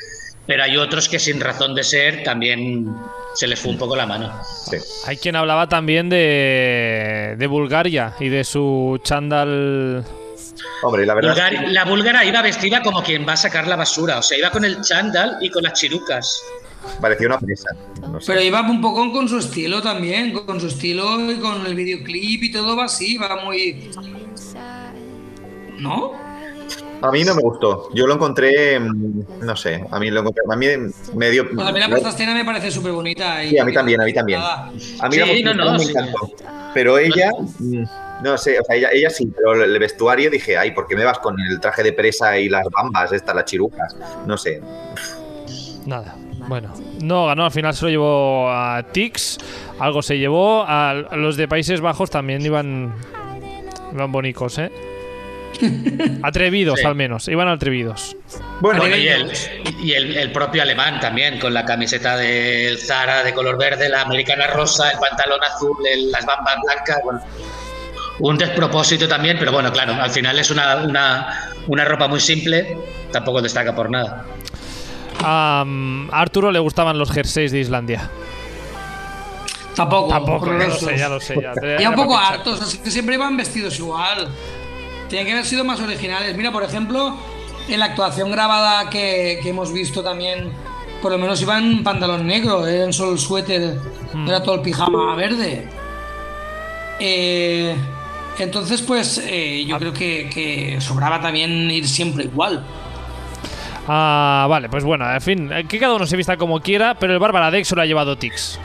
Pero 0.48 0.64
hay 0.64 0.78
otros 0.78 1.10
que 1.10 1.20
sin 1.20 1.42
razón 1.42 1.76
de 1.76 1.84
ser 1.84 2.24
también 2.24 2.96
se 3.36 3.48
les 3.48 3.60
fue 3.60 3.72
un 3.72 3.78
poco 3.78 3.96
la 3.98 4.06
mano. 4.06 4.34
Sí. 4.72 4.78
Hay 5.06 5.18
quien 5.18 5.36
hablaba 5.36 5.68
también 5.68 6.08
de, 6.10 7.36
de 7.38 7.48
Bulgaria 7.48 8.14
y 8.20 8.30
de 8.30 8.44
su 8.46 8.98
chándal. 9.04 10.06
Hombre, 10.84 11.06
la 11.06 11.14
verdad. 11.16 11.32
es 11.38 11.38
que- 11.38 11.58
Bulgari- 11.58 11.72
la 11.72 11.86
búlgara 11.86 12.26
iba 12.26 12.42
vestida 12.42 12.82
como 12.82 13.04
quien 13.04 13.28
va 13.28 13.34
a 13.34 13.38
sacar 13.38 13.68
la 13.68 13.76
basura, 13.76 14.20
o 14.20 14.22
sea, 14.24 14.38
iba 14.38 14.50
con 14.50 14.64
el 14.64 14.82
chándal 14.82 15.38
y 15.42 15.50
con 15.50 15.64
las 15.64 15.74
chirucas. 15.74 16.42
Parecía 17.02 17.28
una 17.28 17.40
presa. 17.40 17.70
No 18.10 18.22
sé. 18.22 18.28
Pero 18.32 18.42
iba 18.42 18.62
un 18.62 18.80
poco 18.82 19.12
con 19.12 19.28
su 19.28 19.40
estilo 19.40 19.82
también, 19.82 20.32
con 20.32 20.62
su 20.62 20.68
estilo 20.68 21.30
y 21.30 21.36
con 21.40 21.66
el 21.66 21.76
videoclip 21.76 22.44
y 22.44 22.52
todo 22.52 22.78
va 22.78 22.86
así, 22.86 23.18
va 23.18 23.44
muy. 23.44 23.92
¿No? 25.80 26.14
A 27.02 27.12
mí 27.12 27.24
no 27.24 27.36
me 27.36 27.42
gustó. 27.42 27.90
Yo 27.94 28.08
lo 28.08 28.16
encontré. 28.16 28.80
mm, 28.80 29.22
No 29.46 29.56
sé. 29.56 29.84
A 29.92 30.00
mí 30.00 30.10
lo 30.10 30.22
encontré. 30.22 30.44
A 30.52 30.56
mí 30.56 30.66
me 31.16 31.30
dio. 31.30 31.50
Pues 31.50 31.68
a 31.68 31.72
mí 31.72 31.80
la 31.80 31.90
puesta 31.90 32.08
a 32.10 32.12
escena 32.12 32.34
me 32.34 32.44
parece 32.46 32.72
súper 32.72 32.92
bonita. 32.92 33.42
Sí, 33.44 33.58
a 33.58 33.66
mí 33.66 33.74
también, 33.74 34.02
a 34.02 34.06
mí 34.06 34.14
también. 34.14 34.40
Nada. 34.40 34.68
A 35.02 35.08
mí 35.10 35.14
Sí, 35.16 35.20
la 35.20 35.26
música 35.26 35.54
no, 35.54 35.66
no, 35.66 35.72
me 35.74 35.80
sí. 35.80 35.92
encantó. 35.92 36.18
Pero 36.74 36.98
ella. 36.98 37.32
mm, 37.60 37.84
No 38.24 38.36
sé, 38.38 38.60
o 38.60 38.64
sea, 38.64 38.76
ella, 38.76 38.90
ella 38.92 39.10
sí, 39.12 39.32
pero 39.36 39.64
el 39.64 39.78
vestuario 39.80 40.32
dije, 40.32 40.58
ay, 40.58 40.72
¿por 40.72 40.88
qué 40.88 40.96
me 40.96 41.04
vas 41.06 41.20
con 41.20 41.36
el 41.40 41.60
traje 41.60 41.84
de 41.84 41.94
presa 41.94 42.38
y 42.40 42.50
las 42.50 42.66
bambas, 42.72 43.12
estas, 43.12 43.36
las 43.36 43.46
chirucas? 43.46 43.96
No 44.26 44.38
sé. 44.38 44.60
Nada. 45.86 46.16
Bueno, 46.48 46.74
no 47.02 47.26
ganó, 47.28 47.46
al 47.46 47.52
final 47.52 47.74
se 47.76 47.86
lo 47.86 47.90
llevó 47.92 48.50
a 48.50 48.82
Tix, 48.92 49.38
algo 49.80 50.02
se 50.02 50.18
llevó, 50.18 50.64
a, 50.64 50.92
a 50.92 51.16
los 51.18 51.36
de 51.36 51.48
Países 51.48 51.82
Bajos 51.82 52.10
también 52.10 52.44
iban 52.46 52.94
iban 53.94 54.12
bonicos, 54.12 54.58
¿eh? 54.60 54.72
Atrevidos 56.24 56.80
Sí. 56.80 56.86
al 56.86 56.96
menos, 56.96 57.28
iban 57.28 57.48
atrevidos. 57.48 58.16
Bueno, 58.60 58.80
Bueno, 58.82 58.96
y, 58.96 59.08
el, 59.08 59.32
y 59.82 59.94
el, 59.94 60.18
el 60.18 60.32
propio 60.32 60.62
alemán 60.62 61.00
también, 61.00 61.40
con 61.40 61.54
la 61.54 61.66
camiseta 61.66 62.16
del 62.18 62.78
Zara 62.78 63.24
de 63.24 63.34
color 63.34 63.58
verde, 63.58 63.90
la 63.90 64.02
americana 64.02 64.48
rosa, 64.48 64.92
el 64.92 65.00
pantalón 65.00 65.40
azul, 65.44 65.78
el- 65.92 66.12
las 66.12 66.26
bambas 66.26 66.56
blancas. 66.64 67.00
Bueno, 67.04 67.20
un 68.20 68.38
despropósito 68.38 69.08
también, 69.08 69.38
pero 69.40 69.52
bueno, 69.52 69.72
claro, 69.72 69.94
al 69.94 70.10
final 70.10 70.38
es 70.40 70.50
una, 70.52 70.78
una, 70.78 71.52
una 71.68 71.86
ropa 71.86 72.08
muy 72.08 72.20
simple, 72.20 72.78
tampoco 73.12 73.42
destaca 73.42 73.74
por 73.76 73.90
nada. 73.90 74.26
A, 75.24 75.64
a 76.12 76.22
Arturo 76.22 76.52
le 76.52 76.60
gustaban 76.60 76.98
los 77.00 77.12
jerseys 77.12 77.52
de 77.52 77.60
Islandia. 77.60 78.10
Tampoco. 79.76 80.10
Tampoco, 80.10 80.48
ya 80.58 80.68
lo 80.68 80.76
sé, 80.76 80.98
ya 80.98 81.10
lo 81.10 81.20
sé. 81.20 81.36
Ya, 81.42 81.54
Ya 81.62 81.80
ya 81.80 81.90
un 81.90 81.96
poco 81.96 82.18
hartos, 82.18 82.62
así 82.62 82.80
que 82.80 82.90
siempre 82.90 83.16
iban 83.16 83.38
vestidos 83.38 83.78
igual. 83.78 84.28
Tenían 85.10 85.26
que 85.26 85.32
haber 85.34 85.46
sido 85.46 85.64
más 85.64 85.80
originales. 85.80 86.36
Mira, 86.36 86.52
por 86.52 86.64
ejemplo, 86.64 87.16
en 87.68 87.80
la 87.80 87.86
actuación 87.88 88.32
grabada 88.32 88.90
que, 88.90 89.40
que 89.42 89.50
hemos 89.50 89.72
visto 89.74 90.04
también, 90.04 90.52
por 91.02 91.12
lo 91.12 91.18
menos 91.18 91.42
iban 91.42 91.64
en 91.72 91.84
pantalón 91.84 92.26
negro, 92.28 92.66
eran 92.68 92.92
solo 92.94 93.14
el 93.14 93.20
suéter, 93.20 93.80
Hmm. 94.14 94.28
era 94.28 94.42
todo 94.42 94.56
el 94.56 94.62
pijama 94.62 95.16
verde. 95.16 95.68
Eh, 97.00 97.76
entonces, 98.40 98.82
pues 98.82 99.22
eh, 99.24 99.64
Ah. 99.66 99.68
yo 99.68 99.80
creo 99.80 99.94
que, 99.94 100.30
que 100.34 100.80
sobraba 100.82 101.20
también 101.22 101.70
ir 101.72 101.88
siempre 101.88 102.24
igual. 102.26 102.66
Ah, 103.90 104.46
vale, 104.50 104.68
pues 104.70 104.84
bueno, 104.84 105.10
en 105.12 105.22
fin, 105.22 105.50
eh, 105.52 105.64
que 105.68 105.80
cada 105.80 105.96
uno 105.96 106.06
se 106.06 106.18
vista 106.18 106.36
como 106.36 106.60
quiera, 106.60 106.96
pero 107.00 107.14
el 107.14 107.20
Bárbara 107.20 107.50
Dex 107.50 107.72
lo 107.72 107.82
ha 107.82 107.86
llevado 107.86 108.18
Tix. 108.18 108.60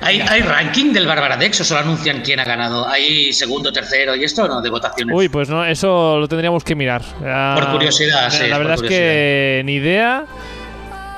¿Hay, 0.00 0.20
¿Hay 0.20 0.40
ranking 0.42 0.92
del 0.92 1.06
Barbaradex 1.06 1.60
o 1.60 1.64
solo 1.64 1.80
anuncian 1.80 2.20
quién 2.22 2.40
ha 2.40 2.44
ganado? 2.44 2.88
¿Hay 2.88 3.32
segundo, 3.32 3.72
tercero 3.72 4.16
y 4.16 4.24
esto 4.24 4.44
o 4.44 4.48
no? 4.48 4.60
De 4.60 4.70
votaciones. 4.70 5.14
Uy, 5.16 5.28
pues 5.28 5.48
no, 5.48 5.64
eso 5.64 6.18
lo 6.18 6.26
tendríamos 6.28 6.64
que 6.64 6.74
mirar. 6.74 7.02
Ah, 7.24 7.56
Por 7.58 7.70
curiosidad, 7.72 8.24
la- 8.24 8.30
sí, 8.30 8.46
La 8.48 8.58
verdad 8.58 8.74
es 8.74 8.82
que 8.82 9.62
ni 9.64 9.74
idea. 9.74 10.24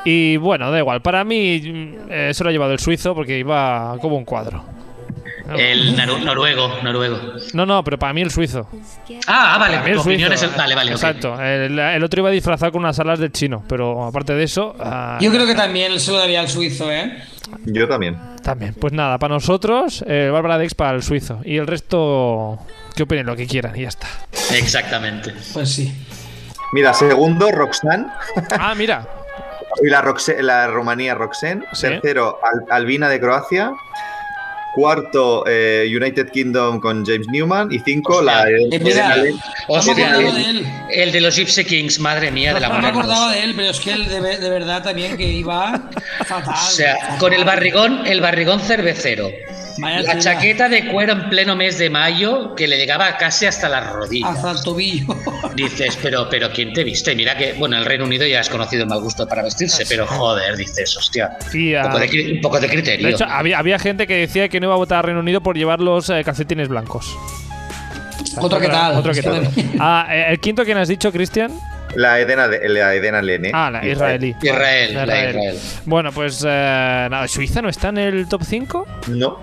Y 0.04 0.36
bueno, 0.36 0.70
da 0.70 0.78
igual. 0.78 1.00
Para 1.00 1.24
mí 1.24 1.60
mm, 1.60 1.94
eh, 2.10 2.30
se 2.34 2.44
lo 2.44 2.50
ha 2.50 2.52
llevado 2.52 2.72
el 2.72 2.78
suizo 2.78 3.14
porque 3.14 3.38
iba 3.38 3.96
como 4.00 4.16
un 4.16 4.24
cuadro. 4.24 4.62
El 5.56 5.96
naru- 5.96 6.22
noruego, 6.24 6.70
noruego. 6.82 7.18
No, 7.54 7.66
no, 7.66 7.84
pero 7.84 7.98
para 7.98 8.12
mí 8.12 8.22
el 8.22 8.30
suizo. 8.30 8.68
Ah, 9.26 9.54
ah, 9.54 9.58
vale, 9.58 9.76
el 9.90 9.94
tu 9.96 10.00
opinión 10.00 10.30
suizo. 10.30 10.46
es 10.46 10.52
el- 10.52 10.58
Vale, 10.58 10.74
vale. 10.74 10.90
Exacto. 10.92 11.40
El, 11.40 11.78
el 11.78 12.04
otro 12.04 12.20
iba 12.20 12.30
disfrazado 12.30 12.72
con 12.72 12.82
unas 12.82 12.98
alas 12.98 13.18
del 13.18 13.32
chino, 13.32 13.62
pero 13.68 14.04
aparte 14.04 14.34
de 14.34 14.42
eso, 14.44 14.74
ah, 14.80 15.18
Yo 15.20 15.30
creo 15.30 15.46
que 15.46 15.54
también 15.54 15.98
se 16.00 16.10
lo 16.12 16.18
daría 16.18 16.40
al 16.40 16.48
suizo, 16.48 16.90
¿eh? 16.90 17.22
yo 17.64 17.86
también. 17.86 18.18
también. 18.42 18.74
Pues 18.74 18.92
nada, 18.92 19.18
para 19.18 19.34
nosotros, 19.34 20.04
eh, 20.08 20.28
Bárbara 20.32 20.58
Dex 20.58 20.74
para 20.74 20.96
el 20.96 21.02
suizo. 21.02 21.40
Y 21.44 21.58
el 21.58 21.66
resto, 21.66 22.58
que 22.96 23.04
opinen 23.04 23.26
lo 23.26 23.36
que 23.36 23.46
quieran 23.46 23.76
y 23.76 23.82
ya 23.82 23.88
está. 23.88 24.08
Exactamente. 24.52 25.32
Pues 25.52 25.70
sí. 25.72 25.94
Mira, 26.72 26.92
segundo, 26.92 27.50
Roxanne. 27.52 28.06
Ah, 28.58 28.74
mira. 28.74 29.06
Y 29.82 29.90
la, 29.90 30.00
Roxe- 30.02 30.40
la 30.40 30.68
Rumanía, 30.68 31.14
Roxanne. 31.14 31.62
Sí. 31.72 31.82
Tercero, 31.88 32.38
Al- 32.42 32.64
Albina 32.74 33.10
de 33.10 33.20
Croacia. 33.20 33.72
Cuarto, 34.76 35.42
eh, 35.46 35.88
United 35.88 36.28
Kingdom 36.30 36.80
con 36.80 37.02
James 37.06 37.26
Newman. 37.28 37.72
Y 37.72 37.78
cinco, 37.78 38.18
Hostia. 38.18 38.44
la 38.44 38.50
Eh, 38.50 38.78
mira. 38.78 39.16
No 39.16 39.22
me 39.22 39.34
Hostia, 39.68 40.16
el, 40.18 40.34
de 40.34 40.50
él. 40.50 40.66
el 40.90 41.12
de 41.12 41.20
los 41.22 41.34
Gypsy 41.34 41.64
Kings, 41.64 41.98
madre 41.98 42.30
mía 42.30 42.52
de 42.52 42.60
la 42.60 42.68
No 42.68 42.78
me 42.80 42.88
acordaba 42.88 43.32
de 43.32 43.42
él, 43.42 43.54
pero 43.56 43.70
es 43.70 43.80
que 43.80 43.92
él 43.92 44.06
de, 44.06 44.20
de 44.20 44.50
verdad 44.50 44.82
también 44.82 45.16
que 45.16 45.24
iba 45.24 45.88
fatal. 46.26 46.54
O 46.54 46.70
sea, 46.70 47.16
con 47.18 47.32
el 47.32 47.46
barrigón, 47.46 48.06
el 48.06 48.20
barrigón 48.20 48.60
cervecero. 48.60 49.30
Vaya 49.78 50.02
La 50.02 50.18
chaqueta 50.18 50.68
de 50.68 50.86
cuero 50.88 51.12
en 51.12 51.28
pleno 51.28 51.54
mes 51.56 51.78
de 51.78 51.90
mayo 51.90 52.54
que 52.54 52.66
le 52.66 52.76
llegaba 52.76 53.16
casi 53.16 53.46
hasta 53.46 53.68
las 53.68 53.92
rodillas. 53.92 54.30
Hasta 54.36 54.50
el 54.52 54.62
tobillo. 54.62 55.06
Dices, 55.54 55.98
pero, 56.02 56.28
pero 56.30 56.50
¿quién 56.52 56.72
te 56.72 56.84
viste? 56.84 57.14
Mira 57.14 57.36
que, 57.36 57.52
bueno, 57.54 57.76
el 57.76 57.84
Reino 57.84 58.04
Unido 58.04 58.26
ya 58.26 58.40
es 58.40 58.48
conocido 58.48 58.82
el 58.84 58.88
mal 58.88 59.00
gusto 59.00 59.26
para 59.26 59.42
vestirse, 59.42 59.84
pero 59.88 60.06
joder, 60.06 60.56
dices, 60.56 60.96
hostia. 60.96 61.36
Un 61.54 61.76
ah, 61.76 61.82
poco 61.84 61.98
de, 61.98 62.08
cri- 62.08 62.34
un 62.36 62.40
poco 62.40 62.60
de 62.60 62.68
criterio. 62.68 63.06
De 63.06 63.12
hecho, 63.14 63.24
había, 63.24 63.58
había 63.58 63.78
gente 63.78 64.06
que 64.06 64.14
decía 64.16 64.48
que 64.48 64.60
no 64.60 64.66
iba 64.66 64.74
a 64.74 64.78
votar 64.78 64.98
a 64.98 65.02
Reino 65.02 65.20
Unido 65.20 65.40
por 65.40 65.56
llevar 65.56 65.80
los 65.80 66.08
eh, 66.10 66.22
calcetines 66.24 66.68
blancos. 66.68 67.16
Otro 68.38 68.60
que 68.60 68.68
tal. 68.68 68.96
Otro 68.96 69.12
que 69.12 69.22
tal. 69.22 69.48
Ah, 69.80 70.06
eh, 70.10 70.26
¿El 70.30 70.40
quinto 70.40 70.64
quién 70.64 70.78
has 70.78 70.88
dicho, 70.88 71.10
Cristian? 71.12 71.52
La 71.94 72.18
Edena, 72.20 72.48
de- 72.48 72.68
la 72.68 72.94
Edena 72.94 73.22
Lene. 73.22 73.50
Ah, 73.54 73.70
la 73.70 73.86
israelí. 73.86 74.34
Israel, 74.42 74.94
La 74.94 75.06
la 75.06 75.28
Israel. 75.30 75.58
Bueno, 75.86 76.12
pues 76.12 76.42
eh, 76.46 77.08
nada, 77.10 77.26
¿Suiza 77.28 77.62
no 77.62 77.68
está 77.68 77.88
en 77.88 77.98
el 77.98 78.28
top 78.28 78.42
5? 78.44 78.86
No. 79.08 79.38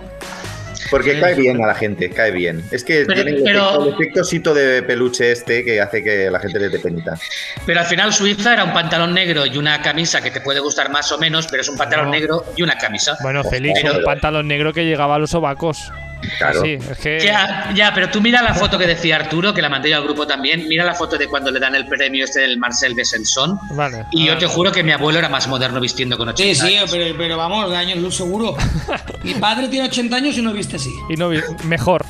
Porque 0.94 1.20
cae 1.20 1.34
bien 1.34 1.64
a 1.64 1.68
la 1.68 1.74
gente, 1.74 2.10
cae 2.10 2.30
bien. 2.32 2.64
Es 2.72 2.84
que 2.84 3.04
Pero- 3.08 3.24
tiene 3.24 3.38
el, 3.38 3.44
pero- 3.44 3.90
efecto, 3.90 4.20
el 4.20 4.26
efecto 4.28 4.54
de 4.54 4.84
peluche 4.84 5.32
este 5.32 5.64
que 5.66 5.82
hace 5.82 6.04
que 6.04 6.30
la 6.30 6.40
gente 6.40 6.60
le 6.60 6.70
dé 6.70 6.78
penita. 6.80 7.18
Pero 7.66 7.80
al 7.80 7.86
final 7.88 8.14
Suiza 8.14 8.54
era 8.54 8.64
un 8.64 8.74
pantalón 8.74 9.14
negro 9.14 9.46
y 9.48 9.58
una 9.58 9.82
camisa 9.82 10.22
que 10.22 10.30
te 10.30 10.40
puede 10.42 10.60
gustar 10.60 10.92
más 10.92 11.12
o 11.12 11.18
menos, 11.18 11.48
pero 11.50 11.62
es 11.62 11.70
un 11.70 11.78
pantalón 11.78 12.06
No. 12.06 12.12
negro 12.12 12.46
y 12.56 12.62
una 12.62 12.78
camisa. 12.78 13.18
Bueno, 13.24 13.44
Félix, 13.44 13.84
un 13.84 14.04
pantalón 14.04 14.48
negro 14.48 14.72
que 14.72 14.86
llegaba 14.86 15.16
a 15.16 15.20
los 15.20 15.32
sobacos. 15.32 15.92
Claro. 16.38 16.62
Sí, 16.62 16.74
es 16.74 16.98
que. 16.98 17.20
Ya, 17.24 17.72
ya, 17.76 17.94
pero 17.94 18.10
tú 18.10 18.22
mira 18.22 18.42
la 18.42 18.54
foto 18.54 18.78
que 18.78 18.88
decía 18.88 19.16
Arturo, 19.18 19.54
que 19.54 19.62
la 19.62 19.70
mandé 19.70 19.90
yo 19.90 19.98
al 19.98 20.04
grupo 20.04 20.26
también. 20.28 20.68
Mira 20.68 20.84
la 20.86 20.94
foto 20.94 21.18
de 21.18 21.28
cuando 21.28 21.52
le 21.52 21.60
dan 21.60 21.76
el 21.76 21.88
premio 21.88 22.26
este 22.26 22.42
del 22.42 22.58
Marcel 22.58 22.94
Besançon. 22.96 23.60
Vale. 23.72 24.06
Y 24.12 24.26
yo 24.26 24.34
Ah. 24.34 24.38
te 24.38 24.48
juro 24.48 24.72
que 24.72 24.84
mi 24.84 24.92
abuelo 24.92 25.20
era 25.20 25.30
más 25.30 25.48
moderno 25.48 25.80
vistiendo 25.80 26.18
con 26.18 26.30
80 26.30 26.54
Sí, 26.64 26.68
sí, 26.68 26.76
años. 26.78 26.90
pero, 26.92 27.16
pero 27.18 27.38
vamos, 27.38 27.70
de 27.70 27.78
años 27.78 27.98
luz 28.00 28.16
seguro. 28.16 28.56
Mi 29.24 29.34
padre 29.36 29.68
tiene 29.68 29.88
80 29.88 30.16
años 30.18 30.38
y 30.38 30.42
no 30.42 30.52
viste 30.54 30.76
así. 30.78 30.92
Y 31.10 31.16
no 31.16 31.30
vi- 31.30 31.42
mejor. 31.66 32.04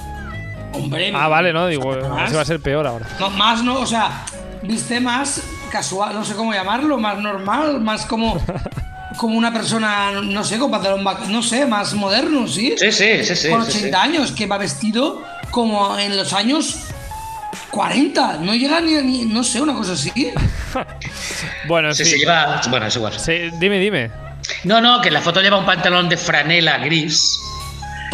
Hombre. 0.73 1.11
Ah, 1.15 1.27
vale, 1.27 1.53
no, 1.53 1.67
digo, 1.67 1.93
ese 2.25 2.35
va 2.35 2.41
a 2.41 2.45
ser 2.45 2.59
peor 2.59 2.87
ahora. 2.87 3.05
No, 3.19 3.29
más 3.29 3.63
no, 3.63 3.79
o 3.79 3.85
sea, 3.85 4.25
viste 4.63 4.99
más 4.99 5.43
casual, 5.71 6.13
no 6.15 6.23
sé 6.25 6.33
cómo 6.35 6.51
llamarlo, 6.53 6.97
más 6.97 7.17
normal, 7.19 7.79
más 7.81 8.05
como, 8.07 8.43
como 9.17 9.37
una 9.37 9.51
persona, 9.53 10.11
no 10.21 10.43
sé, 10.43 10.57
con 10.57 10.71
pantalón, 10.71 11.03
no 11.29 11.43
sé, 11.43 11.65
más 11.65 11.93
moderno, 11.93 12.47
¿sí? 12.47 12.73
Sí, 12.77 12.91
sí, 12.91 13.23
sí, 13.23 13.35
sí. 13.35 13.49
con 13.49 13.65
sí, 13.65 13.77
80 13.79 13.87
sí. 13.87 14.09
años, 14.09 14.31
que 14.31 14.45
va 14.47 14.57
vestido 14.57 15.23
como 15.51 15.97
en 15.99 16.17
los 16.17 16.33
años 16.33 16.77
40, 17.69 18.37
no 18.41 18.53
llega 18.55 18.81
ni, 18.81 18.93
ni- 19.01 19.25
no 19.25 19.43
sé, 19.43 19.61
una 19.61 19.73
cosa 19.73 19.93
así. 19.93 20.11
Bueno, 21.67 21.89
en 21.89 21.95
Sí, 21.95 22.03
sí, 22.05 22.17
lleva. 22.17 22.61
Bueno, 22.69 22.87
es 22.87 22.95
igual. 22.95 23.13
Sí, 23.19 23.49
dime, 23.59 23.79
dime. 23.79 24.09
No, 24.63 24.81
no, 24.81 24.99
que 25.01 25.07
en 25.09 25.13
la 25.13 25.21
foto 25.21 25.39
lleva 25.41 25.57
un 25.57 25.65
pantalón 25.65 26.09
de 26.09 26.17
franela 26.17 26.77
gris. 26.79 27.39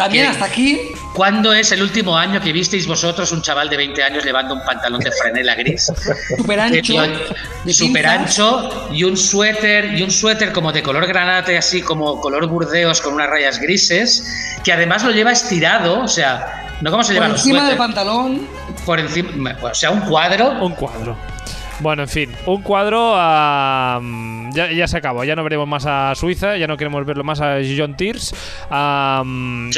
También 0.04 0.26
hasta 0.26 0.44
aquí, 0.46 0.92
¿Cuándo 1.14 1.52
es 1.52 1.72
el 1.72 1.82
último 1.82 2.16
año 2.16 2.40
que 2.40 2.52
visteis 2.52 2.86
vosotros 2.86 3.32
un 3.32 3.42
chaval 3.42 3.68
de 3.68 3.76
20 3.76 4.02
años 4.02 4.24
llevando 4.24 4.54
un 4.54 4.64
pantalón 4.64 5.00
de 5.00 5.10
franela 5.10 5.54
gris? 5.56 5.92
súper 6.36 6.58
Eh, 6.58 6.62
ancho, 6.62 6.94
pinzas. 7.64 8.04
ancho 8.06 8.88
y 8.92 9.04
un 9.04 9.16
suéter 9.16 9.92
y 9.94 10.02
un 10.02 10.10
suéter 10.10 10.52
como 10.52 10.72
de 10.72 10.82
color 10.82 11.06
granate 11.06 11.58
así 11.58 11.82
como 11.82 12.20
color 12.20 12.46
burdeos 12.46 13.00
con 13.00 13.14
unas 13.14 13.28
rayas 13.28 13.58
grises 13.58 14.24
que 14.64 14.72
además 14.72 15.02
lo 15.04 15.10
lleva 15.10 15.32
estirado 15.32 16.00
o 16.00 16.08
sea 16.08 16.76
no 16.80 16.90
como 16.90 17.02
se 17.02 17.08
por 17.08 17.14
llevan 17.14 17.32
los 17.32 17.40
encima 17.40 17.68
del 17.68 17.76
pantalón. 17.76 18.46
por 18.86 19.00
encima 19.00 19.56
o 19.60 19.74
sea 19.74 19.90
un 19.90 20.00
cuadro 20.02 20.52
Un 20.64 20.74
cuadro. 20.74 21.16
Bueno, 21.80 22.02
en 22.02 22.08
fin, 22.08 22.30
un 22.44 22.60
cuadro 22.62 23.14
ah, 23.16 24.00
ya, 24.52 24.70
ya 24.70 24.86
se 24.86 24.98
acabó. 24.98 25.24
Ya 25.24 25.34
no 25.34 25.42
veremos 25.42 25.66
más 25.66 25.86
a 25.86 26.14
Suiza, 26.14 26.58
ya 26.58 26.66
no 26.66 26.76
queremos 26.76 27.06
verlo 27.06 27.24
más 27.24 27.40
a 27.40 27.56
John 27.76 27.96
Tears. 27.96 28.28
Sí, 28.28 28.34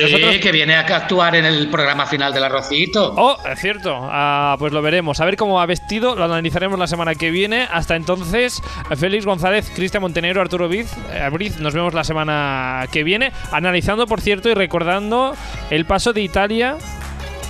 nosotros- 0.03 0.37
que 0.43 0.51
viene 0.53 0.75
a 0.75 0.81
actuar 0.81 1.37
en 1.37 1.45
el 1.45 1.69
programa 1.69 2.07
final 2.07 2.33
del 2.35 2.43
arrocito 2.45 3.15
Oh, 3.17 3.37
es 3.49 3.61
cierto. 3.61 3.97
Ah, 4.03 4.57
pues 4.59 4.73
lo 4.73 4.83
veremos. 4.83 5.21
A 5.21 5.25
ver 5.25 5.37
cómo 5.37 5.61
ha 5.61 5.67
vestido. 5.67 6.17
Lo 6.17 6.25
analizaremos 6.25 6.79
la 6.79 6.87
semana 6.89 7.15
que 7.15 7.31
viene. 7.31 7.69
Hasta 7.73 7.95
entonces, 7.95 8.61
Félix 8.97 9.25
González, 9.25 9.71
Cristian 9.75 10.03
Montenegro, 10.03 10.41
Arturo 10.41 10.69
Viz, 10.69 10.93
eh, 11.13 11.29
Briz. 11.33 11.59
Nos 11.59 11.73
vemos 11.75 11.95
la 11.95 12.03
semana 12.03 12.87
que 12.91 13.05
viene. 13.05 13.31
Analizando, 13.53 14.07
por 14.09 14.21
cierto, 14.21 14.49
y 14.49 14.55
recordando 14.55 15.37
el 15.71 15.85
paso 15.85 16.13
de 16.13 16.23
Italia 16.23 16.77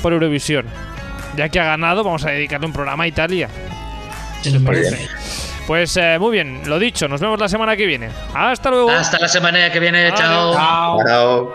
por 0.03 0.12
Eurovisión. 0.12 0.66
Ya 1.36 1.48
que 1.48 1.59
ha 1.61 1.64
ganado, 1.64 2.05
vamos 2.05 2.24
a 2.26 2.30
dedicarle 2.30 2.66
un 2.66 2.74
programa 2.74 3.05
a 3.05 3.09
Italia. 3.09 3.48
Pues 5.66 5.97
eh, 5.97 6.18
muy 6.18 6.32
bien, 6.32 6.62
lo 6.66 6.78
dicho, 6.78 7.09
nos 7.09 7.20
vemos 7.20 7.38
la 7.38 7.49
semana 7.49 7.76
que 7.76 7.86
viene. 7.86 8.11
Hasta 8.34 8.70
luego. 8.70 8.90
Hasta 8.90 9.18
la 9.18 9.28
semana 9.28 9.70
que 9.70 9.80
viene, 9.80 10.12
chao. 10.14 10.55
chao. 11.05 11.53